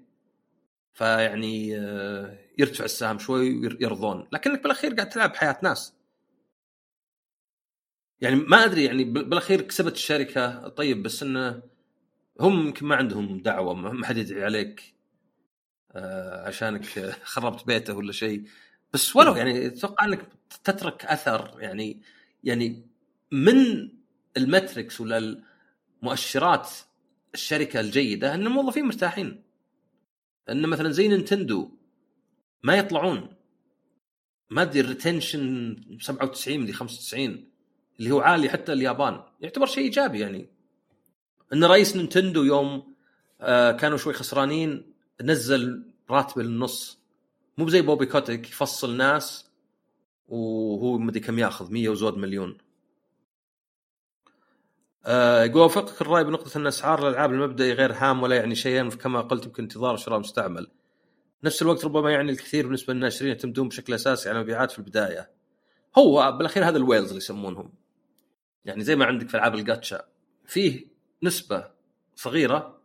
[0.95, 5.95] فيعني آه، يرتفع السهم شوي ويرضون لكنك بالأخير قاعد تلعب حياه ناس.
[8.21, 10.69] يعني ما أدري يعني بالأخير كسبت الشركة.
[10.69, 11.63] طيب بس إنه
[12.41, 14.95] هم يمكن ما عندهم دعوة ما حد يدعي عليك
[15.93, 16.85] آه، عشانك
[17.25, 18.45] خربت بيته ولا شيء.
[18.95, 20.29] بس ولو يعني أتوقع إنك
[20.65, 22.03] تترك أثر يعني
[22.45, 22.87] يعني
[23.33, 23.89] من
[24.37, 25.43] المتركس ولا
[26.03, 26.71] المؤشرات
[27.35, 29.43] الشركة الجيدة إن الموظفين مرتاحين.
[30.51, 31.71] إن مثلا زي نينتندو
[32.63, 33.37] ما يطلعون.
[34.51, 37.49] ما أدري ال retention 97 مدري 95
[37.99, 39.23] اللي هو عالي حتى اليابان.
[39.41, 40.49] يعتبر شيء إيجابي يعني.
[41.53, 42.95] إن رئيس نينتندو يوم
[43.41, 47.04] آه كانوا شوي خسرانين نزل راتبه للنص
[47.59, 49.51] مو زي بوبي كوتك يفصل ناس
[50.29, 52.59] وهو مدري كم ياخذ 100 وزود مليون
[55.07, 59.21] آه يقول اوافقك الرأي بنقطة أن أسعار الألعاب المبدئي غير هام ولا يعني شيئا كما
[59.21, 60.71] قلت يمكن انتظار شراء مستعمل.
[61.45, 65.31] نفس الوقت ربما يعني الكثير بالنسبة للناشرين يعتمدون بشكل أساسي على المبيعات في البداية.
[65.99, 67.73] هو بالأخير هذا ال whales اللي يسمونهم.
[68.65, 70.05] يعني زي ما عندك في ألعاب الجاتشا
[70.47, 70.87] فيه
[71.23, 71.71] نسبة
[72.17, 72.81] صغيرة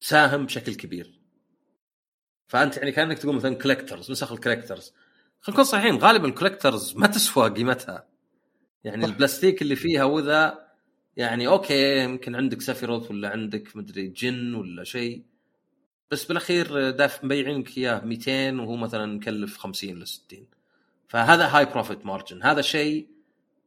[0.00, 1.19] ساهم بشكل كبير.
[2.50, 4.92] فأنت يعني كأنك تقول مثلا collectors نسخ ال collectors.
[5.40, 8.08] خلينا نكون صحيحين غالبا ال collectors ما تسوى قيمتها.
[8.84, 10.66] يعني البلاستيك اللي فيها وذا
[11.16, 15.22] يعني okay يمكن عندك سفيروث ولا عندك مدري جن ولا شيء.
[16.10, 20.46] بس بالأخير داف مبيعينك إياه 200 وهو مثلا مكلف 50 ل 60
[21.08, 23.08] فهذا high profit margin هذا شيء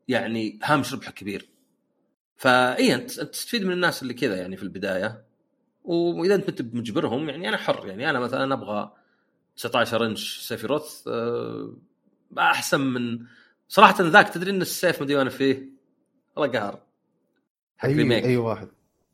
[0.07, 1.49] يعني هامش ربح كبير.
[2.37, 5.32] فإي أنت تستفيد من الناس اللي كذا يعني في البداية.
[5.83, 8.93] وإذا انت مجبرهم يعني أنا حر يعني أنا مثلا أبغى
[9.55, 11.73] 19 إنش سيفيروث أه
[12.37, 13.25] أحسن من
[13.67, 15.69] صراحة ذاك تدري إن السيف مدري وأنا فيه؟
[16.35, 16.79] والله قهر
[17.77, 18.67] حق أي remake أي واحد.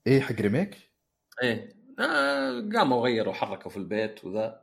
[0.07, 0.77] إي حق remake؟
[1.43, 1.75] إيه.
[1.99, 4.61] آه قاموا وغيروا وحركوا في البيت وذا.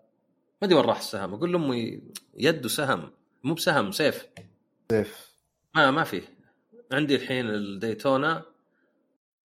[0.62, 1.35] ما أدري وين راح السهم.
[1.35, 2.02] أقول لأمي
[2.35, 3.10] يد وسهم.
[3.44, 4.26] مو بسهم سيف.
[4.91, 5.33] سيف.
[5.75, 6.23] ما ما فيه.
[6.93, 8.43] عندي الحين الديتونا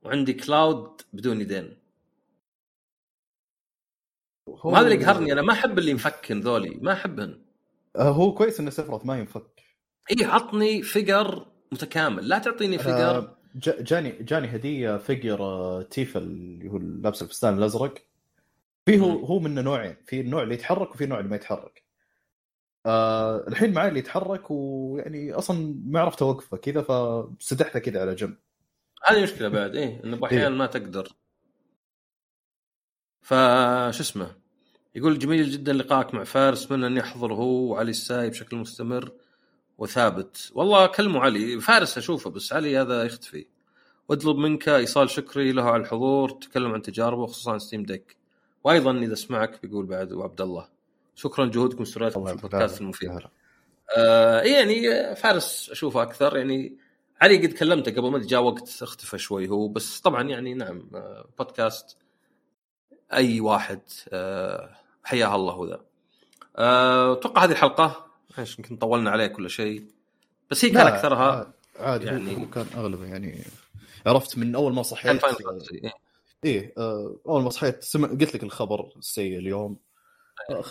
[0.03, 1.80] وعندي كلاود بدون يدين.
[4.63, 7.41] وهذا اللي قهرني أنا ما أحب اللي مفكن ذولي ما أحبهن.
[7.95, 9.61] آه، هو كويس إن سفيروث ما ينفك.
[10.11, 13.17] إي عطني figure متكامل لا تعطيني figure.
[13.17, 17.93] آه جاني جاني هدية figure آه، تيفا اللي هو لابس الفستان الأزرق.
[18.85, 21.83] في هو هو منه نوعين في النوع اللي يتحرك وفي النوع اللي ما يتحرك.
[22.85, 28.37] آه الحين معي اللي يتحرك ويعني أصلا ما عرفت أوقفه كذا فسدحته كذا على جنب.
[29.07, 31.07] هذه مشكلة بعد إيه إنه أحيانا إيه؟ ما تقدر.
[33.21, 34.40] فش اسمه؟
[34.95, 39.11] يقول جميل جدا لقائك مع فارس اتمنى اني احضر هو وعلي الساي بشكل مستمر
[39.77, 40.51] وثابت.
[40.55, 43.45] والله كلموا علي فارس أشوفه بس علي هذا يختفي.
[44.09, 48.17] واطلب منك إيصال شكري له على الحضور تكلم عن تجاربه خصوصا Steam Deck
[48.63, 50.69] وأيضا إذا سمعك بيقول بعد وعبد الله.
[51.15, 53.19] شكرا لجهودكم واستمراراتكم في البودكاست المفيد.
[53.97, 56.37] آه يعني فارس أشوفه أكثر.
[56.37, 56.77] يعني
[57.21, 61.29] علي قد كلمته قبل ما جاء وقت اختفى شوي هو بس طبعا يعني نعم آه
[61.39, 61.97] بودكاست
[63.13, 65.81] أي واحد آه حياه الله وذا
[66.55, 69.85] آه، أتوقع هذه الحلقة إيش يمكن طولنا عليه كل شيء.
[70.51, 73.43] بس هي كان أكثرها عادي يعني هو كان اغلبه يعني
[74.05, 75.23] عرفت من أول ما صحيت.
[75.23, 75.91] إيه,
[76.43, 79.77] إيه آه، أول ما صحيت سمع قلت لك الخبر السيء اليوم.
[80.49, 80.63] آه،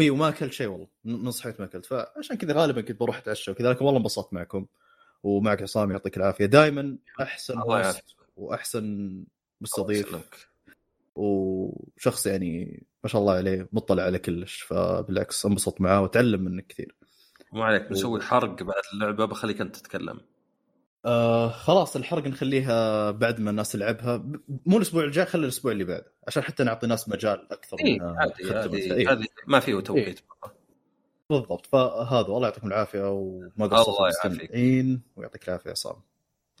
[0.00, 1.86] اي وما أكلت شيء والله من صحيت ما أكلت.
[1.86, 4.66] فعشان كذا غالبا كنت بروح أتعشى وكذا لكن والله انبسطت معكم.
[5.22, 6.46] ومعك عصام يعطيك العافية.
[6.46, 7.54] دائما أحسن
[8.36, 9.24] وأحسن
[9.60, 10.16] مستضيف.
[11.16, 16.96] وشخص يعني ما شاء الله عليه مطلع على كلش فبالعكس انبسط معاه واتعلم منك كثير.
[17.52, 18.22] ما عليك بنسوي و...
[18.22, 20.20] حرق بعد اللعبة بخليك أنت تتكلم.
[21.06, 24.24] آه خلاص الحرق نخليها بعد ما الناس تلعبها.
[24.66, 28.92] مو الأسبوع الجاي خلي الأسبوع اللي بعده عشان حتى نعطي الناس مجال أكثر إيه عادي
[28.92, 29.12] إيه.
[29.12, 30.52] هذه ما فيه توقيت إيه.
[31.30, 35.96] بالضبط فهذا الله يعطيكم العافية وما قصرتوا مستمعين ويعطيك العافية يا عصام.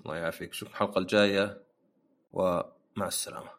[0.00, 1.62] الله يعافيك شوف الحلقة الجاية
[2.32, 3.50] ومع السلامة.